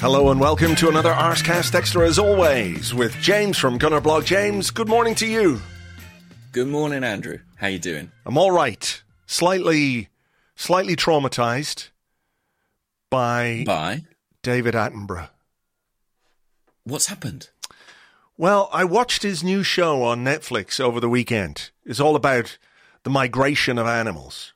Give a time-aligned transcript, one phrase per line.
[0.00, 4.24] Hello and welcome to another Arsecast Extra as always with James from Gunnerblog.
[4.24, 5.60] James, good morning to you.
[6.52, 7.40] Good morning, Andrew.
[7.56, 8.12] How you doing?
[8.24, 9.02] I'm all right.
[9.26, 10.08] Slightly,
[10.54, 11.88] slightly traumatized
[13.10, 14.04] by Bye.
[14.44, 15.30] David Attenborough.
[16.84, 17.50] What's happened?
[18.36, 21.70] Well, I watched his new show on Netflix over the weekend.
[21.84, 22.56] It's all about
[23.02, 24.52] the migration of animals.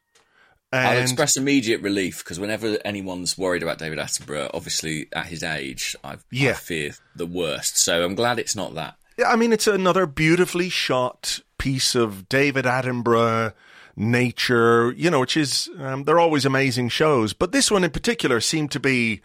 [0.72, 5.94] I'll express immediate relief because whenever anyone's worried about David Attenborough, obviously at his age,
[6.02, 6.50] I, Yeah.
[6.50, 7.78] I fear the worst.
[7.78, 8.96] So I'm glad it's not that.
[9.18, 13.52] Yeah, I mean, it's another beautifully shot piece of David Attenborough
[13.94, 17.32] nature, you know, which is, um, they're always amazing shows.
[17.34, 19.20] But this one in particular seemed to be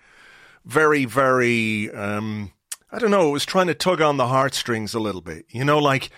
[0.66, 2.52] very, very, um,
[2.92, 5.45] I don't know, it was trying to tug on the heartstrings a little bit.
[5.50, 6.09] You know, like,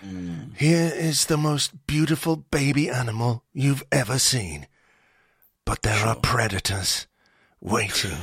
[0.56, 4.66] here is the most beautiful baby animal you've ever seen.
[5.70, 7.06] But there are predators
[7.60, 8.18] waiting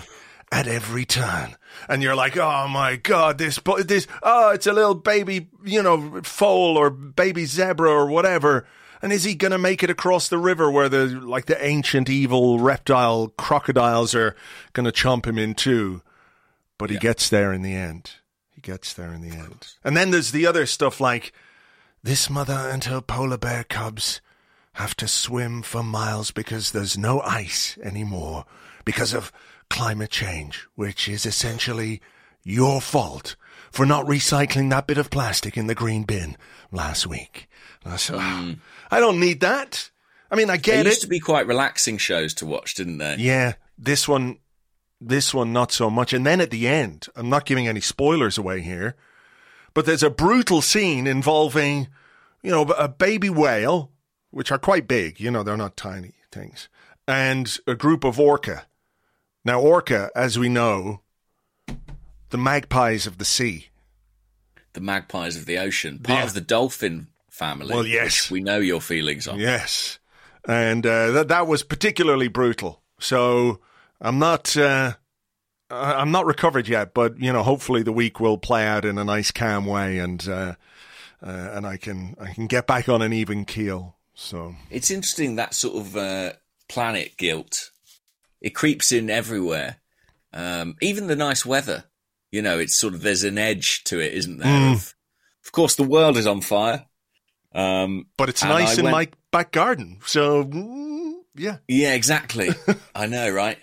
[0.52, 1.56] at every turn.
[1.88, 6.20] And you're like, oh my God, this, this, oh, it's a little baby, you know,
[6.24, 8.68] foal or baby zebra or whatever.
[9.02, 12.10] And is he going to make it across the river where the, like the ancient
[12.10, 14.36] evil reptile crocodiles are
[14.74, 16.02] going to chomp him in two?
[16.78, 18.12] But he gets there in the end.
[18.56, 19.76] He gets there in the end.
[19.86, 21.32] And then there's the other stuff like
[22.04, 24.20] this mother and her polar bear cubs
[24.78, 28.46] have to swim for miles because there's no ice anymore
[28.86, 29.32] because of
[29.70, 32.02] climate change, which is essentially
[32.44, 33.36] your fault
[33.72, 36.38] for not recycling that bit of plastic in the green bin
[36.72, 37.48] last week.
[37.86, 38.54] I said, "Ah,
[38.92, 39.90] I don't need that.
[40.32, 41.02] I mean, I They get used it.
[41.02, 43.16] to be quite relaxing shows to watch, didn't they?
[43.18, 44.38] Yeah, this one,
[45.02, 46.12] this one, not so much.
[46.14, 48.96] And then at the end, I'm not giving any spoilers away here,
[49.74, 51.88] but there's a brutal scene involving,
[52.44, 53.92] you know, a baby whale,
[54.38, 55.20] which are quite big.
[55.20, 56.70] You know, they're not tiny things,
[57.08, 58.68] and a group of orca.
[59.44, 61.02] Now, orca, as we know,
[62.30, 63.70] the magpies of the sea.
[64.74, 66.26] The magpies of the ocean, part Yeah.
[66.26, 67.74] of the dolphin family.
[67.74, 68.26] Well, yes.
[68.26, 69.40] which we know your feelings on.
[69.40, 69.98] Yes,
[70.48, 72.84] and uh, that that was particularly brutal.
[73.00, 73.60] So
[74.00, 74.94] I'm not uh,
[75.72, 79.04] I'm not recovered yet, but you know, hopefully the week will play out in a
[79.04, 80.54] nice, calm way, and uh,
[81.26, 83.96] uh, and I can I can get back on an even keel.
[84.20, 86.34] So It's interesting that sort of uh,
[86.68, 87.70] planet guilt.
[88.42, 89.78] It creeps in everywhere.
[90.34, 91.86] Um, even the nice weather.
[92.32, 94.48] You know, it's sort of there's an edge to it, isn't there?
[94.48, 94.74] Mm.
[94.74, 94.96] Of,
[95.46, 96.88] of course, the world is on fire.
[97.54, 100.00] Um, but it's nice I in went- my back garden.
[100.06, 102.50] So mm, yeah, yeah, exactly.
[102.96, 103.60] I know, right?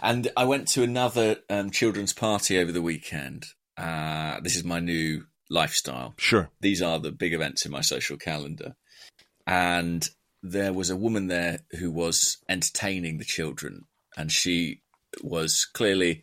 [0.00, 3.44] And I went to another um, children's party over the weekend.
[3.76, 6.14] Uh, this is my new lifestyle.
[6.16, 6.50] sure.
[6.60, 8.74] these are the big events in my social calendar.
[9.46, 10.08] And
[10.42, 13.84] there was a woman there who was entertaining the children,
[14.16, 14.82] and she
[15.22, 16.22] was clearly,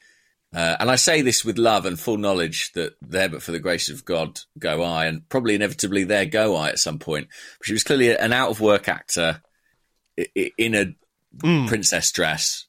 [0.55, 3.59] uh, and I say this with love and full knowledge that there, but for the
[3.59, 7.27] grace of God, go I, and probably inevitably there go I at some point.
[7.59, 9.41] But she was clearly an out of work actor
[10.35, 10.95] in a
[11.67, 12.65] princess dress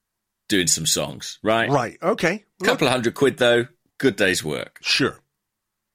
[0.48, 1.70] doing some songs, right?
[1.70, 1.96] Right.
[2.02, 2.44] Okay.
[2.60, 3.66] A couple of hundred quid though,
[3.98, 5.20] good day's work Sure.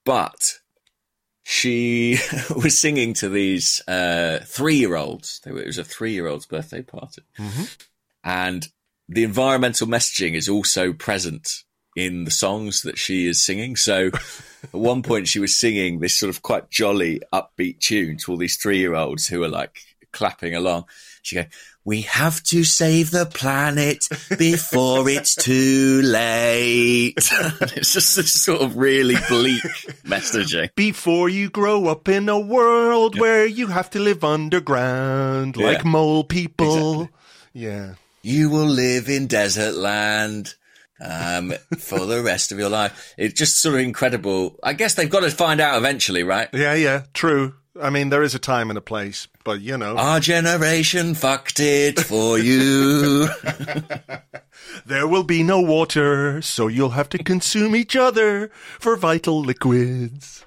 [0.05, 0.59] but
[1.47, 2.17] she
[2.55, 5.41] was singing to these uh, three-year-olds.
[5.45, 7.21] It was a three-year-old's birthday party,
[8.23, 8.67] and
[9.07, 11.47] the environmental messaging is also present
[11.95, 13.75] in the songs that she is singing.
[13.75, 14.07] So,
[14.63, 18.37] at one point, she was singing this sort of quite jolly, upbeat tune to all
[18.37, 19.77] these three-year-olds who are like
[20.11, 20.85] clapping along.
[21.25, 21.45] She go,
[21.83, 24.05] "We have to save the planet
[24.37, 29.61] before it's too late." it's just this sort of really bleak
[30.05, 30.69] messaging.
[30.75, 35.89] Before you grow up in a world where you have to live underground like Yeah.
[35.89, 37.01] mole people.
[37.03, 37.09] Exactly.
[37.53, 37.93] Yeah.
[38.21, 40.55] You will live in desert land
[40.99, 43.13] um, for the rest of your life.
[43.17, 44.59] It's just sort of incredible.
[44.63, 46.49] I guess they've got to find out eventually, right?
[46.53, 47.55] Yeah, yeah, true.
[47.81, 51.61] I mean, there is a time and a place, but you know, Our generation fucked
[51.61, 53.29] it for you.
[54.85, 58.49] there will be no water, so you'll have to consume each other
[58.79, 60.45] for vital liquids.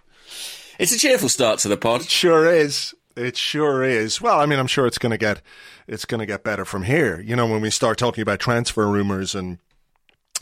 [0.79, 2.03] it's a cheerful start to the pod.
[2.03, 2.95] It Sure is.
[3.17, 4.21] It sure is.
[4.21, 5.41] Well, I mean, I'm sure it's going to get
[5.87, 7.21] it's going to get better from here.
[7.21, 9.59] You know, when we start talking about transfer rumors and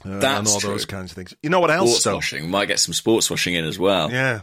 [0.04, 0.70] uh, and all true.
[0.70, 1.34] those kinds of things.
[1.42, 1.90] You know what else?
[1.90, 2.14] Sports though?
[2.16, 2.50] washing.
[2.50, 4.10] Might get some sports washing in as well.
[4.10, 4.40] Yeah,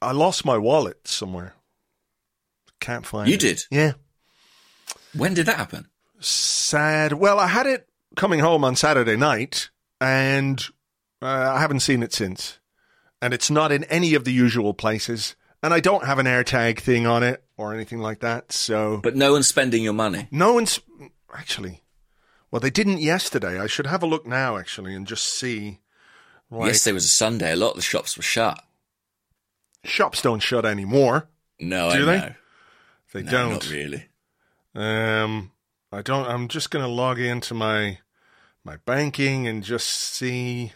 [0.00, 1.54] I lost my wallet somewhere.
[2.80, 3.62] Can't find You did?
[3.70, 3.92] Yeah.
[5.14, 5.88] When did that happen?
[6.20, 7.12] Sad.
[7.14, 10.60] Well, I had it coming home on Saturday night, and
[11.22, 12.58] uh, I haven't seen it since.
[13.22, 15.36] And it's not in any of the usual places.
[15.62, 18.52] And I don't have an AirTag thing on it or anything like that.
[18.52, 20.28] So But no one's spending your money.
[20.30, 20.78] no one's
[21.34, 21.82] actually.
[22.50, 23.58] Well, they didn't yesterday.
[23.58, 25.80] I should have a look now, actually, and just see.
[26.50, 27.52] Like, Yesterday was a Sunday.
[27.52, 28.62] A lot of the shops were shut.
[29.84, 31.28] shops don't shut anymore.
[31.58, 32.18] No, Do I they?
[32.18, 32.34] know.
[33.14, 33.50] They No, don't.
[33.52, 34.06] Not really.
[34.74, 35.52] Um,
[35.92, 36.26] I don't.
[36.28, 37.98] I'm just going to log into my
[38.64, 40.72] my banking and just see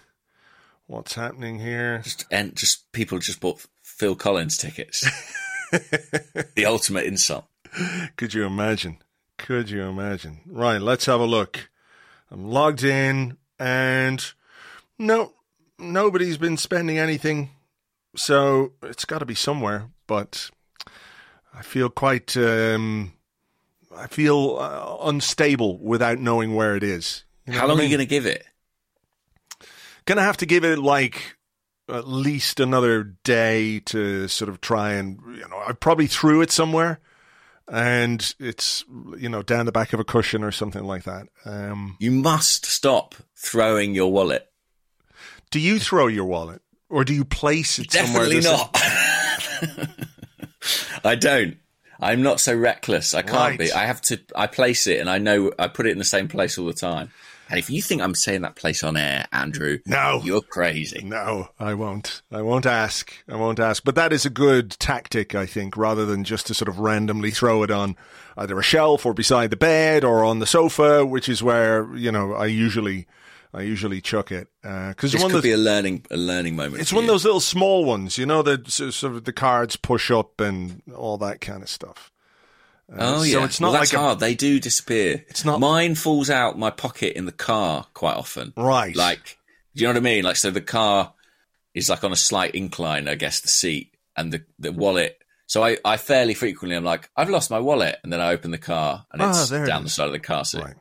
[0.86, 2.00] what's happening here.
[2.04, 5.04] Just and just people just bought Phil Collins tickets.
[6.54, 7.46] the ultimate insult.
[8.16, 8.98] Could you imagine?
[9.36, 10.38] Could you imagine?
[10.46, 11.70] Right, let's have a look.
[12.30, 14.24] I'm logged in, and
[14.96, 15.32] no,
[15.76, 17.50] nobody's been spending anything,
[18.14, 19.88] so it's got to be somewhere.
[20.06, 20.50] But
[21.58, 22.36] I feel quite.
[22.36, 23.12] Um,
[23.96, 27.24] I feel uh, unstable without knowing where it is.
[27.46, 28.44] You know How what I long are you going to give it?
[30.04, 31.36] Gonna have to give it like
[31.88, 36.50] at least another day to sort of try and you know I probably threw it
[36.50, 37.00] somewhere,
[37.70, 38.84] and it's
[39.18, 41.26] you know down the back of a cushion or something like that.
[41.44, 44.48] Um, You must stop throwing your wallet.
[45.50, 48.28] do you throw your wallet or do you place it somewhere?
[48.30, 49.88] Definitely not.
[51.04, 51.56] I don't.
[52.00, 53.12] I'm not so reckless.
[53.14, 53.58] I can't Right.
[53.58, 53.72] be.
[53.72, 54.20] I have to.
[54.36, 56.72] I place it, and I know I put it in the same place all the
[56.72, 57.10] time.
[57.50, 60.20] And if you think I'm saying that place on air, Andrew, No.
[60.22, 61.02] you're crazy.
[61.02, 62.20] No, I won't.
[62.30, 63.10] I won't ask.
[63.26, 63.82] I won't ask.
[63.84, 67.30] But that is a good tactic, I think, rather than just to sort of randomly
[67.30, 67.96] throw it on
[68.36, 72.12] either a shelf or beside the bed or on the sofa, which is where you
[72.12, 73.06] know I usually
[73.54, 76.82] I usually chuck it because This one could the be a learning a learning moment.
[76.82, 80.10] It's one of those little small ones, you know, s- sort of the cards push
[80.10, 82.10] up and all that kind of stuff.
[82.96, 84.20] Oh so yeah, it's not well, like a- hard.
[84.20, 85.24] They do disappear.
[85.28, 88.52] It's not- Mine falls out my pocket in the car quite often.
[88.56, 88.94] Right.
[88.96, 89.38] Like,
[89.74, 90.24] do you know what I mean?
[90.24, 91.12] Like, so the car
[91.74, 95.18] is like on a slight incline, I guess, the seat and the the wallet.
[95.46, 98.50] So I, I fairly frequently I'm like, I've lost my wallet, and then I open
[98.50, 99.84] the car and Ah, it's it down is.
[99.84, 100.62] the side of the car seat.
[100.62, 100.74] Right.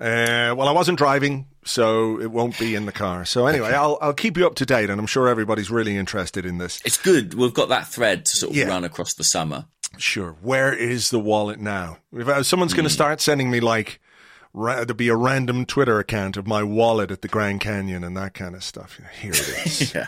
[0.00, 3.26] Uh, well, I wasn't driving, so it won't be in the car.
[3.26, 6.46] So anyway, I'll I'll keep you up to date, and I'm sure everybody's really interested
[6.46, 6.80] in this.
[6.86, 7.34] It's good.
[7.34, 8.68] We've got that thread to sort of Yeah.
[8.68, 9.66] run across the summer.
[9.98, 10.36] Sure.
[10.40, 11.98] Where is the wallet now?
[12.14, 12.76] If uh, someone's Hmm.
[12.76, 14.00] going to start sending me like,
[14.54, 18.16] ra- there'll be a random Twitter account of my wallet at the Grand Canyon and
[18.16, 18.98] that kind of stuff.
[19.20, 19.94] Here it is.
[19.94, 20.06] Yeah,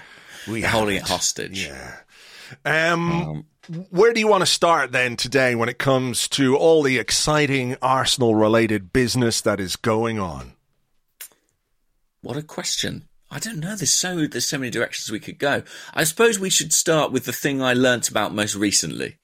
[0.49, 1.03] we holding it.
[1.03, 1.67] it hostage.
[1.67, 1.97] Yeah.
[2.65, 3.44] Um,
[3.91, 7.77] where do you want to start then today when it comes to all the exciting
[7.81, 10.53] Arsenal related business that is going on?
[12.22, 13.08] What a question.
[13.31, 13.75] I don't know.
[13.75, 15.63] There's so there's so many directions we could go.
[15.94, 19.19] I suppose we should start with the thing I learnt about most recently.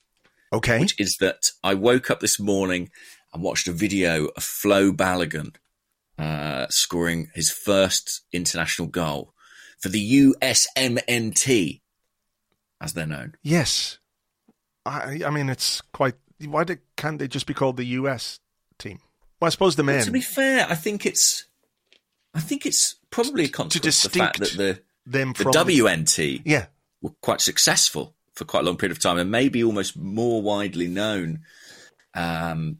[0.53, 0.81] Okay.
[0.81, 2.91] which is that I woke up this morning
[3.35, 5.57] and watched a video of Flo Balogun
[6.19, 9.35] uh, scoring his first international goal
[9.79, 11.81] for the USMNT,
[12.81, 13.35] as they're known.
[13.43, 13.99] yes.
[14.89, 16.15] I, I mean, it's quite.
[16.45, 18.39] Why do, can't they just be called the US
[18.79, 19.01] team?
[19.41, 20.05] Well, I suppose the men.
[20.05, 21.45] To be fair, I think it's,
[22.35, 26.67] I think it's probably a consequence of the fact that the them the WNT Yeah.
[27.01, 30.87] were quite successful for quite a long period of time and maybe almost more widely
[30.87, 31.41] known
[32.15, 32.79] um,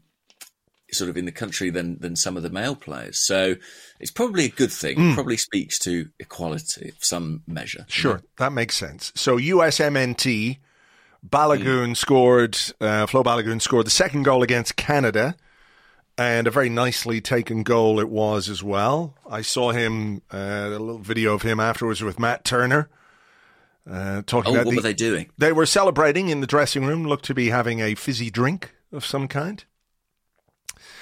[0.91, 3.25] sort of in the country than than some of the male players.
[3.25, 3.55] So
[3.99, 4.95] it's probably a good thing.
[4.97, 5.13] Hmm.
[5.13, 7.85] Probably speaks to equality of some measure.
[7.89, 9.11] Sure, that makes sense.
[9.15, 10.57] So USMNT,
[11.27, 15.35] Balogun scored, uh, Flo Balogun scored the second goal against Canada,
[16.17, 19.15] and a very nicely taken goal it was as well.
[19.29, 22.89] I saw him, uh, a little video of him afterwards with Matt Turner,
[23.89, 25.29] uh, talking Oh, about what the, were they doing?
[25.37, 29.05] They were celebrating in the dressing room, looked to be having a fizzy drink of
[29.05, 29.63] some kind.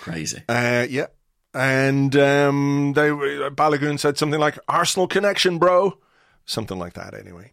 [0.01, 0.41] Crazy.
[0.50, 1.07] Uh, yeah.
[1.53, 5.97] And um, they Balogun said something like Arsenal connection, bro.
[6.45, 7.51] Something like that, anyway.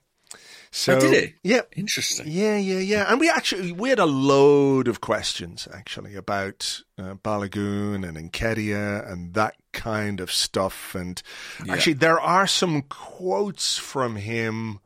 [0.77, 1.35] So, oh, did it?
[1.45, 1.61] Yeah.
[1.77, 2.27] Interesting.
[2.29, 3.05] Yeah, yeah, yeah.
[3.09, 9.09] And we actually we had a load of questions actually about uh, Balogun and Nketiah
[9.09, 10.97] and that kind of stuff.
[10.97, 11.23] And
[11.65, 11.75] Yeah.
[11.75, 14.81] actually, there are some quotes from him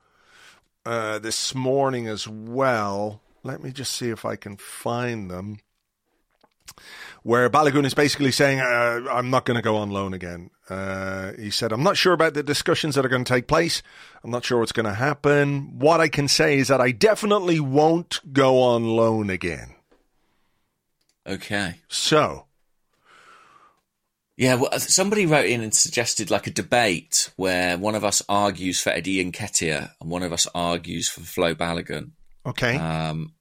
[0.84, 3.22] uh, this morning as well.
[3.42, 5.60] Let me just see if I can find them.
[7.28, 10.48] Where Balogun is basically saying, uh, I'm not going to go on loan again.
[10.70, 13.82] Uh, he said, I'm not sure about the discussions that are going to take place.
[14.24, 15.78] I'm not sure what's going to happen.
[15.78, 19.74] What I can say is that I definitely won't go on loan again.
[21.26, 21.82] Okay.
[21.88, 22.46] So,
[24.38, 28.22] Yeah, well, uh, somebody wrote in and suggested like a debate where one of us
[28.26, 32.12] argues for Eddie and Nketiah and one of us argues for Flo Balogun.
[32.46, 32.76] okay.
[32.76, 33.34] Um,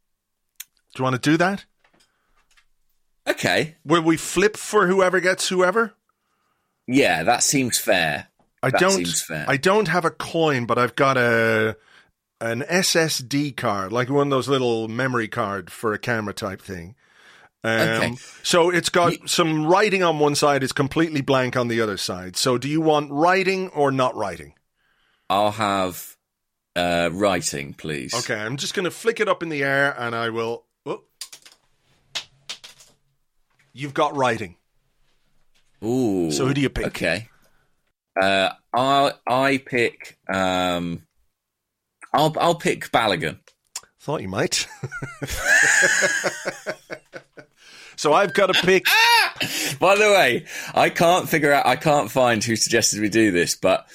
[0.93, 1.63] do you want to do that?
[3.29, 3.75] Okay.
[3.85, 5.93] Will we flip for whoever gets whoever?
[6.87, 8.27] Yeah, that seems fair.
[8.63, 8.91] I That don't.
[8.91, 9.45] seems fair.
[9.47, 11.77] I don't have a coin, but I've got a
[12.39, 16.95] an SSD card, like one of those little memory card for a camera type thing.
[17.63, 18.15] Um, Okay.
[18.43, 21.97] So it's got Ye- some writing on one side, it's completely blank on the other
[21.97, 22.35] side.
[22.37, 24.53] So do you want writing or not writing?
[25.29, 26.15] I'll have
[26.75, 28.13] uh, writing, please.
[28.13, 30.63] Okay, I'm just going to flick it up in the air and I will.
[30.85, 31.03] Oh.
[33.77, 34.55] You've got writing.
[35.83, 36.31] Ooh.
[36.31, 36.87] So who do you pick?
[36.87, 37.29] Okay.
[38.19, 40.17] Uh, I I pick.
[40.27, 41.03] Um,
[42.11, 43.37] I'll I'll pick Balogun.
[43.99, 44.67] Thought you might.
[47.95, 48.87] so I've got to pick.
[49.79, 51.67] By the way, I can't figure out.
[51.67, 53.85] I can't find who suggested we do this, but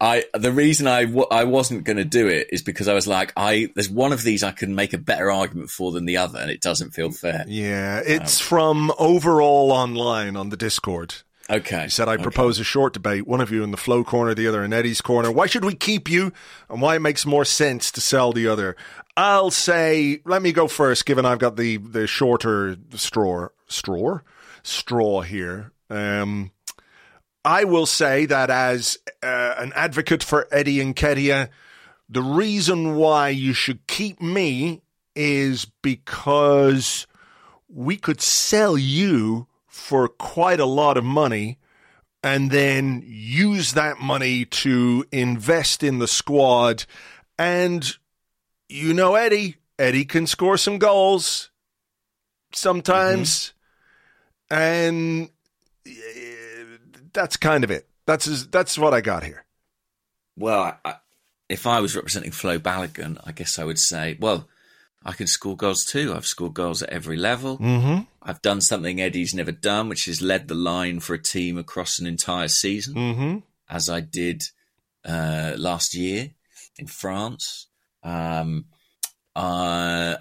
[0.00, 3.06] I the reason I w- I wasn't going to do it is because I was
[3.06, 6.16] like, I there's one of these I can make a better argument for than the
[6.16, 7.44] other, and it doesn't feel fair.
[7.46, 11.16] Yeah, it's from Overall Online on the Discord.
[11.50, 12.22] Okay, He said, I okay.
[12.22, 15.00] propose a short debate, one of you in the Flo corner, the other in Eddie's
[15.00, 15.32] corner.
[15.32, 16.32] Why should we keep you
[16.68, 18.76] and why it makes more sense to sell the other?
[19.16, 24.20] I'll say, let me go first, given I've got the, the shorter straw, straw,
[24.62, 25.72] straw here.
[25.90, 26.52] Um,
[27.44, 31.48] I will say that as uh, an advocate for Eddie Nketiah,
[32.08, 34.82] the reason why you should keep me
[35.14, 37.06] is because
[37.68, 41.58] we could sell you for quite a lot of money
[42.22, 46.84] and then use that money to invest in the squad.
[47.38, 47.96] And
[48.68, 51.50] you know, Eddie, Eddie can score some goals
[52.52, 53.52] sometimes.
[54.50, 55.30] And
[55.86, 56.39] eh,
[57.12, 57.86] that's kind of it.
[58.06, 59.44] That's that's what I got here.
[60.36, 60.94] Well, I,
[61.48, 64.48] if I was representing Flo Balogun, I guess I would say, well,
[65.04, 66.12] I can score goals too.
[66.14, 67.58] I've scored goals at every level.
[67.58, 68.02] Mm-hmm.
[68.22, 71.98] I've done something Eddie's never done, which is led the line for a team across
[71.98, 73.38] an entire season, Mm-hmm.
[73.68, 74.42] as I did
[75.04, 76.30] uh, last year
[76.78, 77.66] in France.
[78.02, 78.66] Um,
[79.34, 80.16] uh,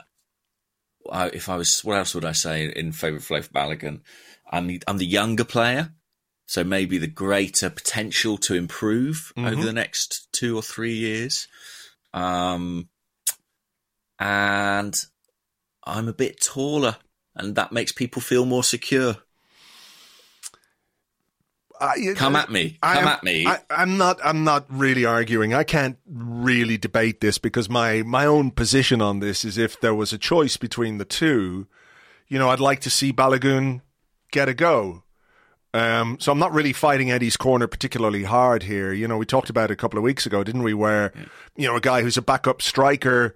[1.11, 4.01] I, if I was, what else would I say in favour of Flo Balogun?
[4.49, 5.91] I'm the, I'm the younger player,
[6.49, 11.47] so maybe the greater potential to improve over the next two or three years.
[12.11, 12.89] Um,
[14.17, 14.95] and
[15.83, 16.97] I'm a bit taller,
[17.35, 19.17] and that makes people feel more secure.
[22.15, 22.79] Come at me.
[22.81, 23.45] Come I'm- at me.
[23.45, 24.19] I, I'm not.
[24.23, 25.53] I'm not really arguing.
[25.53, 29.93] I can't really debate this because my my own position on this is if there
[29.93, 31.67] was a choice between the two,
[32.27, 33.81] you know, I'd like to see Balogun
[34.31, 35.03] get a go.
[35.73, 38.91] Um, so I'm not really fighting Eddie's corner particularly hard here.
[38.91, 40.73] You know, we talked about it a couple of weeks ago, didn't we?
[40.73, 41.13] Where
[41.55, 43.35] you know a guy who's a backup striker,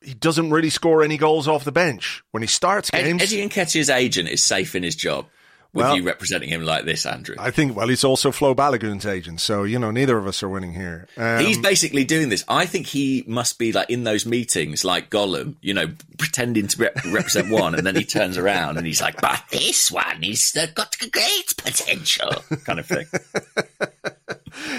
[0.00, 3.22] he doesn't really score any goals off the bench when he starts games.
[3.22, 5.26] Eddie Nketiah's agent is safe in his job
[5.74, 7.34] with Well- you representing him like this, Andrew.
[7.38, 7.76] I think.
[7.76, 11.08] Well, he's also Flo Balogun's agent, so you know neither of us are winning here.
[11.16, 12.44] Um, He's basically doing this.
[12.48, 16.78] I think he must be like in those meetings, like Gollum, you know, pretending to
[16.80, 20.52] rep- represent one, and then he turns around and he's like, "But this one is
[20.58, 22.30] uh, got great potential,"
[22.64, 23.06] kind of thing.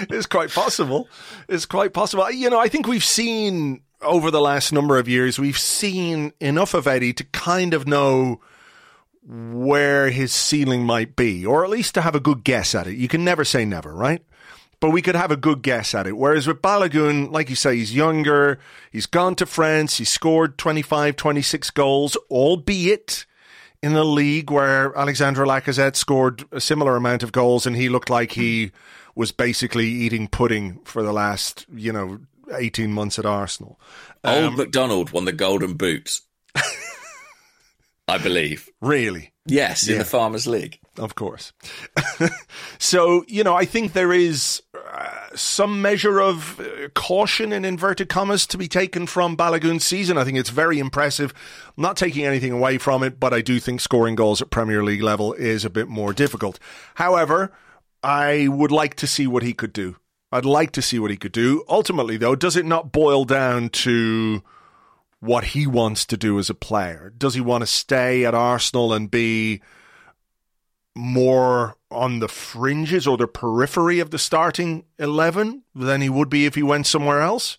[0.08, 1.08] It's quite possible.
[1.48, 2.30] It's quite possible.
[2.30, 6.74] You know, I think we've seen over the last number of years, we've seen enough
[6.74, 8.40] of Eddie to kind of know
[9.28, 12.96] where his ceiling might be, or at least to have a good guess at it.
[12.96, 14.22] You can never say never, right?
[14.78, 16.16] But we could have a good guess at it.
[16.16, 18.58] Whereas with Balogun, like you say, he's younger,
[18.92, 23.26] he's gone to France, he's scored 25, 26 goals, albeit
[23.82, 28.10] in a league where Alexandre Lacazette scored a similar amount of goals and he looked
[28.10, 28.70] like he
[29.14, 32.20] was basically eating pudding for the last, you know,
[32.52, 33.80] 18 months at Arsenal.
[34.22, 36.20] Old um, McDonald won the Golden Boot.
[38.08, 38.70] I believe.
[38.80, 39.32] Really?
[39.46, 40.80] Yes, in the Farmers League.
[40.98, 41.52] Of course.
[42.78, 48.08] so, you know, I think there is uh, some measure of uh, caution in inverted
[48.08, 50.18] commas to be taken from Balogun's season.
[50.18, 51.32] I think it's very impressive.
[51.76, 54.82] I'm not taking anything away from it, but I do think scoring goals at Premier
[54.82, 56.58] League level is a bit more difficult.
[56.94, 57.52] However,
[58.02, 59.96] I would like to see what he could do.
[60.32, 61.64] I'd like to see what he could do.
[61.68, 64.42] Ultimately, though, does it not boil down to
[65.20, 67.12] what he wants to do as a player?
[67.16, 69.60] Does he want to stay at Arsenal and be
[70.94, 76.46] more on the fringes or the periphery of the starting 11 than he would be
[76.46, 77.58] if he went somewhere else?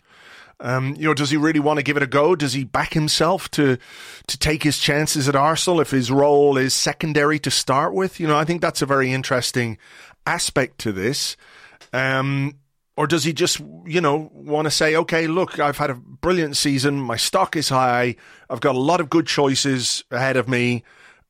[0.59, 2.35] Um, you know, does he really want to give it a go?
[2.35, 3.77] Does he back himself to
[4.25, 8.19] to take his chances at Arsenal if his role is secondary to start with?
[8.19, 9.77] You know, I think that's a very interesting
[10.25, 11.37] aspect to this.
[11.93, 12.55] Um,
[12.97, 16.57] or does he just, you know, want to say, okay, look, I've had a brilliant
[16.57, 16.99] season.
[16.99, 18.15] My stock is high.
[18.49, 20.83] I've got a lot of good choices ahead of me.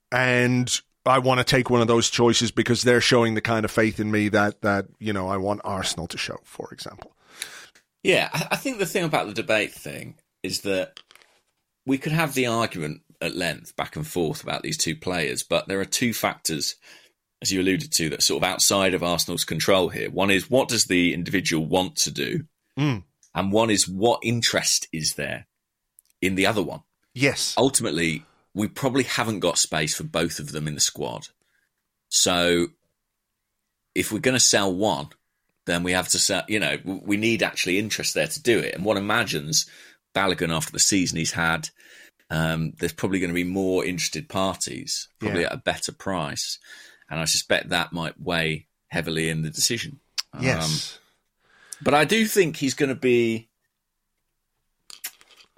[0.09, 3.71] And I want to take one of those choices because they're showing the kind of
[3.71, 7.13] faith in me that, that, you know, I want Arsenal to show, for example.
[8.01, 11.01] Yeah, I, think the thing about the debate thing is that
[11.85, 15.67] we could have the argument at length back and forth about these two players, but
[15.67, 16.75] there are two factors,
[17.41, 20.09] as you alluded to, that are sort of outside of Arsenal's control here.
[20.09, 22.45] One is what does the individual want to do,
[22.77, 23.03] Mm.
[23.35, 25.47] and one is what interest is there
[26.21, 26.81] in the other one.
[27.13, 27.53] Yes.
[27.57, 31.27] Ultimately, we probably haven't got space for both of them in the squad.
[32.09, 32.67] So
[33.95, 35.09] if we're going to sell one,
[35.65, 38.73] then we have to sell, you know, we need actually interest there to do it.
[38.75, 39.65] And one imagines
[40.15, 41.69] Balogun after the season he's had,
[42.29, 45.47] um, there's probably going to be more interested parties, probably Yeah.
[45.47, 46.57] at a better price.
[47.09, 49.99] And I suspect that might weigh heavily in the decision.
[50.33, 50.99] Um, Yes.
[51.81, 53.49] but I do think he's going to be.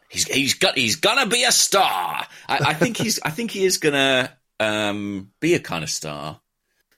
[0.09, 2.25] He's he's got he's gonna be a star.
[2.47, 6.41] I, I think he's I think he is gonna um, be a kind of star.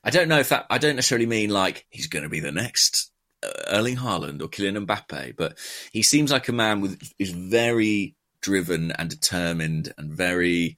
[0.01, 2.53] I don't know if that I don't necessarily mean like he's going to be the
[2.53, 3.11] next
[3.43, 5.57] uh, Erling Haaland or Kylian Mbappe, but
[5.91, 10.77] he seems like a man with is very driven and determined and very.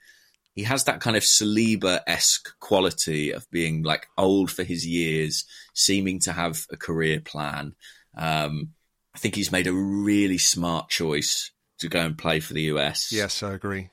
[0.55, 5.45] He has that kind of Saliba esque quality of being like old for his years,
[5.73, 7.73] seeming to have a career plan.
[8.15, 8.73] Um,
[9.15, 13.11] I think he's made a really smart choice to go and play for the US.
[13.11, 13.89] Yes, I agree.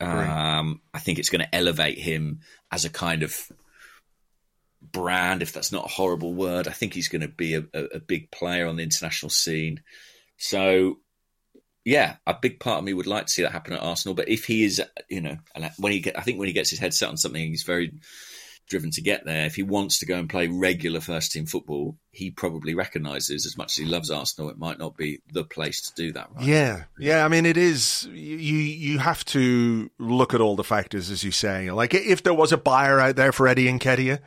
[0.00, 2.40] Um, I think it's going to elevate him
[2.72, 3.36] as a kind of
[4.80, 6.66] brand, if that's not a horrible word.
[6.66, 9.80] I think he's going to be a, a, a big player on the international scene.
[10.36, 10.98] So,
[11.84, 14.14] yeah, a big part of me would like to see that happen at Arsenal.
[14.14, 15.36] But if he is, you know,
[15.78, 17.92] when he get, I think when he gets his head set on something, he's very
[18.68, 19.46] driven to get there.
[19.46, 23.56] If he wants to go and play regular first team football, he probably recognises, as
[23.56, 26.30] much as he loves Arsenal, it might not be the place to do that.
[26.34, 26.44] Right?
[26.44, 27.24] Yeah, yeah.
[27.24, 28.04] I mean, it is.
[28.04, 31.70] You you have to look at all the factors, as you say.
[31.70, 34.20] Like, if there was a buyer out there for Eddie Nketiah,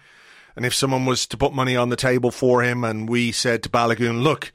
[0.56, 3.64] and if someone was to put money on the table for him, and we said
[3.64, 4.52] to Balogun, look,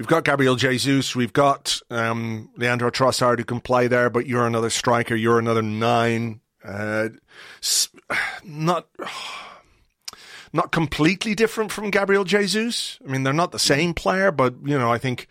[0.00, 4.46] we've got Gabriel Jesus, we've got um, Leandro Trossard who can play there, but you're
[4.46, 6.40] another striker, you're another nine.
[6.64, 7.10] Uh,
[8.42, 8.86] not
[10.54, 12.98] not completely different from Gabriel Jesus.
[13.06, 15.28] I mean, they're not the same player, but you know, I think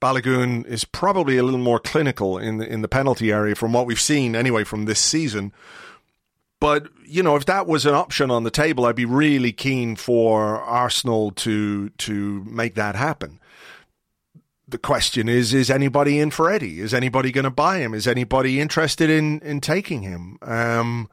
[0.00, 3.86] Balogun is probably a little more clinical in the in the penalty area from what
[3.86, 5.52] we've seen anyway from this season.
[6.60, 9.96] But you know, if that was an option on the table, I'd be really keen
[9.96, 13.40] for Arsenal to to make that happen.
[14.72, 16.80] The question is: Is anybody in for Eddie?
[16.80, 17.92] Is anybody going to buy him?
[17.92, 20.38] Is anybody interested in in taking him?
[20.40, 21.10] Um,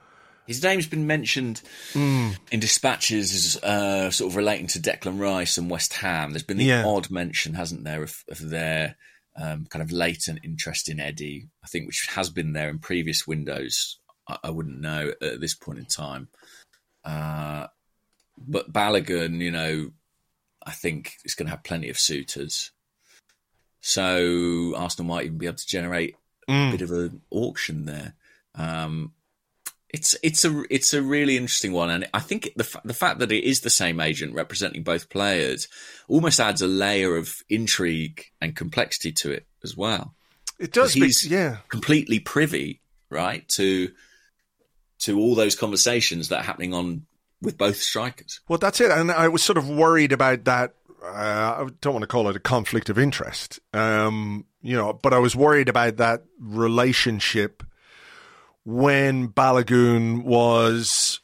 [0.48, 2.30] His name's been mentioned Hmm.
[2.52, 6.32] in dispatches as uh, sort of relating to Declan Rice and West Ham.
[6.32, 6.86] There's been the Yeah.
[6.86, 8.96] odd mention, hasn't there, of, of their
[9.36, 13.28] um, kind of latent interest in Eddie, I think, which has been there in previous
[13.28, 14.00] windows.
[14.28, 16.30] I, I wouldn't know at this point in time.
[17.04, 17.68] Uh,
[18.38, 19.92] but Balogun, you know,
[20.66, 22.72] I think is going to have plenty of suitors.
[23.82, 26.16] So Arsenal might even be able to generate
[26.48, 28.14] a bit of an auction there.
[28.56, 29.14] Um,
[29.90, 33.20] it's it's a it's a really interesting one, and I think the fa- the fact
[33.20, 35.68] that it is the same agent representing both players
[36.08, 40.14] almost adds a layer of intrigue and complexity to it as well.
[40.60, 41.58] it does, He's be, yeah.
[41.70, 43.92] completely privy, right, to
[45.00, 47.06] to all those conversations that are happening on
[47.42, 48.42] with both strikers.
[48.48, 48.92] Well, that's it.
[48.92, 50.74] And I was sort of worried about that.
[51.04, 51.08] Uh,
[51.66, 55.20] I don't want to call it a conflict of interest, um, you know, but I
[55.20, 57.64] was worried about that relationship
[58.66, 61.22] when Balogun was,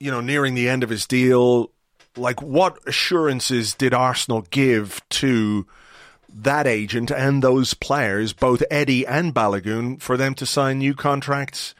[0.00, 1.70] you know, nearing the end of his deal.
[2.16, 5.66] Like, what assurances did Arsenal give to
[6.34, 11.74] that agent and those players, both Eddie and Balogun, for them to sign new contracts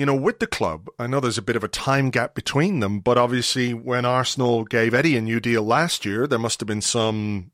[0.00, 0.88] you know, with the club.
[0.98, 4.64] I know there's a bit of a time gap between them, but obviously, when Arsenal
[4.64, 7.50] gave Eddie a new deal last year, there must have been some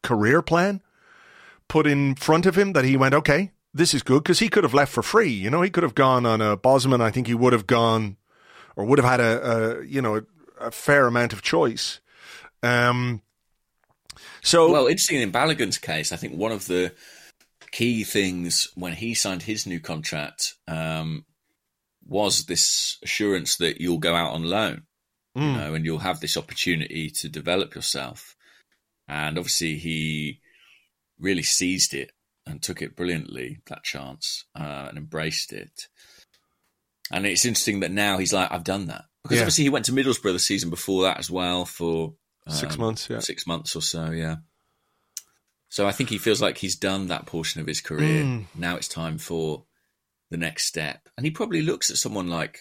[0.00, 0.80] career plan
[1.66, 4.62] put in front of him that he went, okay, this is good because he could
[4.62, 5.30] have left for free.
[5.30, 7.00] You know, he could have gone on a Bosman.
[7.00, 8.16] I think he would have gone
[8.76, 10.22] or would have had a, a you know
[10.60, 11.98] a, fair amount of choice.
[12.62, 13.22] Um,
[14.40, 16.92] so well, interesting in Balogun's case, I think one of the
[17.72, 21.24] key things when he signed his new contract um,
[22.06, 24.82] was this assurance that you'll go out on loan,
[25.36, 25.42] mm.
[25.42, 25.58] you hmm.
[25.58, 28.36] know, and you'll have this opportunity to develop yourself.
[29.08, 30.40] And obviously, he
[31.18, 32.12] really seized it
[32.46, 35.88] and took it brilliantly that chance uh, and embraced it.
[37.10, 39.42] And it's interesting that now he's like, I've done that because yeah.
[39.42, 42.14] obviously he went to Middlesbrough the season before that as well for
[42.46, 44.36] um, six months, yeah, six months or so, yeah.
[45.68, 48.24] So I think he feels like he's done that portion of his career.
[48.24, 48.46] Mm.
[48.54, 49.64] Now it's time for
[50.32, 52.60] the next step, and he probably looks at someone like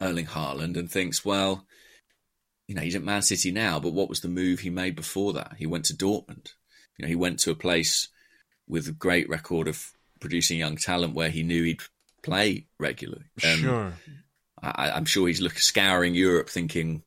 [0.00, 1.66] Erling Haaland and thinks, well,
[2.68, 5.32] you know, he's at Man City now, but what was the move he made before
[5.32, 5.54] that?
[5.58, 6.52] He went to Dortmund.
[6.96, 8.08] You know, he went to a place
[8.68, 11.80] with a great record of producing young talent where he knew he'd
[12.22, 13.24] play regularly.
[13.42, 13.92] Um, sure.
[14.62, 17.02] I, am sure he's looking scouring Europe, thinking,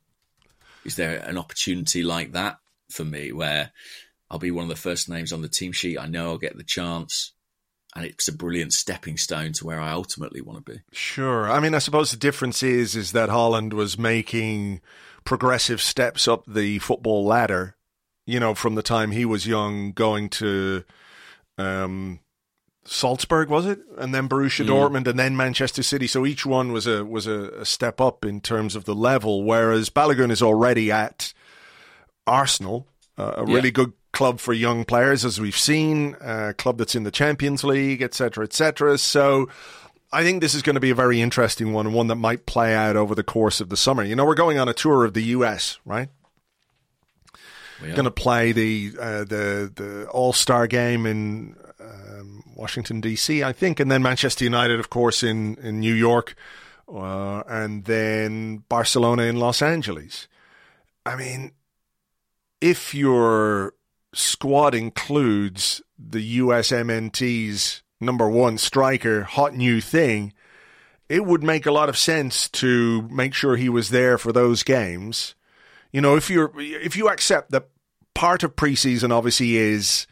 [0.83, 2.57] "Is there an opportunity like that
[2.89, 3.71] for me where
[4.29, 5.99] I'll be one of the first names on the team sheet?
[5.99, 7.33] I know I'll get the chance."
[7.95, 10.81] And it's a brilliant stepping stone to where I ultimately want to be.
[10.91, 11.51] Sure.
[11.51, 14.81] I mean, I suppose the difference is is that Haaland was making
[15.25, 17.75] progressive steps up the football ladder,
[18.25, 20.83] you know, from the time he was young, going to
[21.57, 22.19] um,
[22.85, 24.69] Salzburg was it, and then Borussia mm.
[24.69, 26.07] Dortmund, and then Manchester City.
[26.07, 29.43] So each one was a was a, a, step up in terms of the level.
[29.43, 31.33] Whereas Balogun is already at
[32.27, 33.71] Arsenal, uh, a really yeah.
[33.71, 38.01] good club for young players, as we've seen, a club that's in the Champions League,
[38.01, 38.97] etc., etc.
[38.97, 39.49] So.
[40.15, 42.45] I think this is going to be a very interesting one, and one that might
[42.45, 44.03] play out over the course of the summer.
[44.03, 46.07] You know, we're going on a tour of the U.S., right?
[47.91, 53.43] going to play the uh, the the All Star game in um, Washington D.C.
[53.43, 56.35] I think, and then Manchester United, of course, in in New York,
[56.87, 60.27] uh, and then Barcelona in Los Angeles.
[61.05, 61.51] I mean,
[62.61, 63.73] if your
[64.13, 70.33] squad includes the USMNT's number one striker, hot new thing,
[71.09, 74.63] it would make a lot of sense to make sure he was there for those
[74.63, 75.35] games.
[75.91, 77.69] You know, if you're if you accept that
[78.15, 80.07] part of preseason obviously is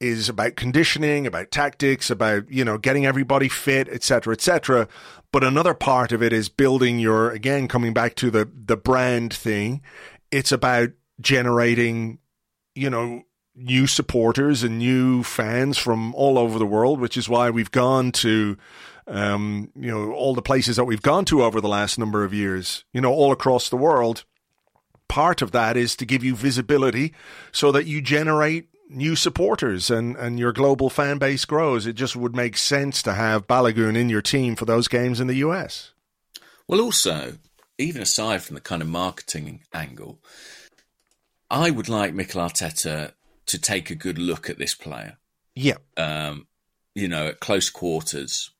[0.00, 4.88] is about conditioning, about tactics, about you know getting everybody fit, etc., etc.
[5.30, 9.32] But another part of it is building your again coming back to the the brand
[9.32, 9.80] thing.
[10.30, 12.18] It's about generating,
[12.74, 13.22] you know,
[13.54, 18.12] new supporters and new fans from all over the world, which is why we've gone
[18.12, 18.56] to,
[19.06, 22.32] um, you know, all the places that we've gone to over the last number of
[22.32, 24.24] years, you know, all across the world
[25.12, 27.12] part of that is to give you visibility
[27.52, 31.86] so that you generate new supporters and, and your global fan base grows.
[31.86, 35.26] It just would make sense to have Balogun in your team for those games in
[35.26, 35.92] the US.
[36.66, 37.34] Well, also,
[37.76, 40.18] even aside from the kind of marketing angle,
[41.52, 43.12] I would like Mikel Arteta
[43.44, 45.18] to take a good look at this player.
[45.54, 45.76] Yeah.
[45.98, 46.46] Um,
[46.94, 48.50] you know, at close quarters,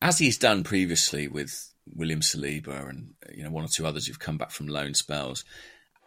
[0.00, 4.18] as he's done previously with William Saliba and you know one or two others who've
[4.18, 5.44] come back from loan spells,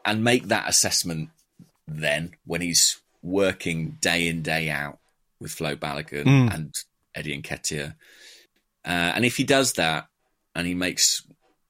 [0.03, 1.29] and make that assessment
[1.88, 4.97] then when he's working day in day out
[5.39, 6.53] with Flo Balogun mm.
[6.53, 6.73] and
[7.13, 7.93] Eddie Nketiah.
[8.86, 10.08] Uh, and if he does that
[10.55, 11.27] and he makes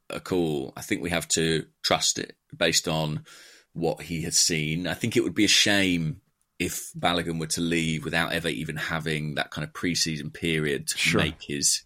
[0.09, 3.25] a call, I think we have to trust it based on
[3.73, 4.87] what he has seen.
[4.87, 6.21] I think it would be a shame
[6.57, 10.97] if Balogun were to leave without ever even having that kind of preseason period to
[10.97, 11.21] sure.
[11.21, 11.83] make his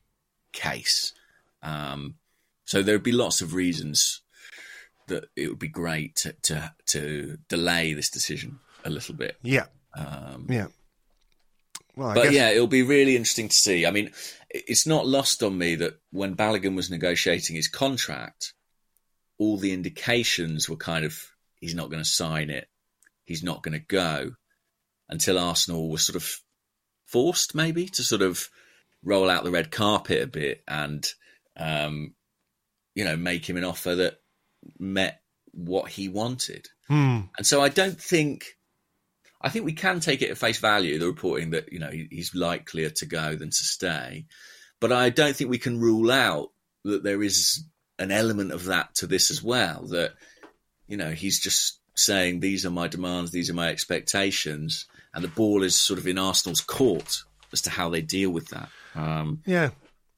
[0.52, 1.14] case.
[1.62, 2.16] Um,
[2.66, 4.22] so there'd be lots of reasons
[5.08, 9.38] that it would be great to to, to delay this decision a little bit.
[9.44, 9.66] Yeah.
[9.96, 10.68] Um, yeah.
[11.96, 12.34] Well, I but guess...
[12.34, 13.86] yeah, it'll be really interesting to see.
[13.86, 14.12] I mean,
[14.50, 18.54] it's not lost on me that when Balogun was negotiating his contract,
[19.38, 21.33] all the indications were kind of
[21.64, 22.68] he's not going to sign it,
[23.24, 24.32] he's not going to go,
[25.08, 26.30] until Arsenal was sort of
[27.06, 28.50] forced maybe to sort of
[29.02, 31.06] roll out the red carpet a bit and
[31.58, 32.14] um,
[32.96, 34.20] you know make him an offer that
[34.78, 35.22] met
[35.52, 36.68] what he wanted.
[36.88, 37.22] Hmm.
[37.38, 38.58] And so I don't think
[39.42, 42.36] I think we can take it at face value the reporting that you know he's
[42.36, 44.26] likelier to go than to stay,
[44.82, 46.50] but I don't think we can rule out
[46.84, 47.64] that there is
[48.00, 49.88] an element of that to this as well.
[49.88, 50.14] That
[50.88, 55.30] you know he's just saying these are my demands, these are my expectations, and the
[55.30, 58.70] ball is sort of in Arsenal's court as to how they deal with that.
[58.96, 59.70] Um, yeah,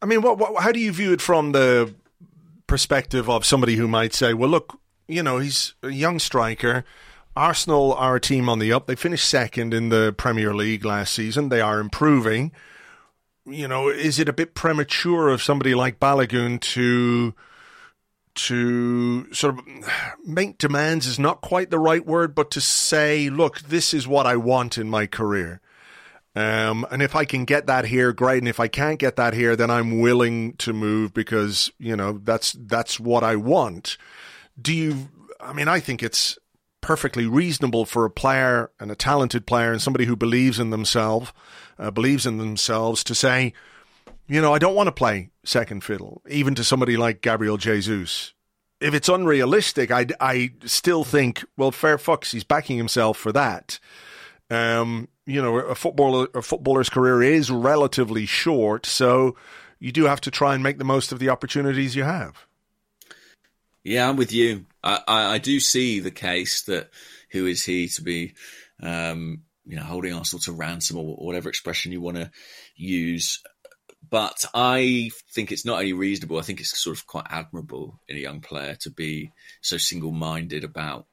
[0.01, 1.93] I mean, what, what, how do you view it from the
[2.67, 6.85] perspective of somebody who might say, well, look, you know, he's a young striker.
[7.35, 8.87] Arsenal are a team on the up.
[8.87, 11.49] They finished second in the Premier League last season.
[11.49, 12.51] They are improving.
[13.45, 17.35] You know, is it a bit premature of somebody like Balogun to
[18.35, 19.65] to sort of
[20.25, 24.25] make demands is not quite the right word, but to say, look, this is what
[24.25, 25.61] I want in my career.
[26.35, 28.39] Um, and if I can get that here, great.
[28.39, 32.19] And if I can't get that here, then I'm willing to move because, you know,
[32.23, 33.97] that's, that's what I want.
[34.61, 36.37] Do you, I mean, I think it's
[36.81, 41.31] perfectly reasonable for a player and a talented player and somebody who believes in themselves,
[41.79, 43.53] uh, believes in themselves to say,
[44.27, 48.33] you know, I don't want to play second fiddle, even to somebody like Gabriel Jesus.
[48.81, 53.79] If it's unrealistic, I, I still think, well, fair fucks, he's backing himself for that.
[54.49, 59.35] Um, you know, a footballer, a footballer's career is relatively short, so
[59.79, 62.45] you do have to try and make the most of the opportunities you have.
[63.83, 64.65] Yeah, I'm with you.
[64.83, 66.89] I, I, I do see the case that
[67.31, 68.33] who is he to be,
[68.81, 72.31] um, you know, holding Arsenal to ransom or whatever expression you want to
[72.75, 73.41] use.
[74.09, 78.17] But I think it's not only reasonable, I think it's sort of quite admirable in
[78.17, 81.05] a young player to be so single minded about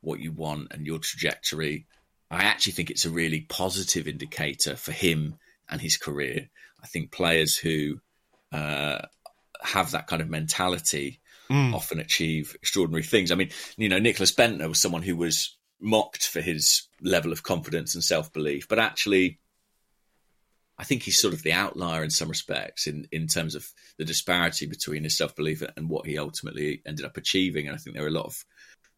[0.00, 1.86] what you want and your trajectory.
[2.30, 5.36] I actually think it's a really positive indicator for him
[5.68, 6.48] and his career.
[6.82, 8.00] I think players who
[8.52, 9.00] uh,
[9.62, 11.74] have that kind of mentality mm.
[11.74, 13.30] often achieve extraordinary things.
[13.30, 17.42] I mean, you know, Nicklas Bendtner was someone who was mocked for his level of
[17.42, 19.39] confidence and self belief, but actually
[20.80, 24.04] I think he's sort of the outlier in some respects in, in terms of the
[24.06, 27.66] disparity between his self belief and what he ultimately ended up achieving.
[27.66, 28.42] And I think there are a lot of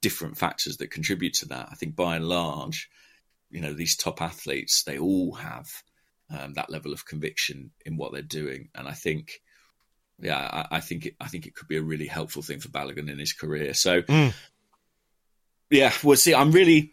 [0.01, 1.69] different factors that contribute to that.
[1.73, 2.89] I think by and large,
[3.51, 5.69] you know, these top athletes, they all have
[6.31, 8.69] um, that level of conviction in what they're doing.
[8.77, 9.43] And I think,
[10.21, 12.69] yeah, I, I, think it, I think it could be a really helpful thing for
[12.69, 13.75] Balogun in his career.
[13.75, 14.33] So, mm.
[15.69, 16.33] yeah, we'll see.
[16.33, 16.93] I'm really,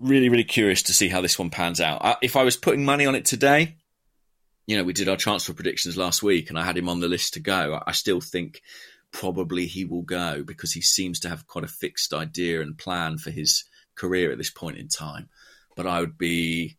[0.00, 2.04] really, really curious to see how this one pans out.
[2.04, 3.76] I, if I was putting money on it today,
[4.66, 7.08] you know, we did our transfer predictions last week and I had him on the
[7.08, 7.80] list to go.
[7.86, 8.62] I still think
[9.12, 13.18] probably he will go because he seems to have quite a fixed idea and plan
[13.18, 15.28] for his career at this point in time.
[15.76, 16.76] But I would be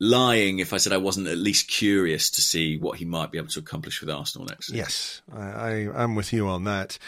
[0.00, 3.38] lying if I said I wasn't at least curious to see what he might be
[3.38, 4.70] able to accomplish with Arsenal next.
[4.70, 6.98] Yes, I, I am with you on that.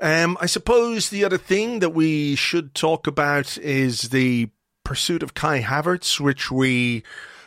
[0.00, 4.50] Um, I suppose the other thing that we should talk about is the
[4.84, 7.02] pursuit of Kai Havertz, which we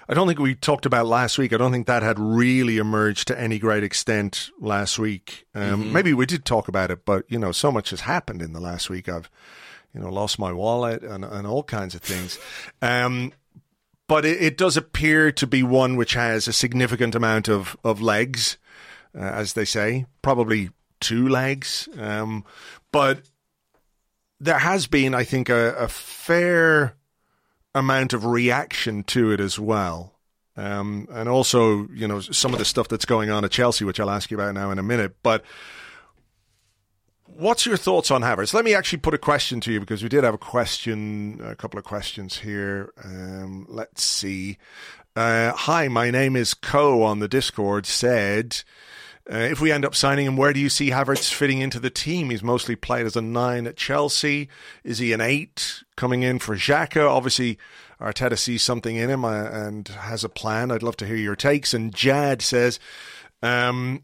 [0.10, 1.52] I don't think we talked about last week.
[1.52, 5.46] I don't think that had really emerged to any great extent last week.
[5.54, 5.94] Um, mm-hmm.
[5.94, 8.62] Maybe we did talk about it, but you know, so much has happened in the
[8.62, 9.10] last week.
[9.10, 9.30] I've,
[9.94, 12.40] you know, lost my wallet and, and all kinds of things.
[12.82, 13.34] Um,
[14.08, 18.02] but it, it, does appear to be one which has a significant amount of of
[18.02, 18.58] legs,
[19.14, 20.70] uh, as they say, probably
[21.02, 21.90] two legs.
[22.00, 22.46] Um,
[22.94, 23.24] but
[24.40, 26.96] there has been, I think, a, a fair
[27.78, 30.14] amount of reaction to it as well.
[30.56, 34.00] Um, and also, you know, some of the stuff that's going on at Chelsea, which
[34.00, 35.16] I'll ask you about now in a minute.
[35.22, 35.44] But
[37.26, 38.54] what's your thoughts on Havertz?
[38.54, 41.56] Let me actually put a question to you because we did have a question, a
[41.56, 42.92] couple of questions here.
[43.04, 44.58] Um, let's see.
[45.16, 48.64] Uh, hi, my name is Co on the Discord said,
[49.32, 51.90] uh, if we end up signing him, where do you see Havertz fitting into the
[51.90, 52.30] team?
[52.30, 54.48] He's mostly played as a nine at Chelsea.
[54.84, 57.10] Is he an eight coming in for Xhaka?
[57.10, 57.58] Obviously,
[58.00, 60.72] Arteta sees something in him uh, and has a plan.
[60.72, 61.74] I'd love to hear your takes.
[61.74, 62.80] And Jad says,
[63.42, 64.04] um,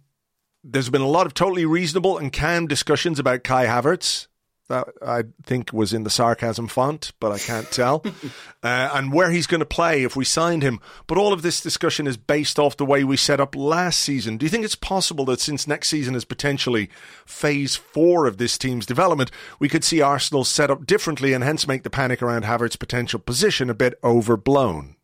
[0.63, 4.27] there's been a lot of totally reasonable and calm discussions about Kai Havertz
[4.73, 8.03] that I think was in the sarcasm font, but I can't tell.
[8.63, 10.79] uh, and where he's going to play if we signed him.
[11.05, 14.37] But all of this discussion is based off the way we set up last season.
[14.37, 16.89] Do you think it's possible that since next season is potentially
[17.25, 21.67] phase four of this team's development, we could see Arsenal set up differently and hence
[21.67, 24.95] make the panic around Havertz's potential position a bit overblown?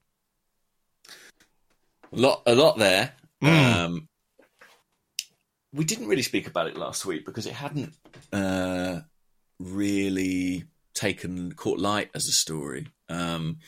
[2.12, 3.13] A lot, a lot there.
[3.43, 3.75] Mm.
[3.75, 4.10] Um,
[5.71, 7.93] we didn't really speak about it last week because it hadn't.
[8.34, 9.01] Uh,
[9.60, 12.88] really taken caught light as a story.
[13.08, 13.60] Um,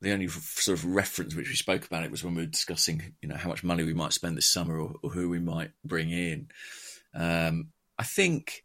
[0.00, 3.14] the only sort of reference which we spoke about it was when we were discussing,
[3.22, 5.70] you know, how much money we might spend this summer or, or who we might
[5.84, 6.48] bring in.
[7.14, 8.64] Um, I think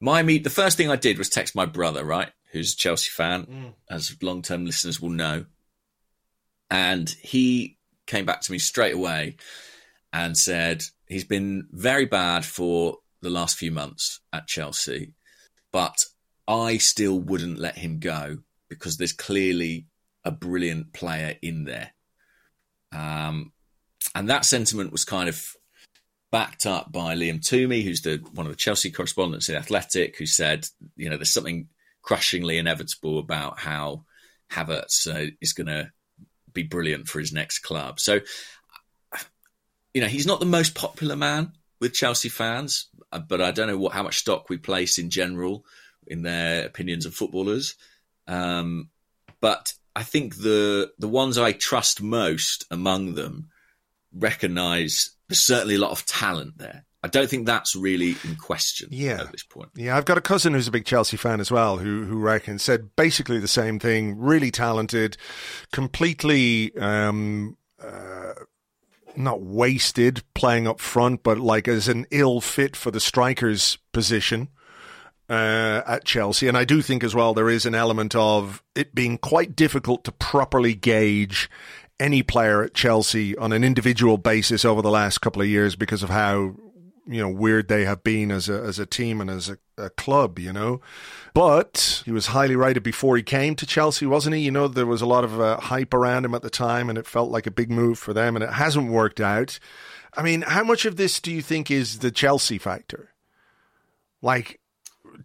[0.00, 3.10] my meet the first thing I did was text my brother, right, who's a Chelsea
[3.10, 3.74] fan, mm.
[3.90, 5.44] as long term listeners will know,
[6.70, 9.36] and he came back to me straight away
[10.12, 15.12] and said he's been very bad for the last few months at Chelsea,
[15.72, 15.96] but
[16.48, 19.86] I still wouldn't let him go because there's clearly
[20.24, 21.92] a brilliant player in there.
[22.92, 23.52] Um,
[24.14, 25.42] and that sentiment was kind of
[26.30, 30.26] backed up by Liam Twomey, who's the one of the Chelsea correspondents in Athletic, who
[30.26, 31.68] said, you know, there's something
[32.02, 34.04] crushingly inevitable about how
[34.52, 35.90] Havertz uh, is going to
[36.52, 37.98] be brilliant for his next club.
[38.00, 38.20] So,
[39.92, 42.88] you know, he's not the most popular man with Chelsea fans,
[43.28, 45.64] but I don't know what how much stock we place in general
[46.06, 47.74] in their opinions of footballers.
[48.26, 48.90] Um,
[49.40, 53.48] but I think the the ones I trust most among them
[54.12, 56.84] recognise there's certainly a lot of talent there.
[57.02, 59.20] I don't think that's really in question yeah.
[59.20, 59.68] at this point.
[59.76, 62.62] Yeah, I've got a cousin who's a big Chelsea fan as well, who who reckons
[62.62, 64.18] said basically the same thing.
[64.18, 65.16] Really talented,
[65.72, 68.32] completely um, uh,
[69.18, 74.48] not wasted playing up front, but like as an ill fit for the striker's position.
[75.28, 76.46] Uh, at Chelsea.
[76.46, 80.04] And I do think as well there is an element of it being quite difficult
[80.04, 81.50] to properly gauge
[81.98, 86.04] any player at Chelsea on an individual basis over the last couple of years because
[86.04, 86.54] of how
[87.06, 89.90] you know weird they have been as a as a team and as a, a,
[89.90, 90.80] club, you know.
[91.34, 94.42] But he was highly rated before he came to Chelsea, wasn't he?
[94.42, 96.98] You know, there was a lot of uh, hype around him at the time, and
[96.98, 99.58] it felt like a big move for them, and it hasn't worked out.
[100.16, 103.10] I mean, how much of this do you think is the Chelsea factor?
[104.22, 104.60] Like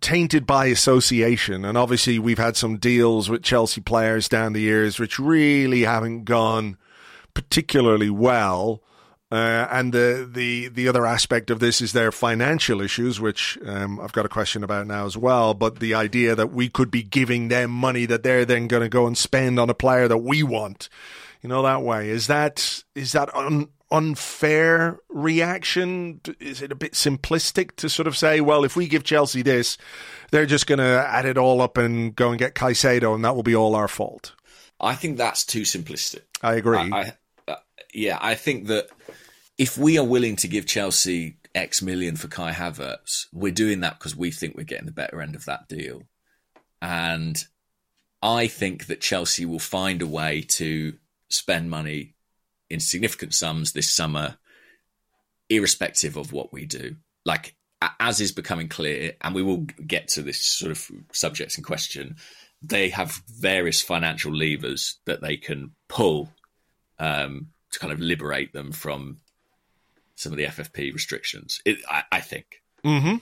[0.02, 5.00] tainted by association, and obviously we've had some deals with Chelsea players down the years
[5.00, 6.78] which really haven't gone
[7.34, 8.84] particularly well.
[9.32, 13.98] Uh, and the, the the other aspect of this is their financial issues, which um,
[14.02, 15.54] I've got a question about now as well.
[15.54, 18.90] But the idea that we could be giving them money that they're then going to
[18.90, 20.90] go and spend on a player that we want,
[21.42, 26.20] you know, that way is that is that un, unfair reaction?
[26.42, 29.78] Is it a bit simplistic to sort of say, well, if we give Chelsea this,
[30.32, 33.36] they're just going to add it all up and go and get Caicedo, and that
[33.36, 34.34] will be all our fault?
[34.82, 36.22] I think that's too simplistic.
[36.42, 36.78] I agree.
[36.78, 37.14] I, I,
[37.48, 37.56] uh,
[37.94, 38.90] yeah, I think that
[39.62, 44.00] if we are willing to give Chelsea X million for Kai Havertz, we're doing that
[44.00, 46.02] because we think we're getting the better end of that deal.
[46.82, 47.38] And
[48.24, 50.94] I think that Chelsea will find a way to
[51.30, 52.16] spend money
[52.72, 54.40] in significant sums this summer,
[55.48, 56.96] irrespective of what we do.
[57.24, 57.56] Like,
[58.00, 62.16] as is becoming clear, and we will get to this sort of subjects in question,
[62.64, 66.32] they have various financial levers that they can pull
[66.98, 69.18] um, to kind of liberate them from
[70.22, 71.62] some of the FFP restrictions.
[71.66, 73.16] It, I, I, think, mm-hmm.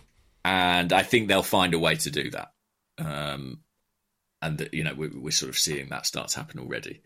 [0.43, 2.51] and I think they'll find a way to do that.
[2.97, 3.61] Um,
[4.41, 7.01] and you know, we're, we're, sort of seeing that start to happen already.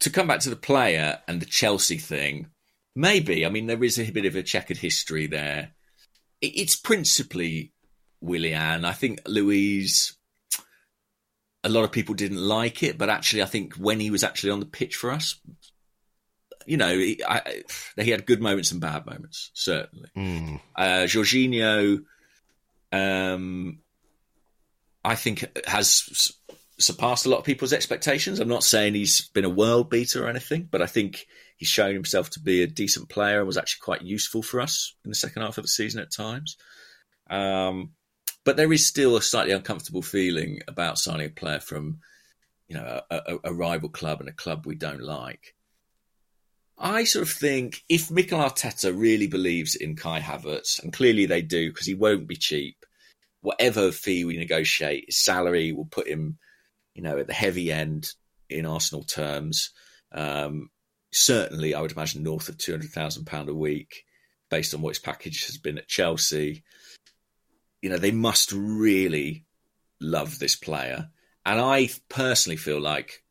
[0.00, 2.48] To come back to the player and the Chelsea thing,
[2.94, 5.72] maybe I mean there is a bit of a checkered history there.
[6.42, 7.72] It, it's principally
[8.20, 8.84] Willian.
[8.84, 10.12] I think Luiz.
[11.64, 14.50] A lot of people didn't like it, but actually, I think when he was actually
[14.50, 15.40] on the pitch for us,
[16.66, 17.62] you know, he, I,
[17.96, 20.08] he had good moments and bad moments, certainly.
[20.16, 20.60] Mm.
[20.74, 22.04] Uh, Jorginho,
[22.92, 23.78] um,
[25.04, 26.34] I think, has
[26.78, 28.40] surpassed a lot of people's expectations.
[28.40, 31.26] I'm not saying he's been a world beater or anything, but I think
[31.56, 34.94] he's shown himself to be a decent player and was actually quite useful for us
[35.04, 36.56] in the second half of the season at times.
[37.30, 37.92] Um,
[38.44, 41.98] but there is still a slightly uncomfortable feeling about signing a player from,
[42.68, 45.55] you know, a, a, a rival club and a club we don't like.
[46.78, 51.42] I sort of think if Mikel Arteta really believes in Kai Havertz, and clearly they
[51.42, 52.84] do because he won't be cheap,
[53.40, 56.38] whatever fee we negotiate, his salary will put him,
[56.94, 58.12] you know, at the heavy end
[58.50, 59.70] in Arsenal terms.
[60.12, 60.70] Um,
[61.12, 64.04] certainly, I would imagine north of two hundred thousand pound a week,
[64.50, 66.62] based on what his package has been at Chelsea.
[67.80, 69.44] You know, they must really
[69.98, 71.08] love this player,
[71.46, 73.22] and I personally feel like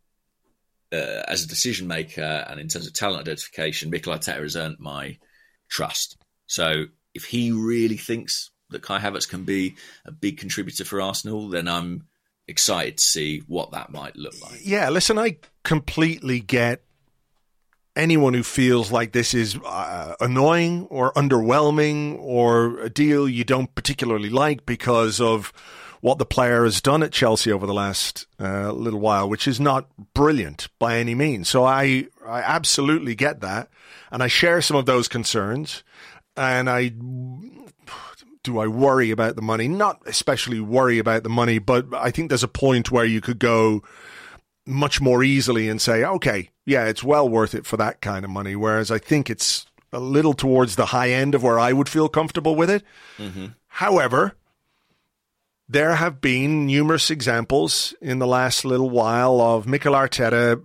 [0.92, 4.78] uh, as a decision maker and in terms of talent identification, Mikel Arteta has earned
[4.80, 5.18] my
[5.70, 6.18] trust.
[6.48, 11.50] So if he really thinks that Kai Havertz can be a big contributor for Arsenal,
[11.50, 12.08] then I'm
[12.48, 14.62] excited to see what that might look like.
[14.64, 16.82] Yeah, listen, I completely get
[17.96, 23.74] anyone who feels like this is uh, annoying or underwhelming or a deal you don't
[23.74, 25.54] particularly like because of
[26.06, 29.60] what the player has done at Chelsea over the last uh, little while, which is
[29.60, 31.50] not brilliant by any means.
[31.50, 33.70] So I, I absolutely get that.
[34.12, 35.84] And I share some of those concerns.
[36.38, 36.90] And I,
[38.44, 39.68] do I worry about the money?
[39.68, 43.40] Not especially worry about the money, but I think there's a point where you could
[43.40, 43.82] go
[44.64, 48.30] much more easily and say, okay, yeah, it's well worth it for that kind of
[48.30, 48.56] money.
[48.56, 52.10] Whereas I think it's a little towards the high end of where I would feel
[52.10, 52.84] comfortable with it.
[53.18, 53.48] Mm-hmm.
[53.70, 54.36] However,
[55.68, 60.64] there have been numerous examples in the last little while of Mikel Arteta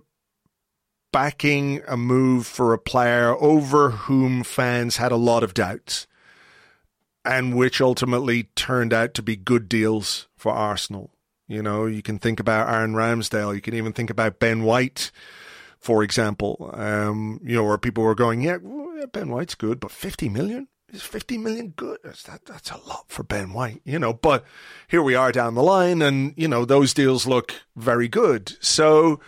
[1.11, 6.07] backing a move for a player over whom fans had a lot of doubts
[7.25, 11.11] and which ultimately turned out to be good deals for Arsenal.
[11.47, 13.53] You know, you can think about Aaron Ramsdale.
[13.53, 15.11] You can even think about Ben White,
[15.79, 16.71] for example.
[16.73, 18.57] Um, you know, where people were going, yeah,
[19.11, 20.67] Ben White's good, but 50 million?
[20.91, 21.99] Is 50 million good?
[22.03, 24.11] That's, that, that's a lot for Ben White, you know.
[24.11, 24.43] But
[24.89, 28.57] here we are down the line, and, you know, those deals look very good.
[28.59, 29.21] So,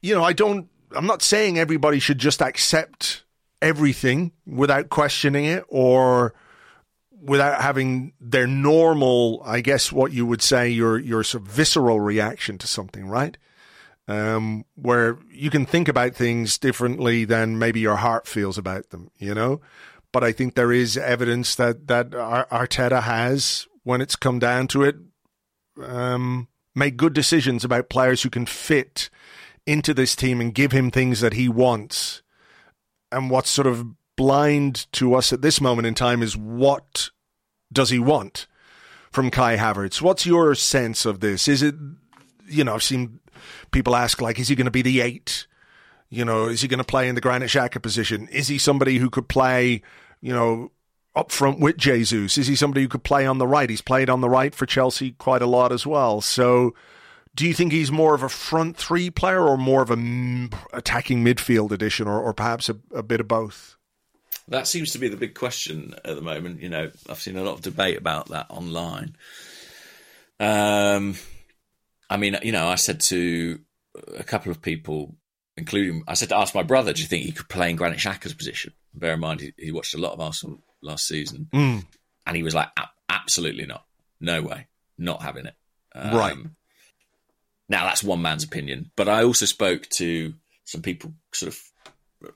[0.00, 3.22] you know, I don't, I'm not saying everybody should just accept
[3.60, 6.34] everything without questioning it or
[7.22, 12.00] without having their normal, I guess, what you would say your your sort of visceral
[12.00, 13.38] reaction to something, right?
[14.08, 19.10] Um, where you can think about things differently than maybe your heart feels about them,
[19.16, 19.60] you know.
[20.12, 24.82] But I think there is evidence that that Arteta has, when it's come down to
[24.82, 24.96] it,
[25.82, 29.08] um, made good decisions about players who can fit
[29.66, 32.22] into this team and give him things that he wants.
[33.10, 33.86] And what's sort of
[34.16, 37.10] blind to us at this moment in time is what
[37.72, 38.46] does he want
[39.10, 40.00] from Kai Havertz?
[40.02, 41.48] What's your sense of this?
[41.48, 41.74] Is it,
[42.46, 43.20] you know, I've seen
[43.70, 45.46] people ask, like, is he going to be the eight?
[46.08, 48.28] You know, is he going to play in the Granit Xhaka position?
[48.28, 49.82] Is he somebody who could play,
[50.22, 50.70] you know,
[51.14, 52.38] up front with Jesus?
[52.38, 53.68] Is he somebody who could play on the right?
[53.68, 56.22] He's played on the right for Chelsea quite a lot as well.
[56.22, 56.74] So,
[57.34, 61.24] do you think he's more of a front three player or more of a attacking
[61.24, 63.76] midfield addition, or, or perhaps a, a bit of both?
[64.48, 66.60] That seems to be the big question at the moment.
[66.60, 69.16] You know, I've seen a lot of debate about that online.
[70.40, 71.16] Um,
[72.10, 73.60] I mean, you know, I said to
[74.16, 75.14] a couple of people,
[75.56, 77.98] including I said to ask my brother, "Do you think he could play in Granit
[77.98, 81.84] Xhaka's position?" Bear in mind, he, he watched a lot of Arsenal last season, mm.
[82.26, 82.70] and he was like,
[83.08, 83.84] "Absolutely not,
[84.20, 84.66] no way,
[84.98, 85.54] not having it."
[85.94, 86.36] Um, right
[87.68, 90.34] now, that's one man's opinion, but I also spoke to
[90.64, 91.60] some people, sort of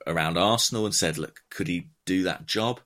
[0.06, 2.80] around Arsenal, and said, "Look, could he do that job.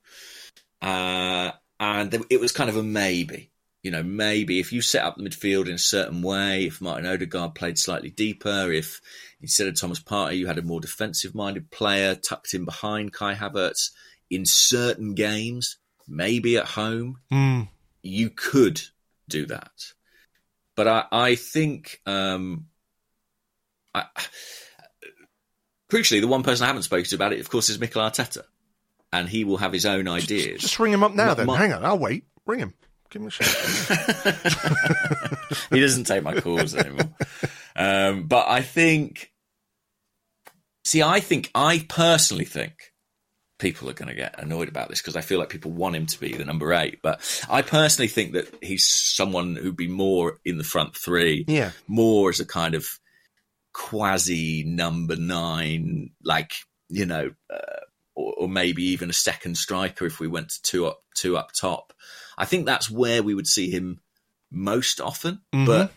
[0.82, 3.49] Uh, and it was kind of a maybe.
[3.82, 7.06] You know, maybe if you set up the midfield in a certain way, if Martin
[7.06, 9.00] Odegaard played slightly deeper, if
[9.40, 13.34] instead of Thomas Partey you had a more defensive minded player tucked in behind Kai
[13.34, 13.90] Havertz
[14.30, 17.68] in certain games, maybe at home, mm.
[18.02, 18.82] you could
[19.28, 19.72] do that.
[20.76, 22.66] But I, I think um,
[23.94, 24.04] I,
[25.90, 28.44] crucially, the one person I haven't spoken to about it, of course, is Mikel Arteta
[29.12, 30.60] and he will have his own ideas.
[30.60, 31.46] Just ring him up now, my, then.
[31.46, 32.24] My, Hang on, I'll wait.
[32.46, 32.74] Ring him.
[33.10, 33.48] Give him a shout.
[35.70, 37.10] he doesn't take my calls anymore.
[37.74, 39.32] Um, but I think,
[40.84, 42.92] see, I think, I personally think
[43.60, 46.06] people are going to get annoyed about this because I feel like people want him
[46.06, 47.00] to be the number eight.
[47.02, 51.70] But I personally think that he's someone who'd be more in the front three, yeah,
[51.86, 52.86] more as a kind of
[53.72, 56.52] quasi number nine, like
[56.88, 57.84] you know, uh,
[58.16, 61.52] or, or, maybe even a second striker if we went to two up two up
[61.52, 61.92] top.
[62.40, 64.00] I think that's where we would see him
[64.50, 65.42] most often.
[65.52, 65.66] Mm-hmm.
[65.66, 65.92] But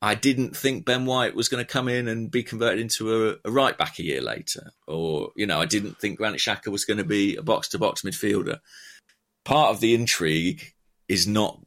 [0.00, 3.36] I didn't think Ben White was going to come in and be converted into a,
[3.44, 6.84] a right back a year later, or you know, I didn't think Granit Xhaka was
[6.84, 8.60] going to be a box to box midfielder.
[9.44, 10.72] Part of the intrigue
[11.08, 11.60] is not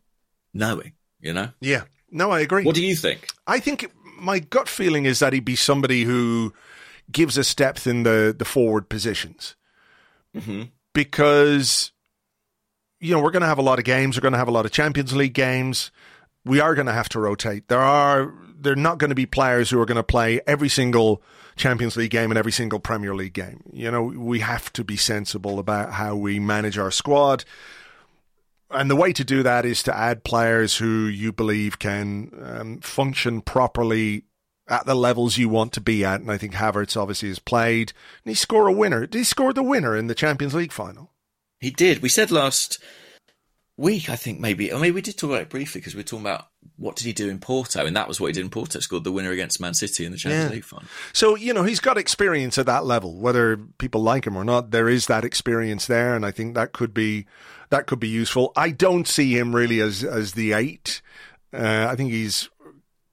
[0.53, 1.49] knowing, you know.
[1.59, 2.63] Yeah, no, I agree.
[2.63, 3.28] What do you think?
[3.45, 6.53] I think my gut feeling is that he'd be somebody who
[7.11, 9.55] gives us depth in the the forward positions
[10.34, 10.63] mm-hmm.
[10.93, 11.91] because
[13.06, 14.18] you know we're going to have a lot of games.
[14.18, 15.91] We're going to have a lot of Champions League games.
[16.43, 17.68] We are going to have to rotate.
[17.68, 21.22] There are they're not going to be players who are going to play every single
[21.56, 23.64] Champions League game and every single Premier League game.
[23.72, 27.45] You know, we have to be sensible about how we manage our squad.
[28.72, 32.80] And the way to do that is to add players who you believe can um,
[32.80, 34.24] function properly
[34.68, 36.22] at the levels you want to be at.
[36.22, 37.93] And I think Havertz obviously has played.
[38.24, 39.01] And he scored a winner.
[39.01, 41.12] Did he score the winner in the Champions League final?
[41.66, 42.03] He did.
[42.03, 42.78] We said last
[43.76, 46.03] week, I think maybe, or maybe we did talk about it briefly because we were
[46.03, 46.45] talking about
[46.78, 48.80] what did he do in Porto, and that was what he did in Porto.
[48.80, 50.55] Scored the winner against Man City in the Champions yeah.
[50.57, 50.86] League final.
[51.11, 54.70] So you know he's got experience at that level, whether people like him or not.
[54.70, 57.26] There is that experience there, and I think that could be
[57.72, 58.51] that could be useful.
[58.55, 61.01] I don't see him really as as the eight.
[61.51, 62.47] Uh, I think he's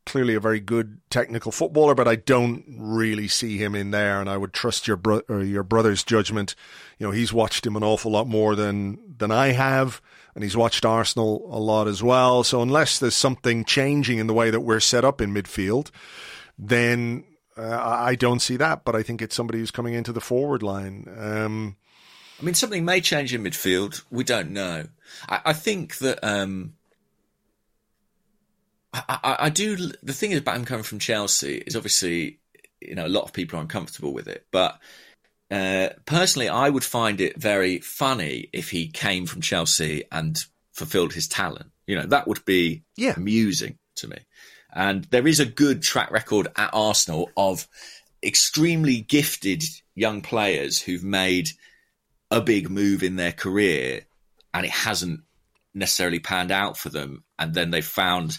[0.05, 4.21] clearly a very good technical footballer, but I don't really see him in there.
[4.21, 6.55] And I would trust your your brother's judgment.
[6.99, 10.01] You know, he's watched him an awful lot more than than I have,
[10.35, 12.45] and he's watched Arsenal a lot as well.
[12.45, 15.91] So unless there's something changing in the way that we're set up in midfield,
[16.59, 17.25] then
[17.57, 18.85] uh, I don't see that.
[18.85, 21.09] But I think it's somebody who's coming into the forward line.
[21.17, 21.77] Um,
[22.41, 24.03] I mean, something may change in midfield.
[24.11, 24.89] We don't know.
[25.29, 26.19] I, I think that.
[26.23, 26.75] Um
[28.93, 29.77] I, I, I, do.
[30.03, 32.41] The thing about him coming from Chelsea is obviously
[32.81, 34.47] you know a lot of people are uncomfortable with it.
[34.51, 34.79] But
[35.51, 40.37] uh, personally, I would find it very funny if he came from Chelsea and
[40.73, 41.71] fulfilled his talent.
[41.87, 43.15] You know, that would be Yeah.
[43.17, 44.19] amusing to me.
[44.75, 47.69] And there is a good track record at Arsenal of
[48.23, 49.63] extremely gifted
[49.95, 51.49] young players who've made
[52.31, 54.07] a big move in their career
[54.55, 55.21] and it hasn't
[55.75, 57.25] necessarily panned out for them.
[57.39, 58.39] And then they've found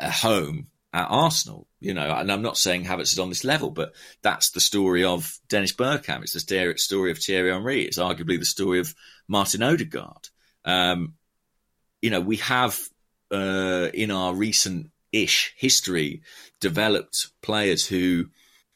[0.00, 2.10] a home at Arsenal, you know.
[2.12, 3.92] And I'm not saying Havertz is on this level, but
[4.22, 6.22] that's the story of Dennis Bergkamp.
[6.22, 7.82] It's the story of Thierry Henry.
[7.82, 8.94] It's arguably the story of
[9.28, 10.28] Martin Odegaard.
[10.64, 11.14] Um,
[12.02, 12.78] you know, we have
[13.30, 16.22] uh, in our recent ish history
[16.60, 18.26] developed players who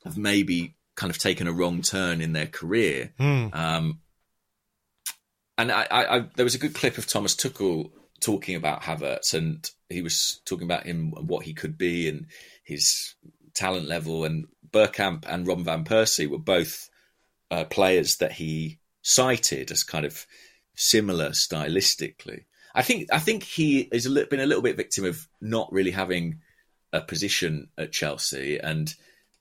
[0.04, 3.12] have maybe kind of taken a wrong turn in their career.
[3.52, 4.00] Um,
[5.56, 7.90] and I, I, I, there was a good clip of Thomas Tuchel
[8.24, 12.26] talking about Havertz, and he was talking about him and what he could be and
[12.64, 13.14] his
[13.52, 14.24] talent level.
[14.24, 16.88] And Bergkamp and Robin van Persie were both
[17.50, 20.26] uh, players that he cited as kind of
[20.74, 22.44] similar stylistically.
[22.74, 26.40] I think I think he has been a little bit victim of not really having
[26.92, 28.92] a position at Chelsea, and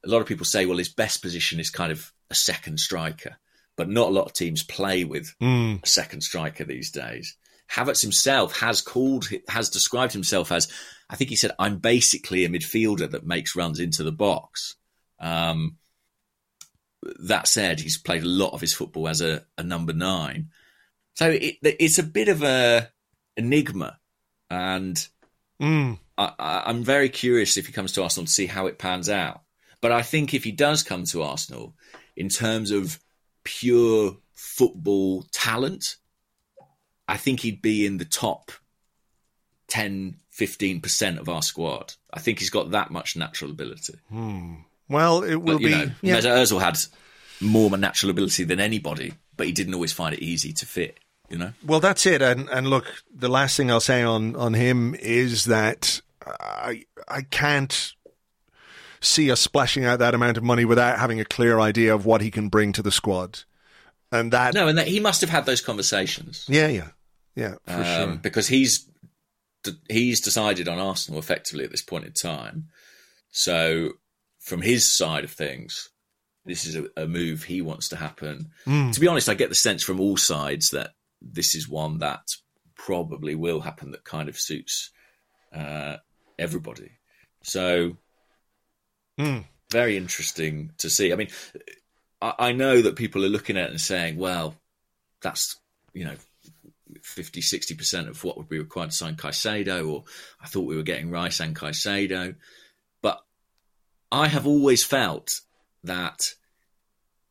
[0.06, 3.38] a lot of people say, well, his best position is kind of a second striker,
[3.78, 5.34] but not a lot of teams play with
[5.84, 7.38] a second striker these days.
[7.72, 10.68] Havertz himself has called, has described himself as,
[11.10, 14.76] I think he said, I'm basically a midfielder that makes runs into the box.
[15.20, 15.78] Um,
[17.20, 20.50] that said, he's played a lot of his football as a, a number nine.
[21.16, 22.90] So it, it's a bit of a
[23.38, 24.00] enigma,
[24.50, 25.08] and
[26.18, 29.10] I, I, I'm very curious if he comes to Arsenal to see how it pans
[29.10, 29.42] out.
[29.82, 31.76] But I think if he does come to Arsenal,
[32.16, 33.00] in terms of
[33.44, 35.98] pure football talent,
[37.14, 38.52] I think he'd be in the top
[39.68, 41.94] 10, 15% of our squad.
[42.14, 43.96] I think he's got that much natural ability.
[44.10, 44.56] Hmm.
[44.90, 45.74] Well, it will But, you be.
[45.86, 46.18] know, yeah.
[46.20, 46.78] Mesut Ozil had
[47.42, 50.98] more natural ability than anybody, but he didn't always find it easy to fit,
[51.30, 51.54] you know?
[51.66, 52.22] Well, that's it.
[52.22, 57.22] And and look, the last thing I'll say on on him is that I I
[57.24, 57.94] can't
[59.02, 62.22] see us splashing out that amount of money without having a clear idea of what
[62.22, 63.40] he can bring to the squad.
[64.12, 66.46] And that, No, and that, he must have had those conversations.
[66.48, 66.90] yeah, yeah,
[67.36, 68.16] yeah, for um, sure.
[68.18, 68.90] because he's
[69.90, 72.70] he's decided on Arsenal effectively at this point in time.
[73.32, 73.94] So,
[74.40, 75.90] from his side of things,
[76.46, 78.52] this is a, a move he wants to happen.
[78.94, 82.28] To be honest, I get the sense from all sides that this is one that
[82.76, 84.92] probably will happen that kind of suits
[85.54, 85.98] uh,
[86.38, 86.92] everybody.
[87.42, 87.98] So,
[89.72, 91.12] very interesting to see.
[91.12, 91.30] I mean,
[92.22, 94.56] I, I know that people are looking at it and saying, well,
[95.22, 95.60] that's,
[95.94, 96.16] you know,
[97.04, 100.04] 50, 60% of what would be required to sign Caicedo, or
[100.42, 102.36] I thought we were getting Rice and Caicedo.
[103.02, 103.22] But
[104.12, 105.30] I have always felt
[105.84, 106.22] that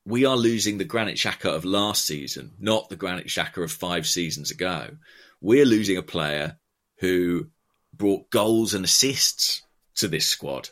[0.05, 4.07] we are losing the Granit Xhaka of last season, not the Granit Xhaka of five
[4.07, 4.97] seasons ago.
[5.41, 6.59] We're losing a player
[6.99, 7.49] who
[7.95, 9.63] brought goals and assists
[9.97, 10.71] to this squad,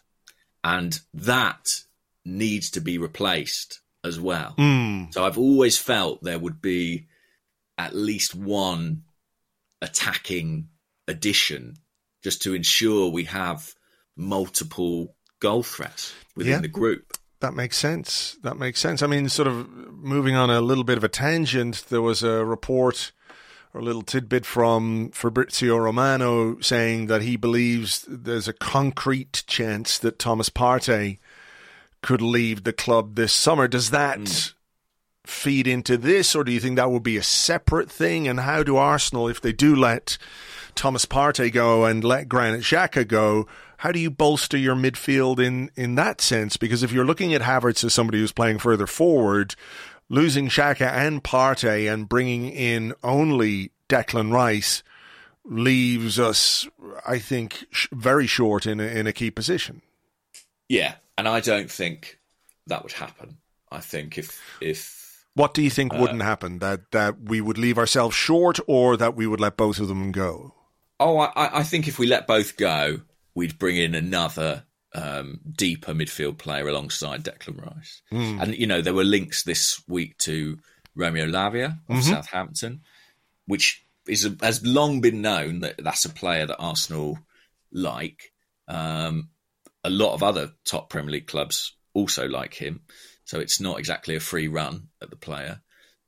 [0.63, 1.65] and that
[2.25, 4.55] needs to be replaced as well.
[4.59, 5.05] Hmm.
[5.11, 7.07] So I've always felt there would be
[7.81, 9.03] at least one
[9.81, 10.69] attacking
[11.09, 11.77] addition
[12.23, 13.75] just to ensure we have
[14.17, 16.61] multiple goal threats within Yeah.
[16.61, 17.17] the group.
[17.41, 18.37] That makes sense.
[18.43, 19.03] That makes sense.
[19.03, 22.45] I mean, sort of moving on a little bit of a tangent, there was a
[22.45, 23.13] report
[23.73, 29.97] or a little tidbit from Fabrizio Romano saying that he believes there's a concrete chance
[29.99, 31.19] that Thomas Partey
[32.03, 33.67] could leave the club this summer.
[33.69, 34.25] Does that hmm.
[35.25, 38.27] Feed into this, or do you think that would be a separate thing?
[38.27, 40.19] And how do Arsenal, if they do let
[40.75, 43.47] Thomas Partey go and let Granit Xhaka go,
[43.79, 46.57] how do you bolster your midfield in, in that sense?
[46.57, 49.55] Because if you're looking at Havertz as somebody who's playing further forward,
[50.09, 54.83] losing Xhaka and Partey and bringing in only Declan Rice
[55.45, 56.69] leaves us,
[57.07, 59.83] I think, sh- very short in a, in a key position.
[60.69, 62.19] Yeah, and I don't think
[62.67, 63.39] that would happen.
[63.73, 65.00] I think if if
[65.41, 66.59] What do you think wouldn't happen?
[66.59, 70.13] That that we would leave ourselves short, or that we would let both of them
[70.13, 70.55] go?
[71.01, 73.01] oh, I, I think if we let both go,
[73.35, 74.65] we'd bring in another
[74.95, 78.03] um, deeper midfield player alongside Declan Rice.
[78.41, 80.59] And you know there were links this week to
[80.95, 82.83] Romeo Lavia of Southampton,
[83.47, 87.19] which is has long been known that that's a player that Arsenal
[87.73, 88.33] like.
[88.69, 89.31] Um,
[89.83, 92.83] a lot of other top Premier League clubs also like him,
[93.31, 95.61] so it's not exactly a free run at the player.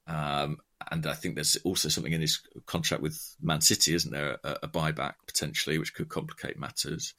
[0.09, 0.57] Um,
[0.91, 4.39] and I think there's also something in his contract with Man City, isn't there?
[4.43, 7.15] A, a buyback potentially, which could complicate matters.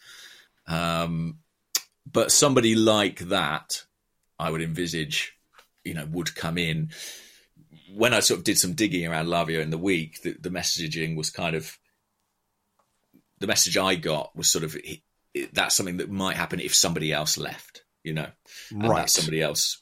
[0.68, 1.38] Um,
[2.06, 3.86] but somebody like that,
[4.38, 5.38] I would envisage,
[5.86, 6.90] you know, would come in.
[7.96, 11.16] When I sort of did some digging around Lavia in the week, the, the messaging
[11.16, 11.78] was kind of
[13.40, 14.76] the message I got was sort of
[15.54, 18.28] that's something that might happen if somebody else left, you know,
[18.70, 19.04] and Right.
[19.04, 19.80] that somebody else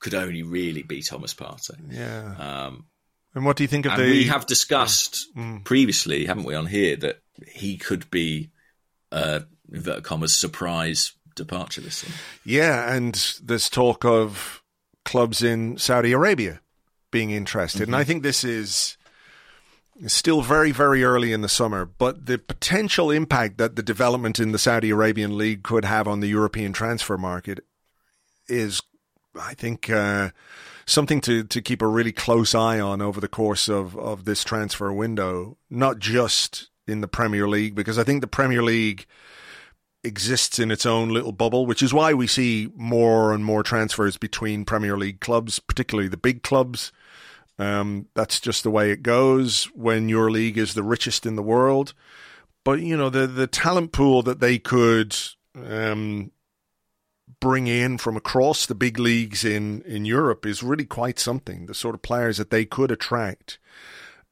[0.00, 1.76] could only really be Thomas Partey.
[1.90, 2.34] Yeah.
[2.38, 2.86] Um,
[3.34, 4.06] and what do you think of and the?
[4.10, 5.64] we have discussed Mm.
[5.64, 8.50] previously, haven't we, on here that he could be,
[9.12, 9.40] uh,
[9.72, 12.14] inverted commas, surprise departure this summer.
[12.44, 14.62] Yeah, and there's talk of
[15.04, 16.60] clubs in Saudi Arabia
[17.10, 18.96] being interested, and I think this is
[20.06, 21.84] still very, very early in the summer.
[21.84, 26.20] But the potential impact that the development in the Saudi Arabian League could have on
[26.20, 27.60] the European transfer market
[28.48, 28.80] is,
[29.34, 30.30] I think, uh,
[30.86, 34.42] something to, to keep a really close eye on over the course of, of this
[34.42, 39.06] transfer window, not just in the Premier League, because I think the Premier League
[40.04, 44.16] exists in its own little bubble, which is why we see more and more transfers
[44.16, 46.92] between Premier League clubs, particularly the big clubs.
[47.58, 51.42] Um, that's just the way it goes when your league is the richest in the
[51.42, 51.92] world.
[52.64, 55.16] But you know the the talent pool that they could
[55.56, 56.30] um,
[57.40, 61.66] bring in from across the big leagues in in Europe is really quite something.
[61.66, 63.58] The sort of players that they could attract,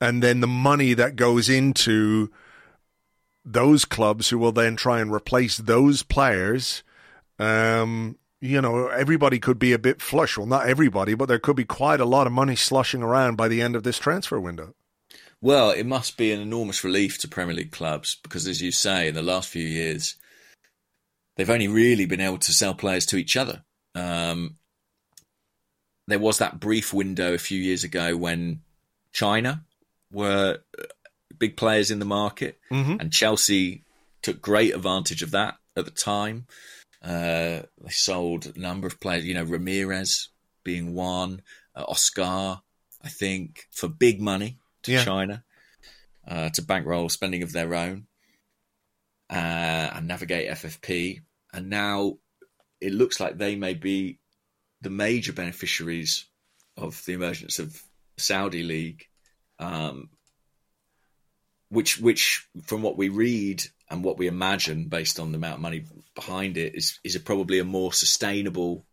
[0.01, 2.31] and then the money that goes into
[3.45, 6.83] those clubs who will then try and replace those players.
[7.39, 10.37] Um, you know, everybody could be a bit flush.
[10.37, 13.49] Well, not everybody, but there could be quite a lot of money slushing around by
[13.49, 14.75] the end of this transfer window.
[15.41, 19.09] Well, it must be an enormous relief to Premier League clubs because, as you say,
[19.09, 20.17] in the last few years,
[21.37, 23.63] they've only really been able to sell players to each other.
[23.95, 24.57] Um,
[26.07, 28.61] there was that brief window a few years ago when
[29.13, 29.65] China
[30.13, 30.83] were uh,
[31.39, 33.01] big players in the market, Mhm.
[33.01, 33.85] and Chelsea
[34.23, 36.47] took great advantage of that at the time.
[37.03, 40.29] Uh, they sold a number of players, you know, Ramires
[40.65, 41.43] being one,
[41.75, 42.61] uh, Oscar,
[43.03, 45.05] I think, for big money to Yeah.
[45.05, 45.45] China
[46.27, 48.07] uh, to bankroll spending of their own
[49.31, 51.21] uh, and navigate FFP.
[51.57, 52.19] And now
[52.83, 54.19] it looks like they may be
[54.83, 56.27] the major beneficiaries
[56.77, 57.83] of the emergence of
[58.19, 59.07] Saudi League,
[59.59, 60.11] um,
[61.71, 65.61] which, which, from what we read and what we imagine, based on the amount of
[65.61, 65.85] money
[66.15, 68.85] behind it, is is a, probably a more sustainable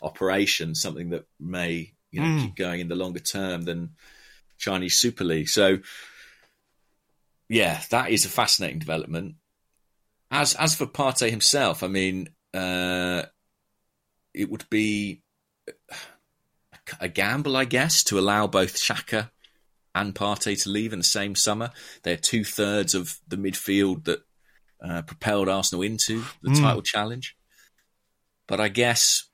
[0.00, 2.42] operation, something that may you know Mm.
[2.42, 3.96] keep going in the longer term than
[4.58, 5.48] Chinese Super League.
[5.48, 5.78] So,
[7.48, 9.34] yeah, that is a fascinating development.
[10.32, 13.22] As as for Partey himself, I mean, uh,
[14.34, 15.22] it would be
[17.00, 19.30] a gamble, I guess, to allow both Xhaka
[19.94, 21.70] and Partey to leave in the same summer.
[22.02, 24.20] They're two thirds of the midfield that
[24.82, 26.60] uh, propelled Arsenal into the Mm.
[26.60, 27.36] title challenge.
[28.48, 29.28] But I guess,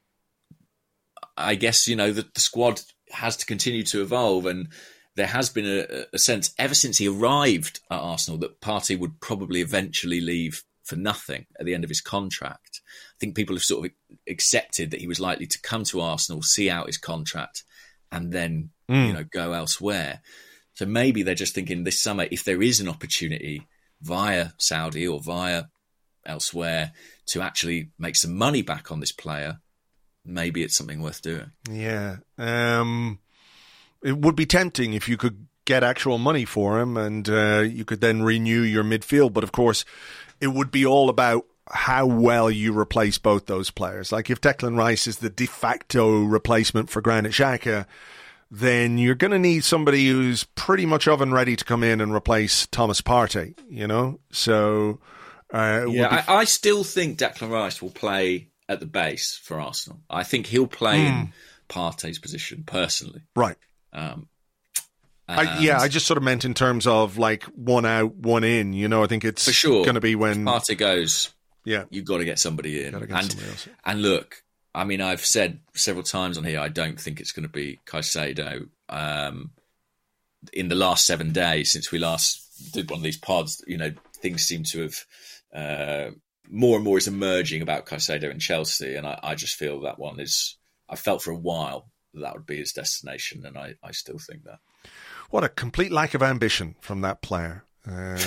[1.36, 2.80] I guess you know the, the squad
[3.12, 4.68] has to continue to evolve, and
[5.14, 9.20] there has been a, a sense ever since he arrived at Arsenal that Partey would
[9.20, 12.80] probably eventually leave for nothing at the end of his contract.
[13.14, 13.92] I think people have sort of
[14.28, 17.62] accepted that he was likely to come to Arsenal, see out his contract,
[18.10, 20.20] and then you know go elsewhere.
[20.74, 23.66] So maybe they're just thinking this summer, if there is an opportunity
[24.00, 25.64] via Saudi or via
[26.24, 26.92] elsewhere
[27.26, 29.58] to actually make some money back on this player,
[30.24, 31.50] maybe it's something worth doing.
[31.70, 32.18] Yeah.
[32.38, 33.18] Um,
[34.02, 37.84] it would be tempting if you could get actual money for him and uh, you
[37.84, 39.32] could then renew your midfield.
[39.32, 39.84] But of course,
[40.40, 44.10] it would be all about how well you replace both those players.
[44.12, 47.86] Like if Declan Rice is the de facto replacement for Granit Xhaka,
[48.50, 52.14] then you're going to need somebody who's pretty much oven ready to come in and
[52.14, 54.18] replace Thomas Partey, you know?
[54.32, 55.00] So,
[55.52, 59.60] uh, Yeah, be- I, I still think Declan Rice will play at the base for
[59.60, 60.00] Arsenal.
[60.08, 61.32] I think he'll play in
[61.68, 63.20] Partey's position personally.
[63.36, 63.56] right.
[63.92, 64.28] Um,
[65.28, 68.72] I, yeah, I just sort of meant in terms of like one out, one in.
[68.72, 71.32] You know, I think it's for sure going to be when Partey goes.
[71.64, 72.92] yeah, You've got to get somebody in.
[72.98, 73.52] Get and, somebody
[73.84, 74.42] and look,
[74.74, 77.78] I mean, I've said several times on here, I don't think it's going to be
[77.86, 78.68] Caicedo.
[78.88, 79.50] Um,
[80.52, 83.92] in the last seven days since we last did one of these pods, you know,
[84.14, 85.04] things seem to have
[85.52, 86.10] uh,
[86.50, 89.98] more and more is emerging about Caicedo and Chelsea, and I, I just feel that
[89.98, 90.56] one is.
[90.88, 94.18] I felt for a while that, that would be his destination, and I, I still
[94.18, 94.58] think that.
[95.30, 97.64] What a complete lack of ambition from that player.
[97.86, 98.18] Um,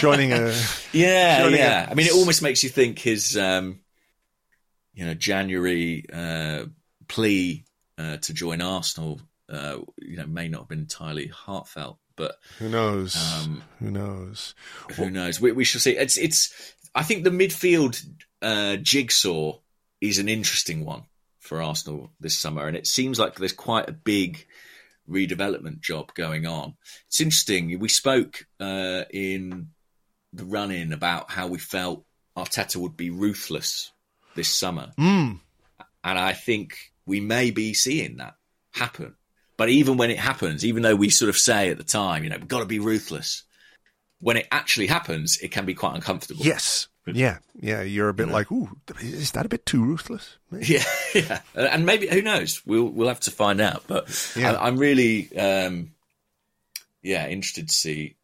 [0.00, 0.52] joining a
[0.92, 1.86] Yeah, Surely yeah.
[1.86, 3.80] a- I mean, it almost makes you think his, um,
[4.92, 6.64] you know, January uh,
[7.08, 7.64] plea
[7.98, 12.68] uh, to join Arsenal, uh, you know, may not have been entirely heartfelt, but who
[12.68, 14.54] knows, Um, who knows.
[14.96, 15.40] who knows?
[15.40, 15.96] We, we shall see.
[15.96, 16.74] It's, it's.
[16.94, 18.00] I think the midfield
[18.42, 19.58] uh, jigsaw
[20.00, 21.02] is an interesting one
[21.40, 24.46] for Arsenal this summer, and it seems like there's quite a big
[25.08, 26.74] redevelopment job going on.
[27.08, 27.78] It's interesting.
[27.78, 29.68] We spoke uh, in
[30.32, 32.04] the run in about how we felt
[32.36, 33.92] Arteta would be ruthless
[34.34, 34.92] this summer.
[34.98, 35.40] Mm.
[36.02, 36.74] And I think
[37.06, 38.34] we may be seeing that
[38.72, 39.14] happen.
[39.56, 42.30] But even when it happens, even though we sort of say at the time, you
[42.30, 43.44] know, we've got to be ruthless,
[44.18, 46.44] when it actually happens, it can be quite uncomfortable.
[46.44, 46.88] Yes.
[47.06, 47.38] Yeah.
[47.60, 47.82] Yeah.
[47.82, 50.36] You're a bit like, ooh, is that a bit too ruthless?
[50.50, 50.66] Maybe.
[50.74, 50.84] Yeah,
[51.14, 52.62] yeah, and maybe who knows?
[52.66, 53.84] We'll we'll have to find out.
[53.86, 54.52] But Yeah.
[54.54, 55.92] I, I'm really, um,
[57.02, 58.16] yeah, interested to see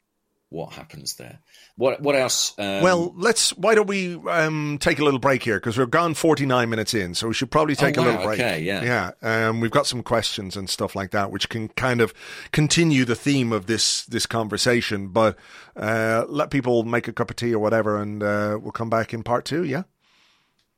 [0.50, 1.38] what happens there.
[1.76, 2.52] What what else?
[2.58, 3.50] Um, Well, let's.
[3.56, 6.92] Why don't we um, take a little break here because we're gone forty nine minutes
[6.92, 8.40] in, so we should probably take Oh, a wow, little break.
[8.40, 9.10] okay, yeah.
[9.22, 9.48] yeah.
[9.48, 12.12] Um, we've got some questions and stuff like that, which can kind of
[12.52, 15.08] continue the theme of this this conversation.
[15.08, 15.38] But
[15.76, 19.14] uh, let people make a cup of tea or whatever, and uh, we'll come back
[19.14, 19.64] in part two.
[19.64, 19.84] Yeah.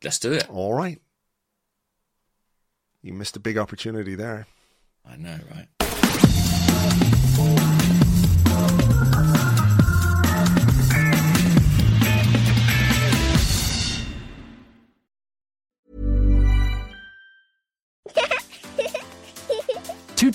[0.05, 0.49] let's do it.
[0.51, 1.01] All right.
[3.01, 4.47] You missed a big opportunity there.
[5.05, 5.67] I know, right?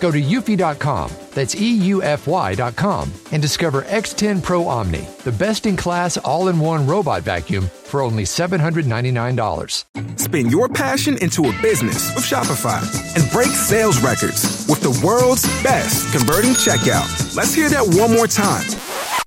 [0.00, 6.48] Go to eufy.com, that's EUFY.com, and discover X10 Pro Omni, the best in class all
[6.48, 10.18] in one robot vacuum for only $799.
[10.18, 12.80] Spin your passion into a business with Shopify
[13.14, 17.36] and break sales records with the world's best converting checkout.
[17.36, 18.64] Let's hear that one more time.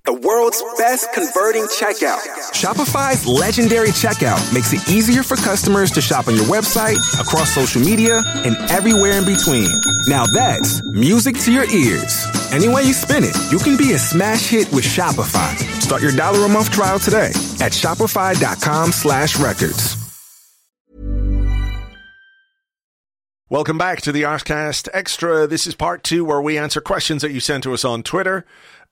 [0.05, 2.19] The world's best converting checkout.
[2.51, 7.81] Shopify's legendary checkout makes it easier for customers to shop on your website, across social
[7.81, 9.69] media, and everywhere in between.
[10.09, 12.27] Now that's music to your ears.
[12.51, 15.55] Any way you spin it, you can be a smash hit with Shopify.
[15.81, 17.31] Start your dollar a month trial today
[17.63, 19.95] at shopify.com slash records.
[23.49, 25.47] Welcome back to the Arsecast Extra.
[25.47, 28.45] This is part two where we answer questions that you sent to us on Twitter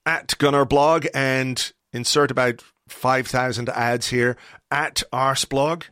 [0.05, 4.37] at Gunnerblog and insert about 5,000 ads here
[4.69, 5.83] at Arseblog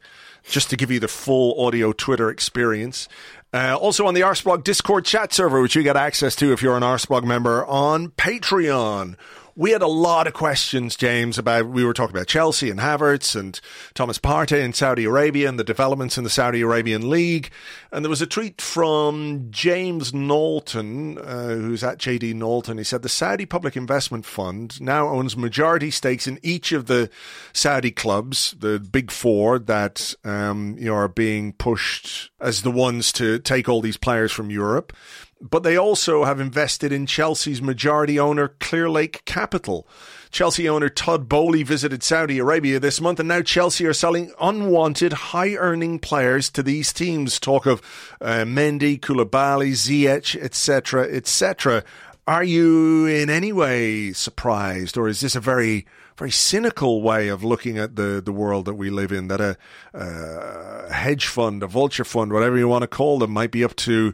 [0.43, 3.07] just to give you the full audio Twitter experience.
[3.53, 6.77] Uh, also on the Arseblog Discord chat server, which you get access to if you're
[6.77, 9.15] an Arseblog member on Patreon.
[9.59, 13.37] We had a lot of questions, James, about we were talking about Chelsea and Havertz
[13.37, 13.59] and
[13.93, 17.51] Thomas Partey in Saudi Arabia and the developments in the Saudi Arabian League.
[17.91, 22.77] And there was a tweet from James Knowlton, uh, who's at JD Knowlton.
[22.77, 27.09] He said the Saudi Public Investment Fund now owns majority stakes in each of the
[27.51, 33.11] Saudi clubs, the big four that um, you know, are being pushed as the ones
[33.11, 34.93] to take all these players from Europe
[35.41, 39.87] but they also have invested in Chelsea's majority owner, Clearlake Capital.
[40.31, 45.13] Chelsea owner Todd Boehly visited Saudi Arabia this month, and now Chelsea are selling unwanted,
[45.13, 47.39] high earning players to these teams.
[47.39, 47.81] Talk of
[48.21, 51.83] uh, Mendy, Koulibaly, Ziyech, etc., etc.
[52.27, 55.87] Are you in any way surprised, or is this a very
[56.19, 59.29] very cynical way of looking at the, the world that we live in.
[59.29, 59.57] That a,
[59.93, 63.73] a hedge fund, a vulture fund, whatever you want to call them, might be up
[63.77, 64.13] to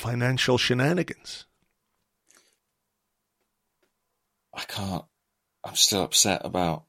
[0.00, 1.44] financial shenanigans.
[4.54, 5.04] I can't.
[5.62, 6.84] I'm still upset about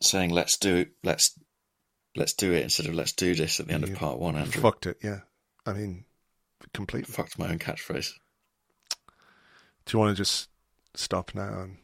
[0.00, 0.92] saying let's do it.
[1.02, 1.36] Let's
[2.14, 4.36] let's do it instead of let's do this at the end of part one.
[4.36, 5.20] Andrew Fucked it, yeah.
[5.66, 6.04] I mean,
[6.72, 7.12] completely.
[7.12, 8.12] fucked my own catchphrase.
[9.84, 10.48] Do you want to just
[10.94, 11.62] stop now?
[11.62, 11.78] And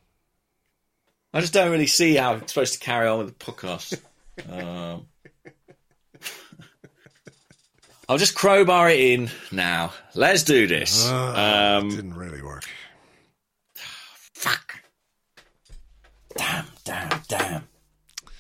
[1.35, 4.01] I just don't really see how I'm supposed to carry on with the podcast.
[4.49, 5.09] um,
[8.11, 9.93] I'll just crowbar it in now.
[10.17, 11.07] Let's do this.
[11.09, 12.65] Ah, um, didn't really work.
[14.35, 14.75] fuck.
[16.37, 17.69] Damn, damn, damn.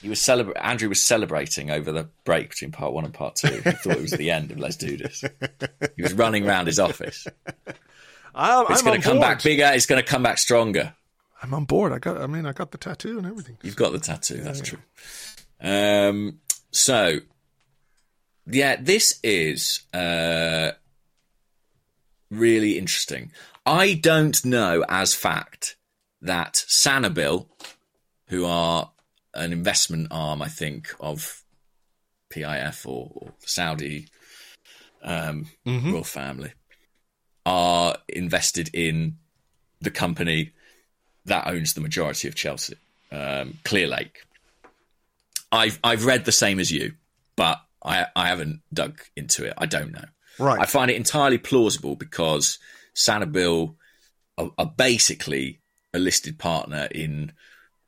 [0.03, 3.47] He was celebra- Andrew was celebrating over the break between part one and part two.
[3.49, 5.23] He thought it was the end of Let's Do This.
[5.95, 7.29] He was running around his office.
[8.35, 9.23] I'm, It's I'm going to come board.
[9.29, 9.71] back bigger.
[9.73, 10.95] It's going to come back stronger.
[11.43, 11.93] I'm on board.
[11.93, 12.21] I got.
[12.21, 13.57] I mean, I got the tattoo and everything.
[13.63, 14.39] You've got the tattoo.
[14.39, 14.79] That's true.
[15.61, 16.41] Um,
[16.73, 17.21] so,
[18.55, 20.73] yeah, this is uh,
[22.31, 23.33] really interesting.
[23.67, 25.77] I don't know as fact
[26.23, 27.47] that Sanabil,
[28.29, 28.91] who are
[29.35, 31.43] an investment arm, I think, of
[32.31, 34.09] PIF or, or Saudi
[35.03, 35.47] um,
[35.93, 36.53] royal family,
[37.47, 39.17] are invested in
[39.81, 40.53] the company
[41.25, 42.77] that owns the majority of Chelsea,
[43.13, 44.17] um, Clearlake.
[45.53, 46.93] I've I've read the same as you.
[47.37, 49.55] but I I haven't dug into it.
[49.59, 50.05] I don't know.
[50.39, 50.61] Right.
[50.61, 52.59] I find it entirely plausible because
[52.95, 53.75] Sanabil
[54.39, 55.61] are, are basically
[55.93, 57.33] a listed partner in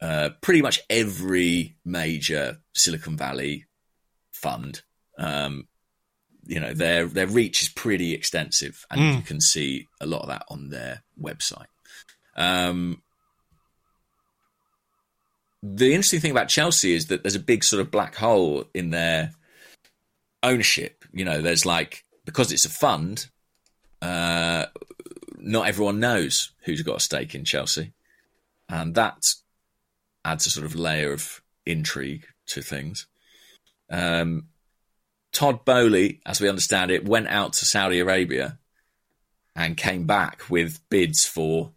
[0.00, 3.66] uh, pretty much every major Silicon Valley
[4.32, 4.82] fund.
[5.18, 5.68] Um,
[6.44, 9.16] you know, their their reach is pretty extensive, and Mm.
[9.16, 11.66] you can see a lot of that on their website.
[12.34, 13.02] Um,
[15.62, 18.90] the interesting thing about Chelsea is that there's a big sort of black hole in
[18.90, 19.32] their
[20.42, 21.04] ownership.
[21.12, 23.26] You know, there's like because it's a fund,
[24.00, 24.66] uh,
[25.38, 27.92] not everyone knows who's got a stake in Chelsea,
[28.68, 29.18] and that
[30.24, 33.06] adds a sort of layer of intrigue to things.
[33.90, 34.46] Um,
[35.32, 38.58] Todd Boehly, as we understand it, went out to Saudi Arabia
[39.56, 41.72] and came back with bids for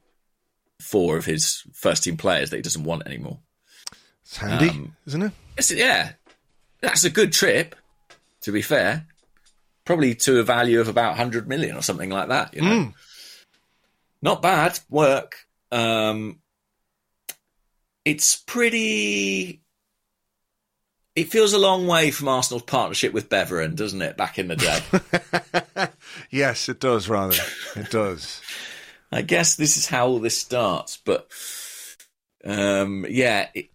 [0.81, 3.39] four of his first team players that he doesn't want anymore.
[4.23, 5.71] It's handy, Um, isn't it?
[5.71, 6.11] Yeah,
[6.81, 7.75] that's a good trip.
[8.45, 9.05] To be fair,
[9.85, 12.53] probably to a value of about hundred million or something like that.
[12.53, 12.93] You know,
[14.21, 15.45] not bad work.
[15.71, 16.39] Um,
[18.05, 19.61] it's pretty.
[21.15, 24.17] It feels a long way from Arsenal's partnership with Beverin, doesn't it?
[24.17, 25.87] Back in the day,
[26.29, 27.07] Yes, it does.
[27.07, 27.41] Rather,
[27.75, 28.41] it does.
[29.11, 30.97] I guess this is how all this starts.
[31.03, 31.29] But
[32.43, 33.69] um, yeah, it,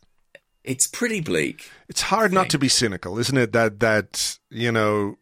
[0.63, 1.71] it's pretty bleak.
[1.89, 3.53] It's hard not to be cynical, isn't it?
[3.53, 5.17] That that you know,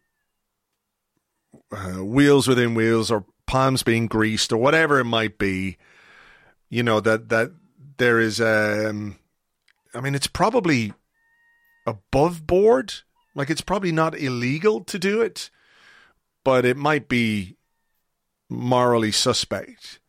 [1.70, 5.76] uh, wheels within wheels, or palms being greased, or whatever it might be.
[6.68, 7.52] You know that that
[7.98, 8.40] there is.
[8.40, 9.18] Um,
[9.94, 10.92] I mean, it's probably
[11.86, 12.94] above board.
[13.34, 15.50] Like it's probably not illegal to do it,
[16.44, 17.56] but it might be
[18.48, 20.00] morally suspect.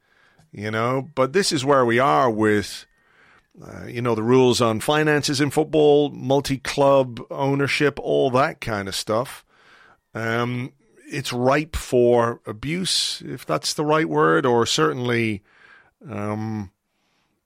[0.52, 2.86] You know, but this is where we are with
[3.64, 8.88] uh, you know, the rules on finances in football, multi club ownership, all that kind
[8.88, 9.44] of stuff.
[10.14, 10.74] Um,
[11.12, 15.44] it's ripe for abuse, if that's the right word, or certainly
[16.10, 16.72] um,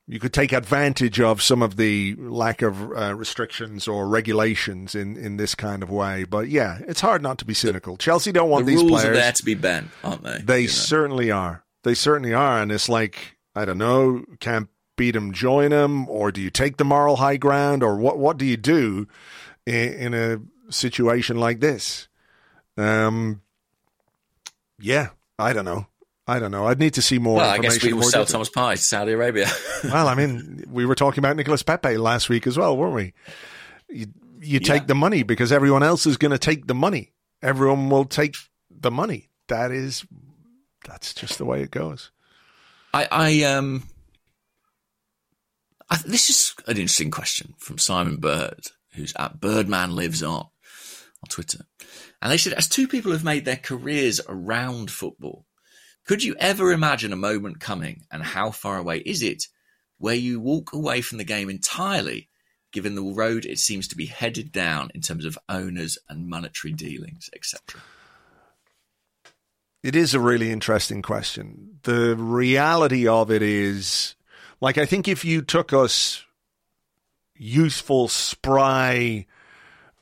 [0.06, 5.16] you could take advantage of some of the lack of uh, restrictions or regulations in,
[5.16, 6.26] in this kind of way.
[6.26, 7.96] But yeah, it's hard not to be cynical.
[7.98, 9.18] Chelsea don't want the these rules players.
[9.18, 10.40] are there to be bent, aren't they?
[10.40, 10.72] They You know?
[10.74, 11.64] certainly are.
[11.84, 12.62] They certainly are.
[12.62, 16.78] And it's like, I don't know, can't beat them, join them, or do you take
[16.78, 19.08] the moral high ground, or what, what do you do
[19.66, 20.40] in, in a
[20.72, 22.08] situation like this?
[22.78, 23.42] Um,
[24.80, 25.88] yeah, I don't know.
[26.26, 26.68] I don't know.
[26.68, 28.34] I'd need to see more well, I guess we will sell detail.
[28.34, 29.48] Thomas Pye to Saudi Arabia.
[29.84, 33.14] well, I mean, we were talking about Nicolas Pepe last week as well, weren't we?
[33.90, 34.08] You,
[34.40, 34.88] you take Yeah.
[34.88, 37.12] the money because everyone else is going to take the money.
[37.42, 38.36] Everyone will take
[38.72, 39.30] the money.
[39.50, 40.06] That is,
[40.88, 42.12] that's just the way it goes.
[42.94, 43.84] I, I um,
[45.90, 51.30] I, this is an interesting question from Simon Bird, who's at Birdman Lives On on
[51.30, 51.66] Twitter,
[52.22, 55.46] and they said, as two people who've made their careers around football,
[56.06, 59.46] could you ever imagine a moment coming, and how far away is it,
[59.98, 62.30] where you walk away from the game entirely,
[62.74, 66.74] given the road it seems to be headed down in terms of owners and monetary
[66.74, 67.82] dealings, etc.
[69.82, 71.80] It is a really interesting question.
[71.84, 74.16] The reality of it is,
[74.64, 76.24] like, I think if you took us
[77.36, 79.26] youthful, spry,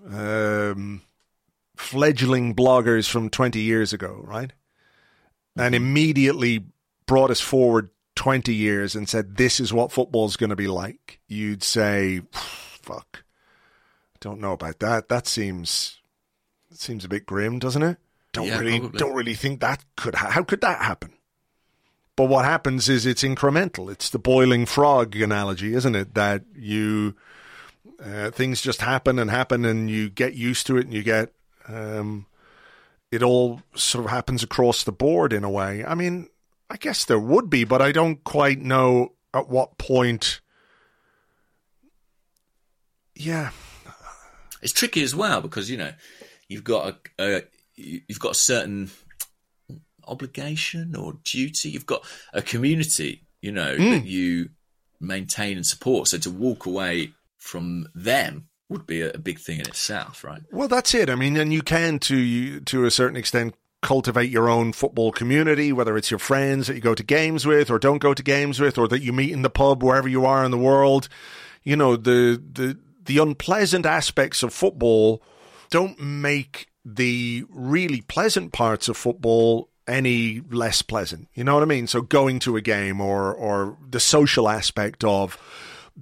[0.07, 1.01] um,
[1.76, 4.53] fledgling bloggers from 20 years ago, right?
[5.57, 6.64] And immediately
[7.07, 11.20] brought us forward 20 years and said, this is what football's going to be like,
[11.28, 13.24] you'd say, fuck,
[14.20, 15.09] don't know about that.
[15.09, 15.97] That seems,
[16.70, 17.97] that seems a bit grim, doesn't it?
[18.32, 18.99] Don't Yeah, really, probably.
[18.99, 21.14] don't really think that could, ha- how could that happen?
[22.22, 23.91] But what happens is it's incremental.
[23.91, 26.13] It's the boiling frog analogy, isn't it?
[26.13, 27.15] That you,
[27.99, 31.34] uh, things just happen and happen and you get used to it and you get,
[31.67, 32.28] um,
[33.11, 35.84] it all sort of happens across the board in a way.
[35.84, 36.30] I mean,
[36.69, 40.41] I guess there would be, but I don't quite know at what point.
[43.15, 43.49] Yeah,
[44.61, 45.93] It's tricky as well because you know
[46.47, 47.41] you've got a, a
[47.76, 48.91] you've got a certain
[50.12, 51.70] obligation or duty.
[51.70, 52.03] You've got
[52.34, 54.05] a community, you know, that mm.
[54.05, 54.49] you
[54.99, 56.09] maintain and support.
[56.09, 60.41] So to walk away from them would be a, a big thing in itself, right?
[60.51, 61.09] Well, that's it.
[61.09, 65.74] I mean, and you can to to a certain extent cultivate your own football community,
[65.74, 68.59] whether it's your friends that you go to games with or don't go to games
[68.59, 71.09] with, or that you meet in the pub wherever you are in the world.
[71.64, 75.22] You know, the the the unpleasant aspects of football
[75.70, 81.27] don't make the really pleasant parts of football any less pleasant.
[81.33, 81.87] You know what I mean?
[81.87, 85.37] So going to a game or or the social aspect of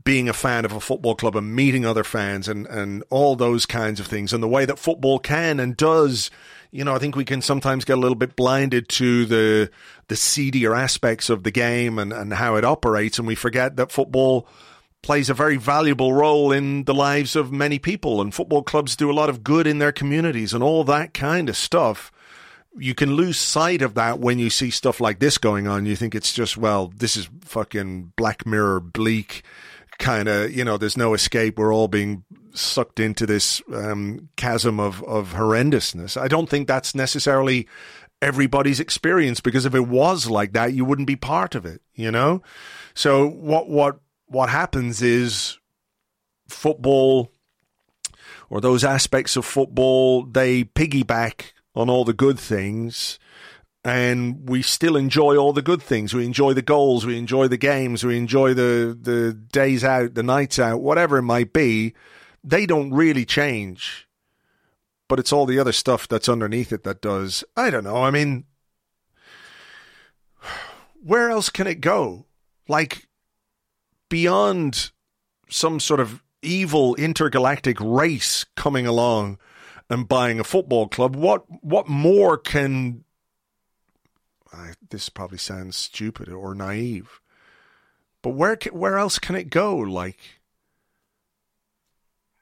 [0.04, 3.66] being a fan of a football club and meeting other fans and, and all those
[3.66, 6.30] kinds of things and the way that football can and does
[6.72, 9.72] you know, I think we can sometimes get a little bit blinded to the
[10.08, 13.92] the seedier aspects of the game and, and how it operates, and we forget that
[13.92, 14.48] football
[15.02, 19.10] plays a very valuable role in the lives of many people, and football clubs do
[19.10, 22.12] a lot of good in their communities and all that kind of stuff.
[22.80, 25.86] You can lose sight of that when you see stuff like this going on.
[25.86, 29.44] You think it's just, well, this is fucking Black Mirror bleak
[30.00, 31.60] kind of, you know, there's no escape.
[31.60, 32.24] We're all being
[32.54, 36.20] sucked into this um, chasm of, of horrendousness.
[36.20, 37.68] I don't think that's necessarily
[38.22, 42.12] everybody's experience because if it was like that, you wouldn't be part of it, you
[42.12, 42.42] know?
[42.94, 45.58] So what, what, what happens is
[46.48, 47.32] football
[48.50, 53.20] or those aspects of football, they piggyback on all the good things
[53.86, 56.14] and we still enjoy all the good things.
[56.14, 60.24] We enjoy the goals, we enjoy the games, we enjoy the the days out, the
[60.24, 61.94] nights out, whatever it might be
[62.44, 64.08] they don't really change.
[65.08, 67.44] But it's all the other stuff that's underneath it that does.
[67.58, 68.04] I don't know.
[68.04, 68.46] I mean,
[71.02, 72.26] where else can it go?
[72.68, 73.08] Like,
[74.10, 74.92] beyond
[75.50, 79.40] some sort of evil intergalactic race coming along
[79.90, 83.04] and buying a football club, what what more can
[84.54, 87.20] I, this probably sounds stupid or naive,
[88.22, 89.78] but where where else can it go?
[89.78, 90.20] Like,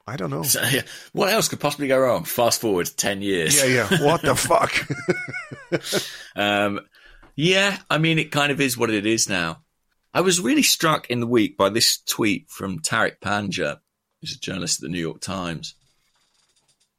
[0.05, 0.43] I don't know.
[0.43, 0.83] So, yeah.
[1.11, 2.23] What else could possibly go wrong?
[2.23, 3.57] Fast forward 10 years.
[3.57, 4.05] Yeah, yeah.
[4.05, 4.73] What the fuck?
[6.35, 6.79] um,
[7.35, 9.63] yeah, I mean, it kind of is what it is now.
[10.13, 13.79] I was really struck in the week by this tweet from Tariq Panja,
[14.21, 15.75] who's a journalist at the New York Times.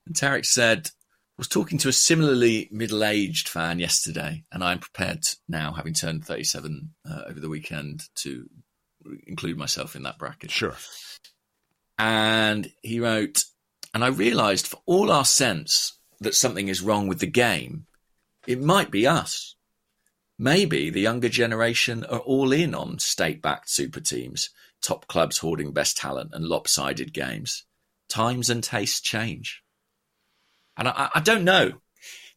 [0.09, 0.89] And Tariq said,
[1.37, 6.25] was talking to a similarly middle aged fan yesterday, and I'm prepared now, having turned
[6.25, 8.49] 37 uh, over the weekend, to
[9.27, 10.51] include myself in that bracket.
[10.51, 10.75] Sure.
[11.99, 13.45] And he wrote,
[13.93, 17.85] and I realized for all our sense that something is wrong with the game,
[18.47, 19.57] it might be us.
[20.39, 24.49] Maybe the younger generation are all in on state backed super teams,
[24.81, 27.65] top clubs hoarding best talent, and lopsided games.
[28.09, 29.63] Times and tastes change.
[30.79, 31.73] And I, I don't know,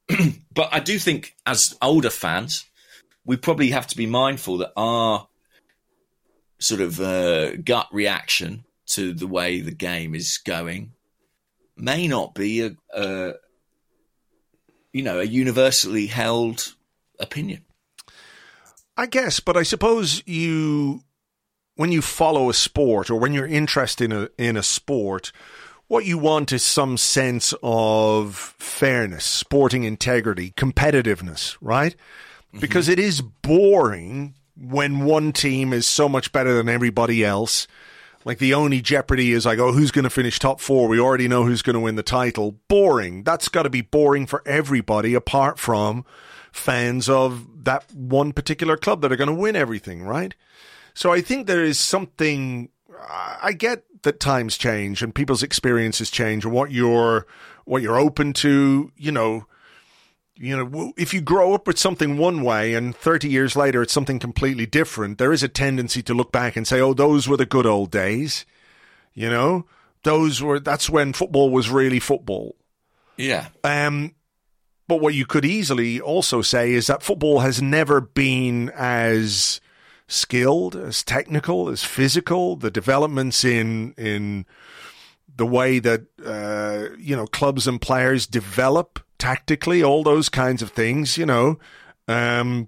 [0.54, 2.66] but I do think as older fans,
[3.24, 5.28] we probably have to be mindful that our
[6.60, 10.92] sort of uh, gut reaction to the way the game is going
[11.78, 13.34] may not be a, a
[14.92, 16.76] you know a universally held
[17.20, 17.64] opinion.
[18.98, 21.04] I guess, but I suppose you
[21.76, 25.32] when you follow a sport or when you're interested in a in a sport,
[25.92, 31.94] what you want is some sense of fairness, sporting integrity, competitiveness, right?
[31.94, 32.60] Mm-hmm.
[32.60, 37.68] Because it is boring when one team is so much better than everybody else
[38.26, 40.88] like the only jeopardy is like, oh, who's going to finish top four?
[40.88, 42.60] We already know who's going to win the title.
[42.68, 43.24] Boring.
[43.24, 46.06] That's got to be boring for everybody apart from
[46.52, 50.36] fans of that one particular club that are going to win everything, right?
[50.94, 52.70] So I think there is something.
[53.42, 57.26] I get that times change and people's experiences change and what you're
[57.66, 58.92] what you're open to.
[58.96, 59.46] You know,
[60.36, 63.94] you know, if you grow up with something one way and 30 years later it's
[63.94, 67.38] something completely different, there is a tendency to look back and say, oh, those were
[67.38, 68.46] the good old days.
[69.14, 69.66] You know,
[70.04, 72.56] those were, that's when football was really football.
[73.18, 73.50] Yeah.
[73.64, 74.16] Um,
[74.88, 79.62] but what you could easily also say is that football has never been as
[80.12, 82.56] skilled, as technical, as physical.
[82.56, 84.46] The developments in, in,
[85.38, 90.72] the way that uh, you know clubs and players develop tactically, all those kinds of
[90.72, 91.58] things, you know.
[92.08, 92.68] Um,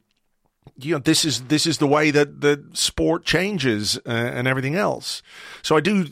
[0.78, 4.76] you know, this is this is the way that the sport changes uh, and everything
[4.76, 5.22] else.
[5.62, 6.08] So I do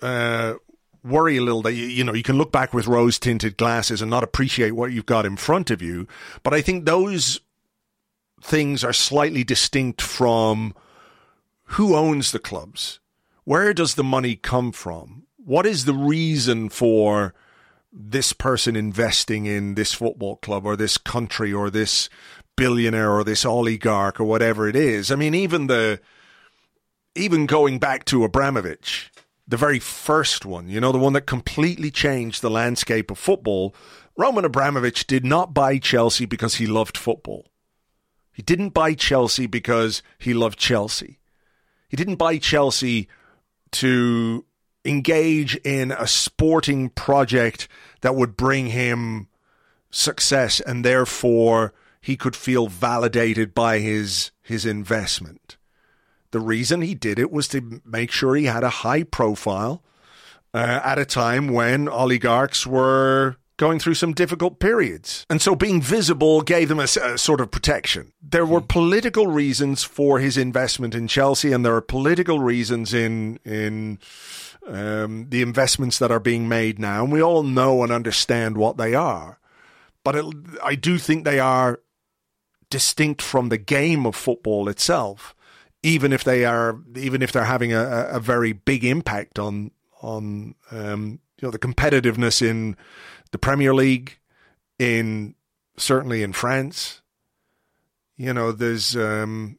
[0.00, 0.54] uh,
[1.02, 4.00] worry a little that you, you know you can look back with rose tinted glasses
[4.00, 6.06] and not appreciate what you've got in front of you.
[6.42, 7.40] But I think those
[8.44, 10.74] things are slightly distinct from
[11.64, 13.00] who owns the clubs.
[13.44, 15.24] Where does the money come from?
[15.36, 17.34] What is the reason for
[17.92, 22.08] this person investing in this football club or this country or this
[22.56, 25.10] billionaire or this oligarch or whatever it is.
[25.10, 26.00] I mean, even the
[27.14, 29.12] even going back to Abramovich,
[29.46, 33.74] the very first one, you know, the one that completely changed the landscape of football.
[34.16, 37.46] Roman Abramovich did not buy Chelsea because he loved football.
[38.34, 41.20] He didn't buy Chelsea because he loved Chelsea.
[41.88, 43.08] He didn't buy Chelsea
[43.72, 44.44] to
[44.84, 47.68] engage in a sporting project
[48.02, 49.28] that would bring him
[49.90, 55.56] success and therefore he could feel validated by his his investment.
[56.32, 59.84] the reason he did it was to make sure he had a high profile
[60.52, 65.24] uh, at a time when oligarchs were going through some difficult periods.
[65.30, 68.12] And so being visible gave them a, a, sort of protection.
[68.22, 73.38] There were political reasons for his investment in Chelsea, and there are political reasons in
[73.44, 73.98] in
[74.66, 77.04] um, the investments that are being made now.
[77.04, 79.38] And we all know and understand what they are.
[80.02, 80.24] But it,
[80.62, 81.80] I do think they are
[82.70, 85.34] distinct from the game of football itself,
[85.82, 89.70] even if they are, even if they're having a, a very big impact on
[90.02, 92.76] on um, you know the competitiveness in
[93.34, 94.16] the Premier League,
[94.78, 95.34] in
[95.76, 97.02] certainly in France.
[98.16, 99.58] You know, there's um,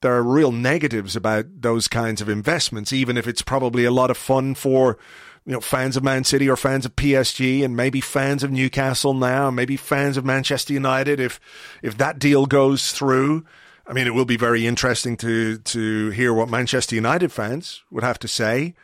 [0.00, 4.12] there are real negatives about those kinds of investments, even if it's probably a lot
[4.12, 4.96] of fun for
[5.44, 9.12] you know fans of Man City or fans of PSG and maybe fans of Newcastle
[9.12, 11.18] now, maybe fans of Manchester United.
[11.18, 11.40] If
[11.82, 13.44] if that deal goes through,
[13.88, 18.04] I mean, it will be very interesting to to hear what Manchester United fans would
[18.04, 18.76] have to say.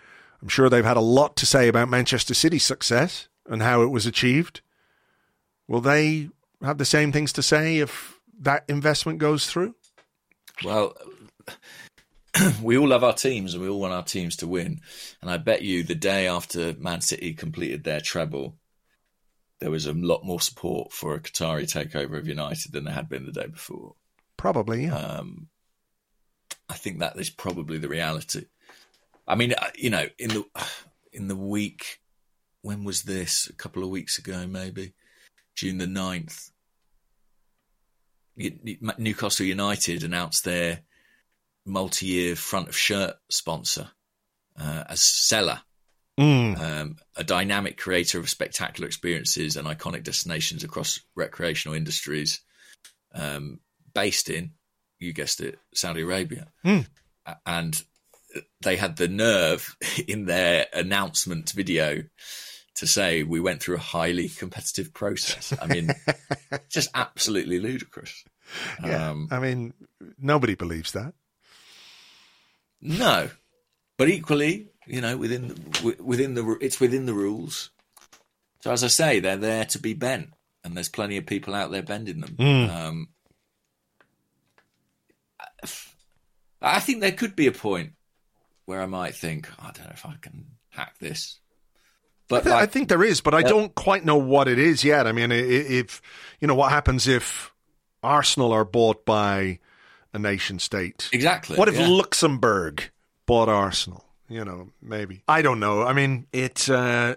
[0.45, 3.86] I'm sure they've had a lot to say about Manchester City's success and how it
[3.86, 4.61] was achieved.
[5.66, 6.28] Will they
[6.62, 9.74] have the same things to say if that investment goes through?
[10.62, 10.95] Well,
[12.62, 14.82] we all love our teams and we all want our teams to win.
[15.22, 18.59] And I bet you the day after Man City completed their treble,
[19.61, 23.09] there was a lot more support for a Qatari takeover of United than there had
[23.09, 23.95] been the day before.
[24.36, 24.95] Probably, yeah.
[24.95, 25.49] Um,
[26.68, 28.45] I think that is probably the reality.
[29.27, 30.45] I mean, uh, you know, in the
[31.12, 32.01] in the week,
[32.62, 33.49] when was this?
[33.49, 34.95] A couple of weeks ago, maybe
[35.55, 36.51] June the 9th.
[38.99, 40.81] Newcastle United announced their
[41.64, 43.91] multi-year front of shirt sponsor
[44.59, 45.61] uh, as Sela,
[46.18, 46.59] mm.
[46.59, 52.41] um, a dynamic creator of spectacular experiences and iconic destinations across recreational industries,
[53.14, 53.61] um,
[53.95, 54.53] based in,
[54.99, 56.87] you guessed it, Saudi Arabia, mm.
[57.47, 57.83] and
[58.62, 59.76] they had the nerve
[60.09, 62.03] in their announcement video
[62.76, 65.53] to say we went through a highly competitive process.
[65.61, 65.91] I mean,
[66.68, 68.24] just absolutely ludicrous.
[68.85, 69.74] Yeah, um, I mean,
[70.18, 71.14] nobody believes that.
[72.80, 73.30] No,
[73.97, 77.70] but equally, you know, within the, within the it's within the rules.
[78.61, 80.30] So as I say, they're there to be bent,
[80.62, 82.37] and there's plenty of people out there bending them.
[82.39, 82.70] Mm.
[82.70, 83.09] Um,
[86.61, 87.93] I think there could be a point
[88.67, 91.39] where I might think, I don't know if I can hack this.
[92.29, 94.49] But I, th- like, I think there is, but I uh, don't quite know what
[94.49, 95.07] it is yet.
[95.07, 96.01] I mean, if
[96.41, 97.53] you know what happens if
[98.03, 99.59] Arsenal are bought by
[100.12, 101.57] a nation state, exactly.
[101.59, 101.87] What if yeah.
[101.87, 102.91] Luxembourg
[103.27, 104.05] bought Arsenal?
[104.29, 105.83] You know, maybe I don't know.
[105.83, 107.17] I mean, it's uh,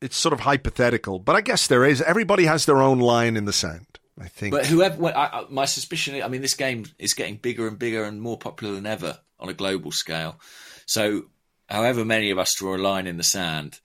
[0.00, 2.00] it's sort of hypothetical, but I guess there is.
[2.00, 3.86] Everybody has their own line in the sand.
[4.20, 4.52] I think.
[4.52, 8.04] But whoever, I, my suspicion, is, I mean, this game is getting bigger and bigger
[8.04, 10.40] and more popular than ever on a global scale.
[10.88, 11.24] So,
[11.68, 13.78] however many of us draw a line in the sand,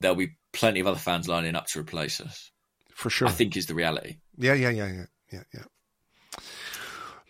[0.00, 2.50] there'll be plenty of other fans lining up to replace us.
[2.90, 3.28] For sure.
[3.28, 4.16] I think is the reality.
[4.36, 6.40] Yeah, yeah, yeah, yeah, yeah, yeah.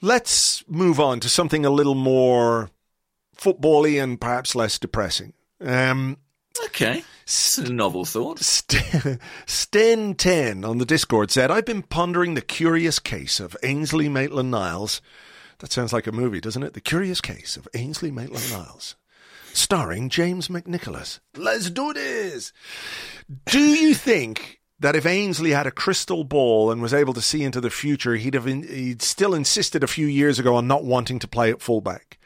[0.00, 2.70] Let's move on to something a little more
[3.36, 5.34] footbally and perhaps less depressing.
[5.60, 6.16] Um,
[6.64, 7.04] okay.
[7.24, 8.40] It's a novel thought.
[9.46, 14.50] Sten 10 on the Discord said, I've been pondering the curious case of Ainsley Maitland
[14.50, 15.02] Niles.
[15.58, 16.74] That sounds like a movie, doesn't it?
[16.74, 18.96] The Curious Case of Ainsley Maitland Niles
[19.54, 21.20] starring James McNicholas.
[21.36, 22.52] Let's do this.
[23.46, 27.42] Do you think that if Ainsley had a crystal ball and was able to see
[27.42, 30.84] into the future, he'd have in, he'd still insisted a few years ago on not
[30.84, 32.18] wanting to play at fullback?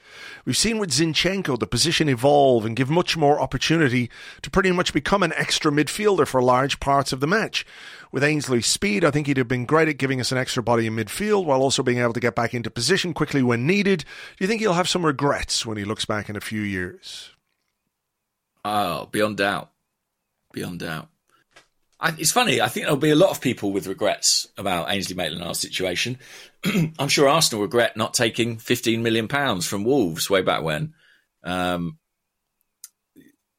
[0.48, 4.08] We've seen with Zinchenko the position evolve and give much more opportunity
[4.40, 7.66] to pretty much become an extra midfielder for large parts of the match.
[8.12, 10.86] With Ainsley's speed, I think he'd have been great at giving us an extra body
[10.86, 14.06] in midfield while also being able to get back into position quickly when needed.
[14.38, 17.32] Do you think he'll have some regrets when he looks back in a few years?
[18.64, 19.70] Oh, beyond doubt.
[20.54, 21.08] Beyond doubt.
[22.00, 22.62] I, it's funny.
[22.62, 26.18] I think there'll be a lot of people with regrets about Ainsley Maitland-Niles' situation.
[26.98, 30.94] I'm sure Arsenal regret not taking 15 million pounds from Wolves way back when.
[31.44, 31.98] Um,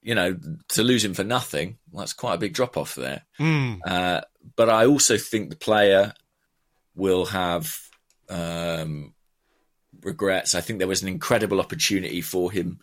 [0.01, 0.37] you know,
[0.69, 3.25] to lose him for nothing, well, that's quite a big drop off there.
[3.39, 3.79] Mm.
[3.85, 4.21] Uh,
[4.55, 6.13] but I also think the player
[6.95, 7.77] will have
[8.29, 9.13] um,
[10.01, 10.55] regrets.
[10.55, 12.79] I think there was an incredible opportunity for him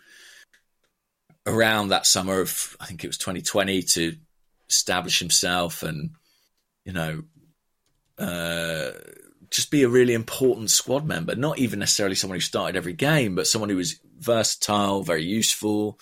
[1.47, 4.17] around that summer of, I think it was 2020, to
[4.69, 6.11] establish himself and,
[6.85, 7.23] you know,
[8.19, 8.91] uh,
[9.57, 11.35] just be a really important squad member.
[11.35, 15.99] Not even necessarily someone who started every game, but someone who was versatile, very useful.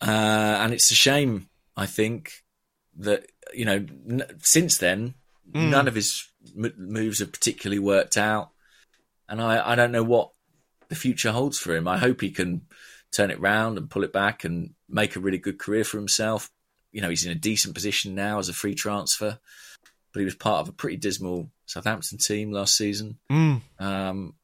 [0.00, 2.44] Uh, and it's a shame, I think,
[2.98, 3.24] that
[3.54, 5.14] you know n- since then
[5.50, 5.70] mm.
[5.70, 8.50] none of his m- moves have particularly worked out.
[9.28, 10.30] and I, I don't know what
[10.90, 11.88] the future holds for him.
[11.88, 12.66] I hope he can
[13.12, 16.50] turn it round and pull it back and make a really good career for himself.
[16.90, 19.38] You know, he's in a decent position now as a free transfer,
[20.12, 23.18] but he was part of a pretty dismal Southampton team last season.
[23.30, 23.60] Mm.
[23.78, 24.34] Um,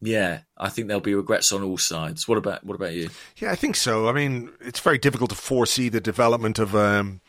[0.00, 2.26] yeah, I think there'll be regrets on all sides.
[2.26, 3.10] What about what about you?
[3.36, 4.08] Yeah, I think so.
[4.08, 7.20] I mean, it's very difficult to foresee the development of um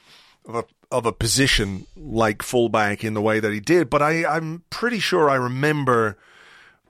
[0.46, 4.26] of a of a position like fullback in the way that he did, but I
[4.26, 6.18] I'm pretty sure I remember.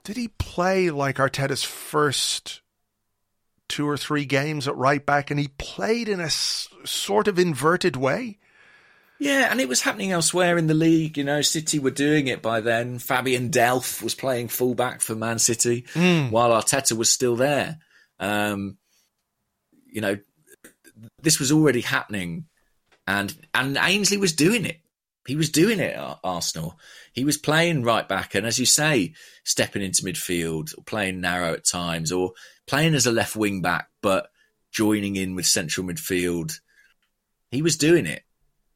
[0.04, 2.60] Did he play like Arteta's first
[3.68, 7.38] two or three games at right back, and he played in a s- sort of
[7.38, 8.38] inverted way?
[9.24, 11.16] Yeah, and it was happening elsewhere in the league.
[11.16, 12.98] You know, City were doing it by then.
[12.98, 15.86] Fabian Delph was playing fullback for Man City
[16.28, 17.78] while Arteta was still there.
[18.20, 18.76] Um,
[19.86, 20.18] you know,
[21.22, 22.44] this was already happening,
[23.06, 24.82] and and Ainsley was doing it.
[25.26, 26.78] He was doing it at Arsenal.
[27.14, 31.54] He was playing right back, and as you say, stepping into midfield, or playing narrow
[31.54, 32.32] at times, or
[32.66, 34.28] playing as a left wing back, but
[34.70, 36.60] joining in with central midfield.
[37.50, 38.23] He was doing it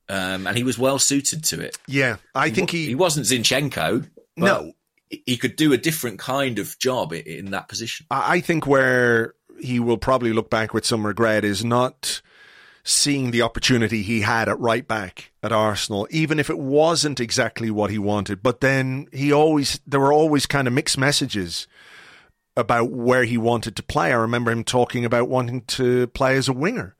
[0.08, 1.78] um, and he was well suited to it.
[1.86, 2.94] Yeah, I think he he.
[2.94, 4.08] wasn't Zinchenko.
[4.36, 4.72] No.
[5.10, 8.06] he could do a different kind of job in that position.
[8.10, 12.22] I I think where he will probably look back with some regret is not
[12.84, 17.70] seeing the opportunity he had at right back at Arsenal, even if it wasn't exactly
[17.70, 18.42] what he wanted.
[18.42, 21.66] But then he always, there were always kind of mixed messages
[22.56, 24.10] about where he wanted to play.
[24.10, 26.96] I remember him talking about wanting to play as a winger,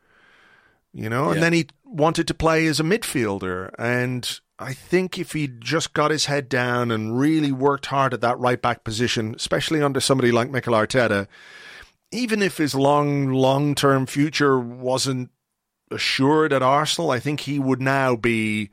[0.92, 3.70] you know, and then he wanted to play as a midfielder.
[3.78, 8.20] And I think if he just got his head down and really worked hard at
[8.20, 11.26] that right back position, especially under somebody like Mikel Arteta,
[12.10, 15.30] even if his long, long term future wasn't
[15.90, 18.70] assured at Arsenal, I think he would now be,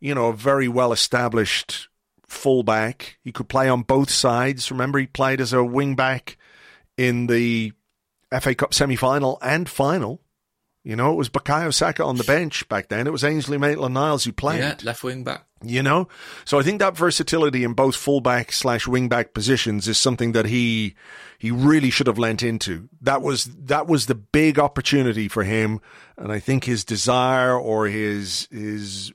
[0.00, 1.88] you know, a very well established
[2.26, 3.18] fullback.
[3.22, 4.70] He could play on both sides.
[4.70, 6.36] Remember, he played as a wing back
[6.96, 7.72] in the
[8.40, 10.20] FA Cup semi final and final.
[10.88, 13.06] You know, it was Bukayo Saka on the bench back then.
[13.06, 14.60] It was Ainsley Maitland Niles who played.
[14.60, 15.44] Yeah, left wing back.
[15.62, 16.08] you know?
[16.46, 20.94] So i think that versatility in both fullback slash wingback positions is something that he
[21.38, 22.88] he really should have lent into.
[23.02, 25.82] That was that was the big opportunity for him.
[26.16, 29.12] And i think his desire or his his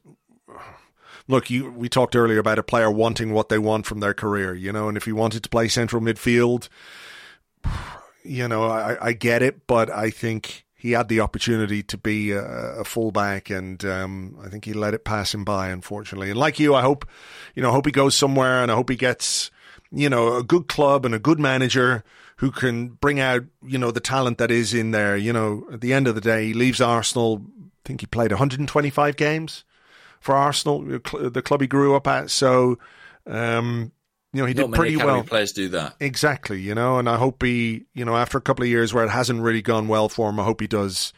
[1.28, 4.54] look you we talked earlier about a player wanting what they want from their career
[4.54, 4.90] you know?
[4.90, 6.70] And if he wanted to play central midfield
[8.24, 9.66] you know i i get it.
[9.66, 14.49] But i think he had the opportunity to be a, a fullback, and um, I
[14.49, 16.30] think he let it pass him by, unfortunately.
[16.30, 17.07] And like you, I hope,
[17.55, 19.49] you know, I hope he goes somewhere, and I hope he gets,
[19.93, 22.03] you know, a good club and a good manager
[22.35, 25.15] who can bring out, you know, the talent that is in there.
[25.15, 27.41] You know, at the end of the day, he leaves Arsenal.
[27.61, 29.64] I think he played 125 games
[30.19, 32.30] for Arsenal, the club he grew up at.
[32.30, 32.77] So,
[33.26, 33.93] um,
[34.34, 35.23] you know, he Not did pretty well.
[35.23, 35.95] players do that.
[35.99, 39.05] Exactly, you know, and I hope he, you know, after a couple of years where
[39.05, 41.14] it hasn't really gone well for him, I hope he does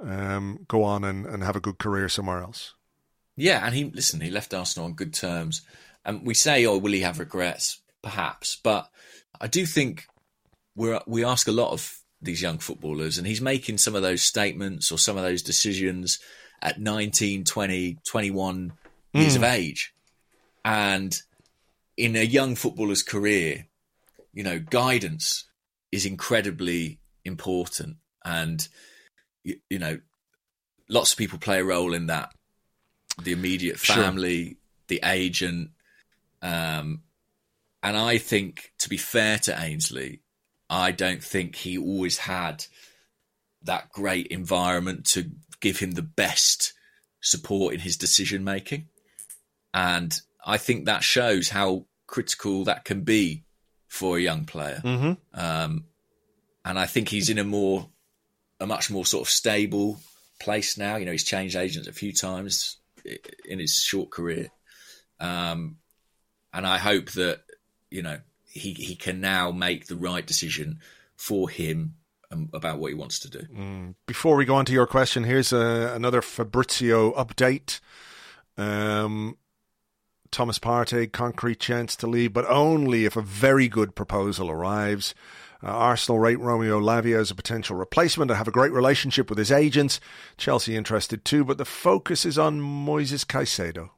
[0.00, 2.74] um, go on and, and have a good career somewhere else.
[3.36, 4.20] Yeah, and he listen.
[4.20, 5.62] He left Arsenal on good terms,
[6.04, 8.88] and we say, "Oh, will he have regrets?" Perhaps, but
[9.40, 10.06] I do think
[10.74, 14.22] we we ask a lot of these young footballers, and he's making some of those
[14.22, 16.18] statements or some of those decisions
[16.62, 18.72] at 19, 20, 21
[19.12, 19.92] years of age,
[20.64, 21.20] and
[21.96, 23.66] in a young footballer's career,
[24.32, 25.44] you know, guidance
[25.92, 28.68] is incredibly important, and
[29.44, 29.98] you, you know,
[30.88, 32.32] lots of people play a role in that
[33.22, 33.96] the immediate Sure.
[33.96, 34.58] family,
[34.88, 35.70] the agent.
[36.42, 37.02] Um,
[37.82, 40.20] and I think, to be fair to Ainsley,
[40.68, 42.66] I don't think he always had
[43.62, 46.72] that great environment to give him the best
[47.20, 48.88] support in his decision making.
[49.72, 53.42] And I think that shows how critical that can be
[53.88, 54.80] for a young player.
[54.84, 55.12] Mm-hmm.
[55.38, 55.84] Um,
[56.64, 57.88] and I think he's in a more,
[58.60, 59.98] a much more sort of stable
[60.40, 60.96] place now.
[60.96, 62.78] You know, he's changed agents a few times
[63.44, 64.48] in his short career,
[65.20, 65.76] um,
[66.52, 67.40] and I hope that
[67.90, 70.80] you know he he can now make the right decision
[71.16, 71.94] for him
[72.52, 73.94] about what he wants to do.
[74.06, 77.80] Before we go on to your question, here's a, another Fabrizio update.
[78.58, 79.36] Um,
[80.36, 85.14] Thomas Partey, concrete chance to leave, but only if a very good proposal arrives.
[85.64, 88.30] Uh, Arsenal rate Romeo Lavia as a potential replacement.
[88.30, 89.98] I have a great relationship with his agents.
[90.36, 93.88] Chelsea interested too, but the focus is on Moises Caicedo.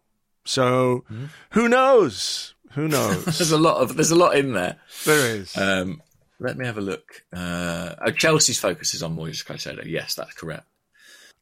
[0.45, 1.05] So
[1.51, 2.55] who knows?
[2.75, 3.25] Who knows?
[3.25, 4.77] There's a lot of there's a lot in there.
[5.07, 5.57] there is.
[5.57, 6.01] Um,
[6.39, 7.25] let me have a look.
[7.33, 9.85] Uh, oh, Chelsea's focus is on Moises Caicedo.
[9.85, 10.69] Yes, that's correct.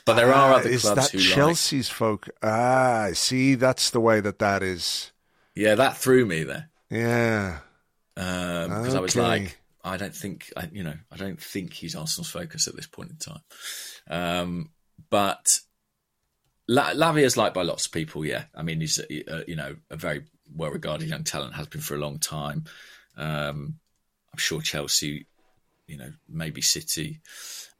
[0.06, 1.34] But there are other is clubs that who like.
[1.34, 2.28] Chelsea's folk?
[2.42, 5.12] Ah, see, that's the way that that is.
[5.54, 6.70] Yeah, that threw me there.
[6.90, 7.58] Yeah.
[8.14, 12.30] because I was like, I don't think, I, you know, I don't think he's Arsenal's
[12.30, 13.42] focus at this point in time.
[14.08, 14.70] Um,
[15.10, 15.44] but
[16.68, 18.24] La- Lavia's liked by lots of people.
[18.24, 20.24] Yeah, I mean, he's uh, you know a very
[20.54, 22.64] well regarded young talent, has been for a long time.
[23.16, 23.78] Um,
[24.32, 25.26] I'm sure Chelsea,
[25.86, 27.20] you know, maybe City,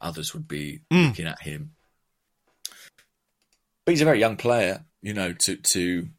[0.01, 1.71] others would be looking at him.
[3.87, 5.31] But he's a very young player, you know.
[5.31, 6.09] To to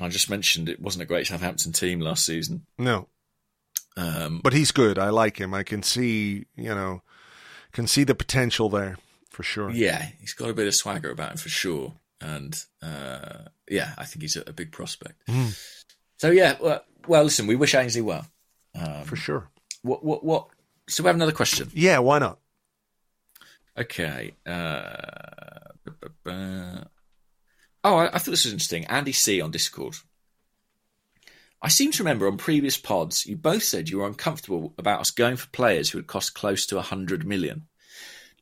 [0.00, 2.66] I just mentioned it wasn't a great Southampton team last season.
[2.76, 3.06] No,
[3.96, 4.98] Um, but he's good.
[4.98, 5.54] I like him.
[5.54, 7.02] I can see, you know,
[7.70, 8.98] can see the potential there
[9.30, 9.70] for sure.
[9.70, 14.06] Yeah, he's got a bit of swagger about him for sure, and uh, yeah, I
[14.06, 15.22] think he's a, a big prospect.
[16.18, 18.26] So yeah, well, well, listen, we wish Ainsley well.
[18.74, 19.48] Um, For sure.
[19.82, 20.48] what, what, what?
[20.88, 21.70] So we have another question.
[21.74, 22.40] Yeah, why not?
[23.78, 24.34] Okay.
[24.44, 25.60] Uh,
[27.84, 28.86] oh, I, I thought this was interesting.
[28.86, 29.96] Andy C on Discord.
[31.62, 35.10] I seem to remember on previous pods you both said you were uncomfortable about us
[35.10, 37.66] going for players who would cost close to 100 million.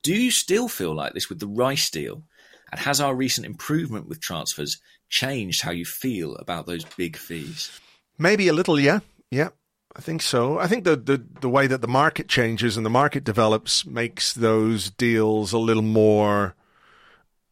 [0.03, 2.25] Do you still feel like this with the Rice deal?
[2.73, 7.71] And has our recent improvement with transfers changed how you feel about those big fees?
[8.19, 9.01] Maybe a little, yeah.
[9.31, 9.51] Yeah.
[9.95, 10.59] I think so.
[10.59, 14.33] I think the, the, the way that the market changes and the market develops makes
[14.33, 16.55] those deals a little more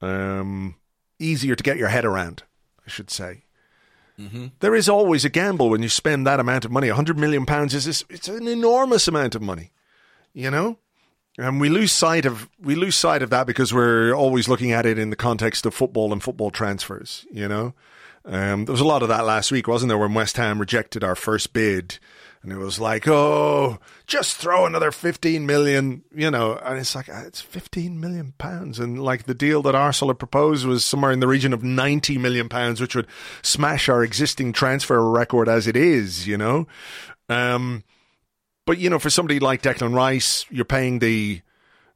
[0.00, 0.74] um,
[1.20, 2.42] easier to get your head around,
[2.86, 3.44] I should say.
[4.60, 6.88] There is always a gamble when you spend that amount of money.
[6.88, 9.72] A hundred million pounds is this, it's an enormous amount of money,
[10.34, 10.76] you know,
[11.38, 14.84] and we lose sight of we lose sight of that because we're always looking at
[14.84, 17.24] it in the context of football and football transfers.
[17.30, 17.72] You know,
[18.26, 21.02] um, there was a lot of that last week, wasn't there, when West Ham rejected
[21.02, 21.98] our first bid,
[22.42, 27.08] and it was like, oh, just throw another fifteen million, you know, and it's like
[27.12, 31.12] ah, it's fifteen million pounds, and like the deal that Arsenal had proposed was somewhere
[31.12, 33.06] in the region of ninety million pounds, which would
[33.42, 36.66] smash our existing transfer record as it is, you know.
[37.28, 37.84] Um,
[38.66, 41.42] but you know, for somebody like Declan Rice, you're paying the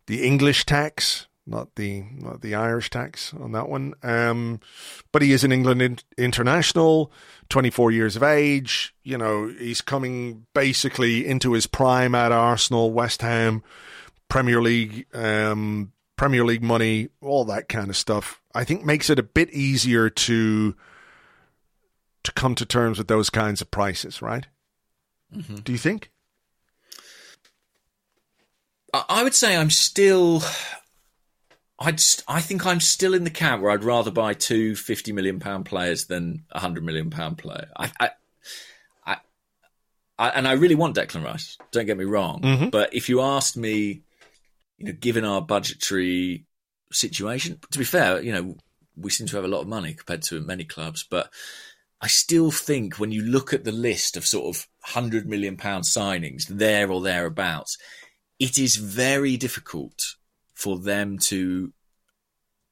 [0.06, 3.94] the English tax, not the not the Irish tax on that one.
[4.02, 4.60] Um,
[5.12, 7.10] but he is an England in- international,
[7.54, 8.92] 24 years of age.
[9.04, 13.62] You know, he's coming basically into his prime at Arsenal, West Ham,
[14.28, 18.40] Premier League, um, Premier League money, all that kind of stuff.
[18.56, 20.74] I think makes it a bit easier to
[22.24, 24.48] to come to terms with those kinds of prices, right?
[25.62, 26.10] Do you think?
[28.92, 30.42] I I would say I'm still.
[31.78, 32.00] I'd.
[32.00, 35.40] st- I think I'm still in the camp where I'd rather buy two 50 million
[35.40, 37.68] pound players than a hundred million pound player.
[37.76, 38.10] I, I,
[39.06, 39.16] I,
[40.18, 41.58] I, and I really want Declan Rice.
[41.72, 42.68] Don't get me wrong, mm-hmm.
[42.68, 44.02] but if you asked me,
[44.78, 46.44] you know, given our budgetary
[46.92, 48.56] situation, to be fair, you know,
[48.96, 51.30] we seem to have a lot of money compared to many clubs, but
[52.00, 55.84] I still think when you look at the list of sort of hundred million pound
[55.84, 57.76] signings there or thereabouts,
[58.38, 60.16] it is very difficult
[60.54, 61.72] for them to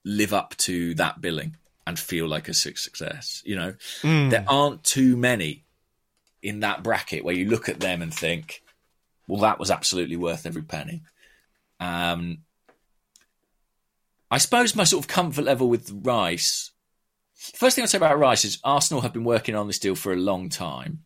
[0.05, 1.57] live up to that billing
[1.87, 3.43] and feel like a success.
[3.45, 3.75] You know,
[4.31, 5.65] there aren't too many
[6.43, 8.63] in that bracket where you look at them and think,
[9.27, 11.03] well, that was absolutely worth every penny.
[11.81, 12.39] Um,
[14.31, 16.71] I suppose my sort of comfort level with Rice.
[17.35, 20.13] First thing I'd say about Rice is Arsenal have been working on this deal for
[20.13, 21.05] a long time.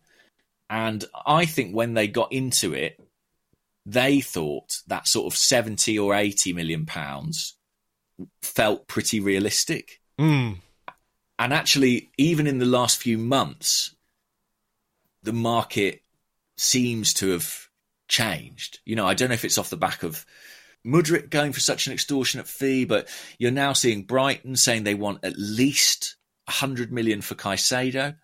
[0.68, 3.00] And I think when they got into it,
[3.86, 7.54] they thought that sort of 70 or 80 million pounds
[8.42, 10.00] felt pretty realistic.
[10.18, 10.56] Mm.
[11.38, 13.94] And actually, even in the last few months,
[15.22, 16.02] the market
[16.56, 17.68] seems to have
[18.08, 18.80] changed.
[18.84, 20.26] You know, I don't know if it's off the back of
[20.84, 23.08] Mudryk going for such an extortionate fee, but
[23.38, 28.16] you're now seeing Brighton saying they want at least 100 million for Caicedo.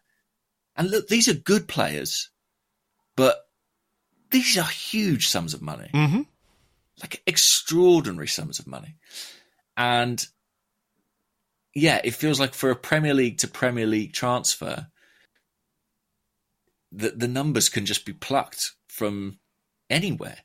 [0.74, 2.30] And look, these are good players,
[3.16, 3.36] but
[4.32, 5.88] these are huge sums of money.
[5.92, 6.26] Mhm.
[7.00, 8.96] Like extraordinary sums of money.
[9.76, 10.26] And
[11.74, 14.88] yeah, it feels like for a Premier League to Premier League transfer,
[16.90, 19.38] the the numbers can just be plucked from
[19.88, 20.38] anywhere.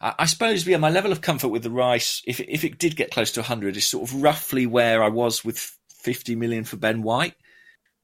[0.00, 2.96] I, I suppose, yeah, my level of comfort with the Rice, if if it did
[2.96, 6.76] get close to 100, is sort of roughly where I was with 50 million for
[6.76, 7.34] Ben White,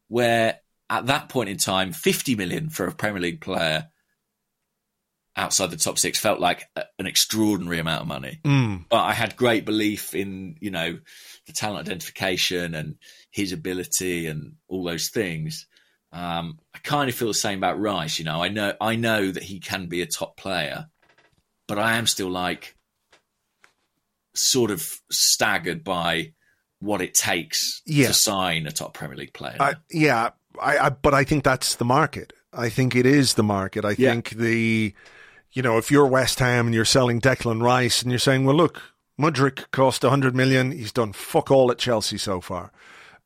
[0.09, 0.61] where
[0.91, 3.89] at that point in time, 50 million for a Premier League player
[5.37, 8.41] outside the top six felt like a, an extraordinary amount of money.
[8.45, 8.85] Mm.
[8.89, 10.99] But I had great belief in, you know,
[11.47, 12.97] the talent identification and
[13.31, 15.67] his ability and all those things.
[16.13, 18.19] Um, I kind of feel the same about Rice.
[18.21, 20.87] You know, I know I know that he can be a top player,
[21.67, 22.77] but I am still like
[24.35, 26.33] sort of staggered by
[26.81, 28.09] what it takes Yeah.
[28.09, 29.57] to sign a top Premier League player.
[29.59, 30.31] I, yeah,
[30.61, 32.33] I, I, but I think that's the market.
[32.53, 33.85] I think it is the market.
[33.85, 34.13] I Yeah.
[34.13, 34.95] think the,
[35.55, 38.57] you know, if you're West Ham and you're selling Declan Rice and you're saying, well,
[38.57, 38.83] look,
[39.19, 40.73] Mudryk cost 100 million.
[40.73, 42.73] He's done fuck all at Chelsea so far.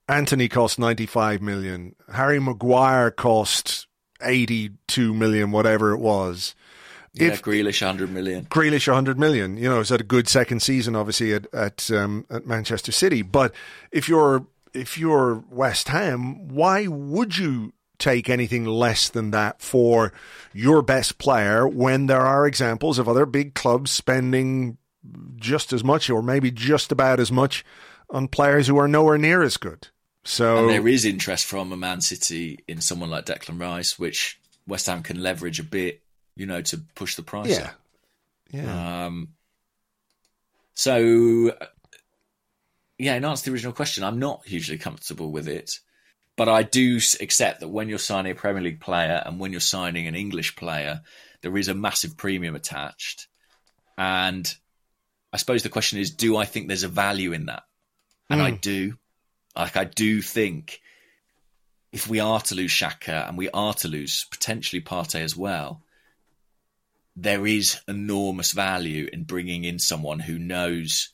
[0.09, 1.95] Antony cost 95 million.
[2.13, 3.87] Harry Maguire cost
[4.23, 6.55] 82 million, whatever it was.
[7.15, 8.45] Yeah, If- Grealish, 100 million.
[8.47, 9.57] Grealish 100 million.
[9.57, 13.23] You know, he's had a good second season, obviously at at, um, at Manchester City.
[13.23, 13.55] But
[13.91, 20.13] if you're if you're West Ham, why would you take anything less than that for
[20.53, 24.79] your best player when there are examples of other big clubs spending
[25.37, 27.65] just as much or maybe just about as much
[28.11, 29.89] on players who are nowhere near as good?
[30.25, 34.39] So And there is interest from a Man City in someone like Declan Rice, which
[34.67, 36.03] West Ham can leverage a bit,
[36.37, 37.81] you know, to push the price yeah, up.
[38.51, 39.29] yeah, Um,
[40.75, 41.53] so,
[42.99, 45.79] yeah, in answer to the original question, I'm not hugely comfortable with it.
[46.39, 49.61] But I do accept that when you're signing a Premier League player and when you're
[49.61, 51.03] signing an English player,
[51.41, 53.27] there is a massive premium attached.
[53.99, 54.49] And
[55.33, 57.65] I suppose the question is do I think there's a value in that?
[58.31, 58.57] And I hmm.
[58.59, 58.99] do.
[59.57, 60.81] Like, I do think
[61.91, 65.83] if we are to lose Xhaka and we are to lose potentially Partey as well,
[67.17, 71.09] there is enormous value in bringing in someone who knows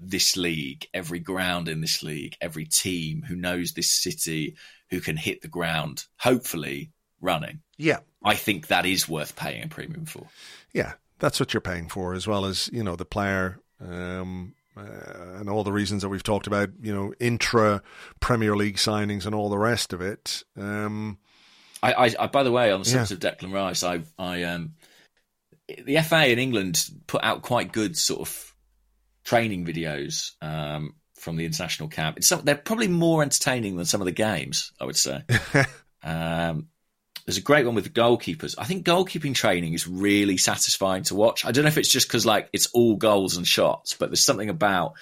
[0.00, 4.56] this league, every ground in this league, every team, who knows this city,
[4.90, 6.90] who can hit the ground, hopefully
[7.20, 7.60] running.
[7.76, 7.98] yeah.
[8.22, 10.26] I think that is worth paying a premium for.
[10.74, 14.82] Yeah, that's what you're paying for, as well as you know the player um, uh,
[15.38, 16.68] and all the reasons that we've talked about.
[16.82, 17.82] You know, intra
[18.20, 20.42] Premier League signings and all the rest of it.
[20.54, 21.16] Um,
[21.82, 23.04] I, I, I by the way, on the Yeah.
[23.04, 24.74] subject of Declan Rice, I, I, um,
[25.66, 28.49] the FA in England put out quite good sort of
[29.24, 32.16] training videos um, from the international camp.
[32.16, 35.22] It's some, they're probably more entertaining than some of the games, I would say.
[36.02, 36.68] um,
[37.26, 38.54] there's a great one with the goalkeepers.
[38.58, 41.44] I think goalkeeping training is really satisfying to watch.
[41.44, 44.24] I don't know if it's just because like it's all goals and shots, but there's
[44.24, 44.94] something about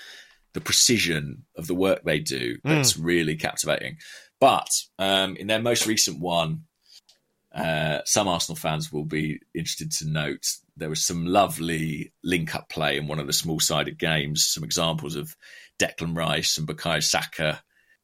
[0.55, 3.99] the precision of the work they do that's really captivating.
[4.41, 4.69] But
[4.99, 6.65] um, in their most recent one,
[7.55, 10.45] uh, some Arsenal fans will be interested to note
[10.77, 14.65] there was some lovely link up play in one of the small sided games, some
[14.65, 15.37] examples of
[15.79, 17.63] Declan Rice and Bukayo Saka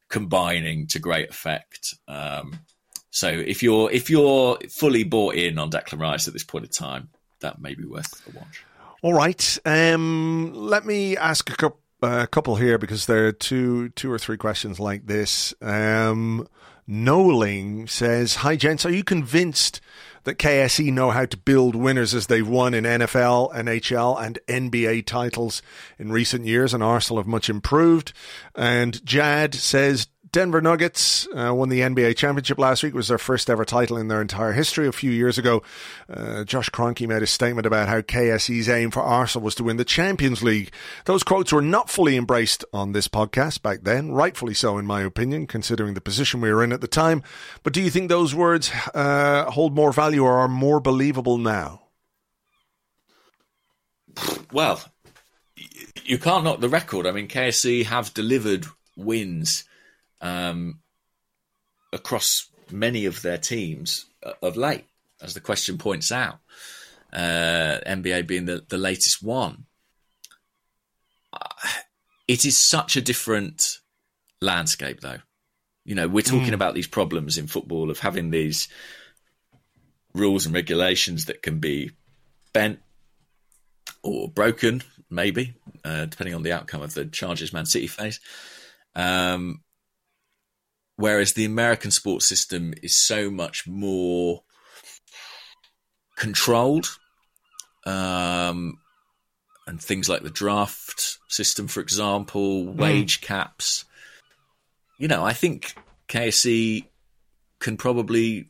[0.09, 1.95] combining to great effect.
[2.09, 2.61] Um,
[3.11, 6.71] so if you're if you're fully bought in on Declan Rice at this point in
[6.71, 7.11] time,
[7.41, 8.65] that may be worth a watch.
[9.03, 11.81] all right, um, let me ask a couple.
[12.03, 15.55] A couple here because there are two, two or three questions like this.
[15.63, 16.47] Um,
[16.89, 19.81] Noling says, "Hi gents, are you convinced
[20.25, 25.03] that KSE know how to build winners as they've won in NFL, NHL, and NBA
[25.07, 25.63] titles
[25.99, 28.13] in recent years, and Arsenal have much improved?"
[28.55, 32.93] And Jad says, Denver Nuggets uh, won the NBA championship last week.
[32.93, 34.89] It was their first ever title in their entire history.
[34.89, 35.63] A few years ago,
[36.13, 39.77] uh, Josh Kroenke made a statement about how KSE's aim for Arsenal was to win
[39.77, 40.73] the Champions League.
[41.05, 45.03] Those quotes were not fully embraced on this podcast back then, rightfully so, in my
[45.03, 47.23] opinion, considering the position we were in at the time.
[47.63, 51.83] But do you think those words uh, hold more value or are more believable now?
[54.53, 54.83] Well,
[56.03, 57.07] you can't knock the record.
[57.07, 58.67] I mean, KSE have delivered
[58.97, 59.63] wins
[60.25, 60.81] um,
[61.93, 64.87] across many of their teams uh, of late,
[65.23, 66.39] as the question points out.
[67.13, 69.67] Uh, NBA being the, the latest one.
[71.33, 71.69] Uh,
[72.27, 73.63] It is such a different
[74.41, 75.19] landscape, though.
[75.85, 78.69] You know, we're talking about these problems in football of having these
[80.15, 81.91] rules and regulations that can be
[82.55, 82.81] bent
[84.03, 88.19] or broken, maybe, uh, depending on the outcome of the charges Man City face.
[88.97, 89.61] Um,
[90.97, 94.43] whereas the American sports system is so much more
[96.17, 96.99] controlled,
[97.87, 98.79] um,
[99.67, 103.85] and things like the draft system, for example, wage caps.
[104.99, 105.75] You know, I think
[106.09, 106.85] KSE
[107.59, 108.49] can probably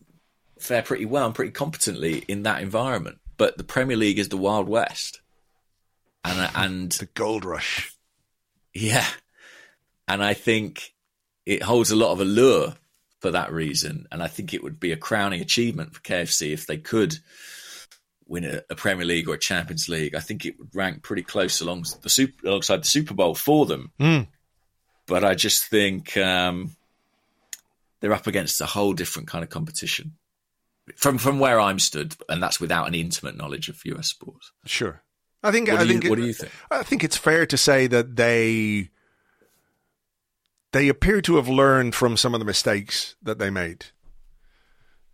[0.59, 3.19] fare pretty well and pretty competently in that environment.
[3.37, 5.21] But the Premier League is the Wild West,
[6.25, 7.93] and and The gold rush.
[8.75, 9.07] yeah,
[10.07, 10.93] and I think
[11.47, 12.75] it holds a lot of allure
[13.21, 14.07] for that reason.
[14.13, 17.17] And I think it would be a crowning achievement for KSE if they could
[18.27, 20.15] win a, a Premier League or a Champions League.
[20.15, 23.67] I think it would rank pretty close along the super, alongside the Super Bowl for
[23.67, 23.93] them.
[25.07, 26.75] But I just think um,
[28.01, 30.13] they're up against a whole different kind of competition
[30.97, 34.53] from from where I'm stood, and that's without any intimate knowledge of US sports.
[34.67, 35.03] Sure.
[35.43, 35.69] I think.
[35.69, 36.11] What I do you- think.
[36.11, 36.53] what do you think?
[36.71, 38.91] I think it's fair to say that they
[40.75, 43.87] they appear to have learned from some of the mistakes that they made.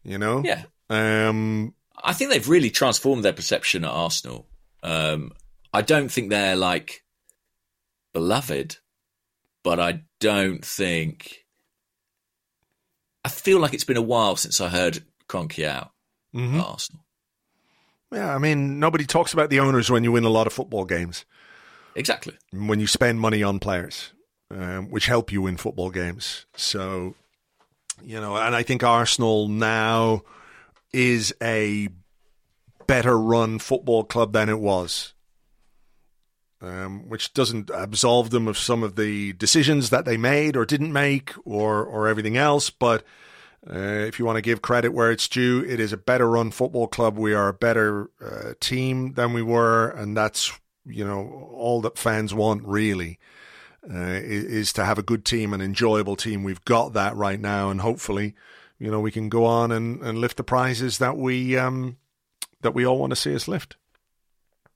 [0.03, 0.43] You know.
[0.43, 0.65] Yeah.
[0.89, 4.49] Um, I think they've really transformed their perception at Arsenal.
[4.83, 5.33] Um,
[5.75, 7.05] I don't think they're like
[8.15, 8.79] beloved,
[9.63, 11.45] but I don't think.
[13.23, 15.91] I feel like it's been a while since I heard Kroenke out
[16.35, 16.59] mhm.
[16.59, 17.05] at Arsenal.
[18.11, 20.87] Yeah, I mean, nobody talks about the owners when you win a lot of football
[20.87, 21.27] games,
[21.95, 22.37] Exactly.
[22.51, 24.13] when you spend money on players,
[24.51, 26.47] um, which help you win football games.
[26.57, 27.15] So,
[28.03, 30.23] you know, and I think Arsenal now
[30.93, 31.89] is a
[32.87, 35.15] better run football club than it was.
[36.63, 40.93] Um, which doesn't absolve them of some of the decisions that they made or didn't
[40.93, 43.03] make or or everything else, but
[43.67, 46.51] uh, if you want to give credit where it's due, it is a better run
[46.51, 47.17] football club.
[47.17, 50.53] We are a better uh, team than we were, and that's
[50.85, 53.19] you know all that fans want really
[53.89, 56.43] uh, is, to have a good team, an enjoyable team.
[56.45, 58.35] We've got that right now, and hopefully,
[58.79, 61.97] you know, we can go on and, and lift the prizes that we um,
[62.61, 63.77] that we all want to see us lift.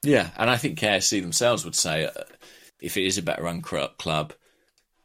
[0.03, 2.11] Yeah, and I think KSE themselves would say uh,
[2.81, 4.33] if it is a better run club,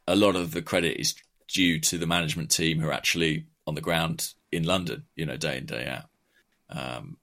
[0.06, 1.14] a lot of the credit is
[1.48, 5.36] due to the management team who are actually on the ground in London, you know,
[5.36, 6.08] day in day out.
[6.68, 7.16] Um,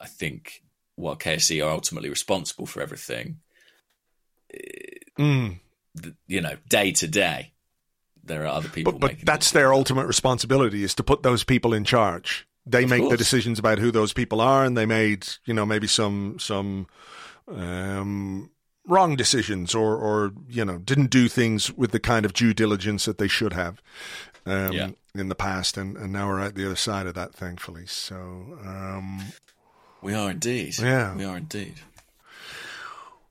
[0.00, 0.62] I think
[0.96, 3.38] while KSE are ultimately responsible for everything,
[5.18, 5.60] Mm.
[6.26, 7.52] You know, day to day,
[8.22, 8.92] there are other people.
[8.92, 12.46] But but that's the their ultimate responsibility is to put those people in charge.
[12.66, 15.66] They Of make the decisions about who those people are, and they made you know
[15.66, 16.86] maybe some some
[17.48, 18.50] um,
[18.86, 23.04] wrong decisions or or you know didn't do things with the kind of due diligence
[23.04, 23.82] that they should have
[24.46, 24.90] um, Yeah.
[25.14, 27.86] in the past, and, and now we're at the other side of that, thankfully.
[27.86, 28.16] So.
[28.64, 29.20] Um,
[30.02, 30.78] We are indeed.
[30.78, 31.14] Yeah.
[31.14, 31.74] we are indeed.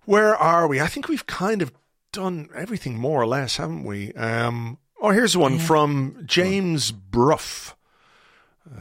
[0.06, 0.82] Where are we?
[0.82, 1.72] I think we've kind of
[2.14, 4.14] done everything more or less, haven't we?
[4.14, 7.76] Um, oh, here's one from James Bruff.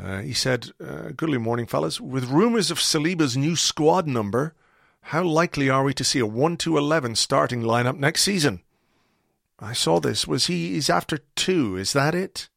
[0.00, 2.00] Uh, he said, uh, Goodly morning, fellas.
[2.00, 4.54] With rumours of Saliba's new squad number,
[5.06, 8.62] how likely are we to see a 1 to 11 starting lineup next season?
[9.58, 10.26] I saw this.
[10.26, 10.74] Was he?
[10.74, 11.76] He's after two.
[11.76, 12.48] Is that it?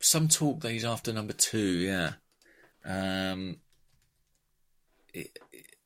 [0.00, 1.58] Some talk that he's after number two.
[1.58, 2.12] Yeah.
[2.84, 3.58] Um,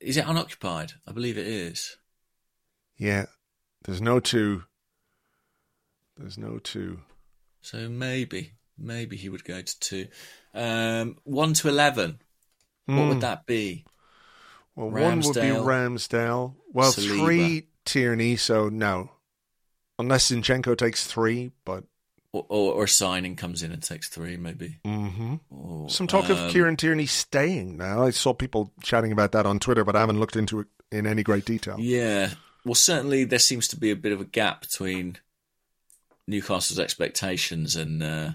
[0.01, 0.93] is it unoccupied?
[1.07, 1.97] I believe it is.
[2.97, 3.27] Yeah.
[3.83, 4.65] There's no two.
[6.17, 7.01] There's no two.
[7.61, 10.09] So maybe, maybe he would go to two.
[10.55, 12.21] Um, one to eleven.
[12.87, 13.09] What Hmm.
[13.09, 13.85] would that be?
[14.75, 16.55] Well, one would be Ramsdale, Ramsdale.
[16.73, 17.19] Well, Saliba.
[17.19, 19.11] three Tierney, so no.
[19.99, 21.85] Unless Zinchenko takes three, but
[22.33, 24.79] Or, or, or signing comes in and takes three, maybe.
[24.85, 28.05] hmm Or, some talk of um, Kieran Tierney staying now.
[28.05, 31.07] I saw people chatting about that on Twitter, but I haven't looked into it in
[31.07, 31.79] any great detail.
[31.81, 32.31] Yeah.
[32.69, 35.17] Well, certainly there seems to be a bit of a gap between
[36.27, 38.31] Newcastle's expectations and uh,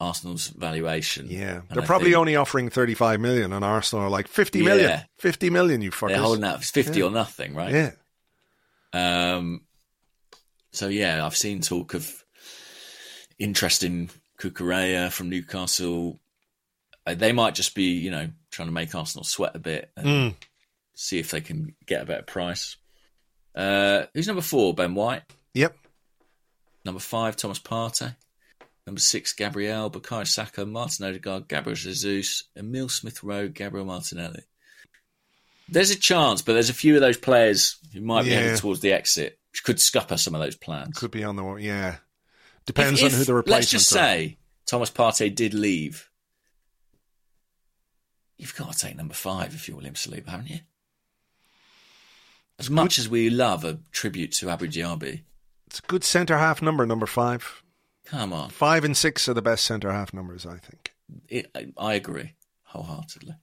[0.00, 1.28] Arsenal's valuation.
[1.30, 4.88] Yeah, they're probably think only offering 35 million, and Arsenal are like 50 million.
[4.90, 5.04] Yeah.
[5.20, 6.08] 50 million, you fuckers.
[6.08, 6.56] They're holding out.
[6.58, 7.04] It's 50 Yeah.
[7.06, 7.72] or nothing, right?
[7.72, 7.90] Yeah.
[8.92, 9.62] Um,
[10.72, 12.24] so yeah, I've seen talk of
[13.38, 16.18] interest in Cucurella from Newcastle.
[17.06, 20.06] Uh, They might just be, you know, trying to make Arsenal sweat a bit and
[20.06, 20.34] Mm.
[20.94, 22.76] see if they can get a better price.
[23.54, 24.74] Uh, who's number four?
[24.74, 25.22] Ben White.
[25.54, 25.76] Yep.
[26.84, 28.16] Number five, Thomas Partey.
[28.86, 34.42] Number six, Gabriel, Bukayo Saka, Martin Odegaard, Gabriel Jesus, Emil Smith Rowe, Gabriel Martinelli.
[35.68, 38.40] There's a chance, but there's a few of those players who might be Yeah.
[38.40, 40.96] headed towards the exit, which could scupper some of those plans.
[40.98, 41.98] Could be on the yeah.
[42.66, 43.96] Depends If- on who if- the replacements Let's just are.
[43.96, 46.08] say Thomas Partey did leave.
[48.38, 50.60] You've got to take number five if you're William Saliba, haven't you?
[52.62, 55.22] As much as we love a tribute to Abu Dhabi,
[55.66, 57.62] It's a good centre half number, number five.
[58.06, 58.50] come on.
[58.50, 60.92] Five and six are the best centre half numbers, I think.
[61.28, 62.34] It, I, agree
[62.64, 63.34] wholeheartedly.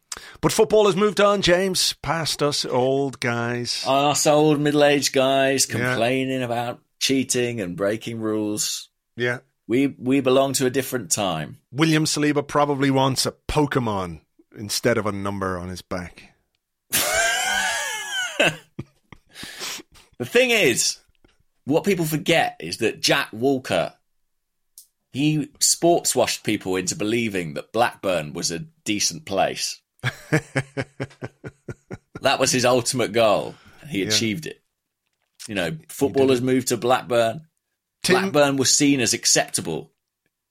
[0.41, 3.84] But football has moved on, James, past us old guys.
[3.86, 5.76] Us old middle aged guys Yeah.
[5.90, 8.90] complaining about cheating and breaking rules.
[9.16, 9.40] yeah.
[9.68, 11.60] We we belong to a different time.
[11.72, 14.22] William Saliba probably wants a Pokemon
[14.58, 16.34] instead of a number on his back.
[20.20, 20.98] The thing is,
[21.66, 23.94] what people forget is that Jack Walker,
[25.14, 29.80] he sports washed people into believing that Blackburn was a decent place.
[30.32, 33.56] that was his ultimate goal.
[33.88, 34.62] He achieved it.
[35.48, 37.48] You know, footballers moved to Blackburn.
[38.04, 39.91] Tim- Blackburn was seen as acceptable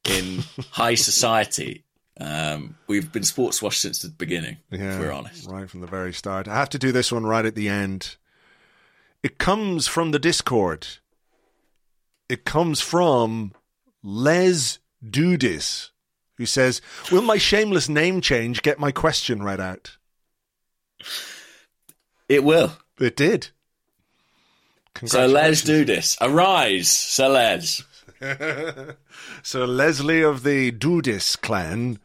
[0.09, 1.85] in high society.
[2.21, 5.49] Um, we've been sports washed since the beginning, if we're honest.
[5.49, 6.49] Right from the very start.
[6.49, 8.17] I have to do this one right at the end.
[9.23, 10.87] It comes from the Discord.
[12.29, 13.53] It comes from
[14.03, 15.91] Les Dudis,
[16.37, 16.81] who says,
[17.11, 19.97] "Will my shameless name change get my question read out?"
[22.29, 22.73] It will.
[23.01, 23.49] It did.
[25.05, 26.17] So let's do this.
[26.21, 27.85] Arise, Sir Les.
[29.43, 32.01] so Leslie of the Dudis clan,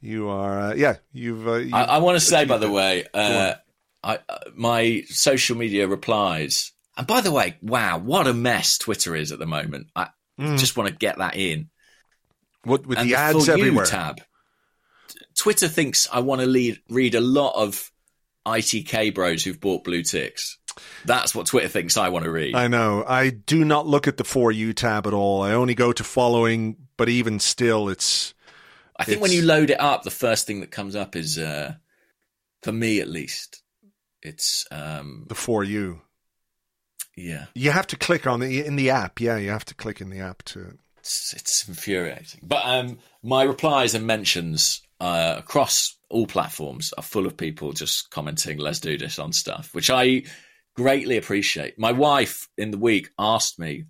[0.00, 1.46] you are, uh, yeah, you've.
[1.46, 3.54] Uh, you I, I want to say, by the way, uh,
[4.02, 9.14] I, uh, my social media replies, and by the way, wow, what a mess Twitter
[9.16, 9.88] is at the moment.
[9.94, 10.08] I
[10.38, 10.58] Mm.
[10.58, 11.68] just want to get that in.
[12.64, 13.84] what with and the ads For You everywhere.
[13.86, 14.20] tab.
[15.38, 17.90] Twitter thinks I want to lead, read a lot of
[18.46, 20.58] ITK bros who've bought blue ticks.
[21.04, 22.54] That's what Twitter thinks I want to read.
[22.54, 23.04] I know.
[23.06, 25.42] I do not look at the for you tab at all.
[25.42, 28.34] I only go to following, but even still, it's
[28.96, 31.74] I think when you load it up, the first thing that comes up is, uh,
[32.62, 33.62] for me at least,
[34.22, 36.02] it's um, the for you.
[37.16, 39.20] yeah, You have to click on the in the app.
[39.20, 40.78] Yeah, you have to click in the app to.
[40.98, 42.40] it's, it's infuriating.
[42.42, 48.10] But um, my replies and mentions uh, across all platforms are full of people just
[48.10, 50.22] commenting, "Let's do this" on stuff, which I
[50.76, 51.78] greatly appreciate.
[51.78, 53.84] My wife in the week asked me,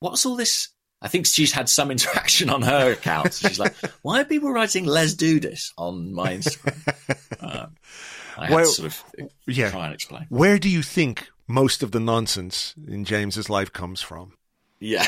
[0.00, 0.68] "What's all this?"
[1.04, 3.34] I think she's had some interaction on her account.
[3.34, 7.74] So she's like, "Why are people writing "Let's do this" on my Instagram?" um,
[8.36, 9.04] I to sort of
[9.46, 9.70] yeah.
[9.70, 10.26] try and explain.
[10.28, 14.34] Where do you think most of the nonsense in James's life comes from?
[14.80, 15.06] Yeah.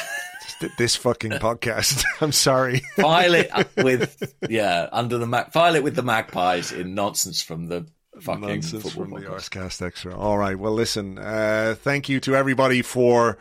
[0.78, 2.04] This fucking podcast.
[2.20, 2.82] I'm sorry.
[2.96, 7.66] file it with yeah under the mag- file it with the magpies in nonsense from
[7.66, 7.86] the
[8.20, 9.50] fucking Nonsense football from the podcast.
[9.50, 10.16] Arsecast Extra.
[10.16, 10.58] All right.
[10.58, 11.18] Well, listen.
[11.18, 13.38] Uh, thank you to everybody for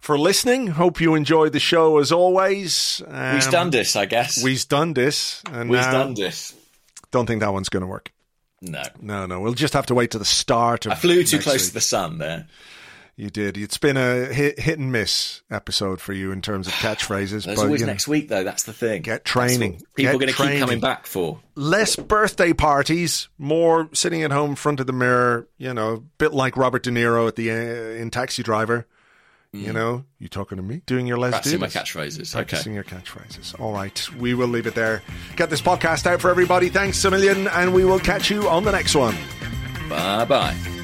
[0.00, 0.68] for listening.
[0.68, 3.02] Hope you enjoyed the show as always.
[3.08, 4.42] Um, We've done this, I guess.
[4.42, 6.54] We've done this, and We've now done this.
[7.10, 8.12] don't think that one's going to work.
[8.64, 9.40] No, No, no.
[9.40, 10.86] We'll just have to wait to the start.
[10.86, 11.68] Of I flew too close week.
[11.68, 12.46] to the sun there.
[13.16, 13.56] You did.
[13.56, 17.44] It's been a hit, hit and miss episode for you in terms of catchphrases.
[17.44, 18.42] There's but always you know, next week, though.
[18.42, 19.02] That's the thing.
[19.02, 19.82] Get training.
[19.94, 21.38] people Get are going to keep coming back for.
[21.54, 25.46] less birthday parties, more sitting at home in front of the mirror.
[25.58, 27.54] You know, a bit like Robert De Niro at the uh,
[28.00, 28.86] in Taxi Driver.
[29.54, 30.82] You know, you talking to me?
[30.86, 31.32] Doing your Les Mm.
[31.32, 31.84] Practicing my Doodles.
[31.90, 32.32] catchphrases.
[32.32, 32.74] Practicing Okay.
[32.74, 33.58] your catchphrases.
[33.60, 35.02] All right, we will leave it there.
[35.36, 36.68] Get this podcast out for everybody.
[36.70, 39.16] Thanks a million, and we will catch you on the next one.
[39.88, 40.83] Bye bye.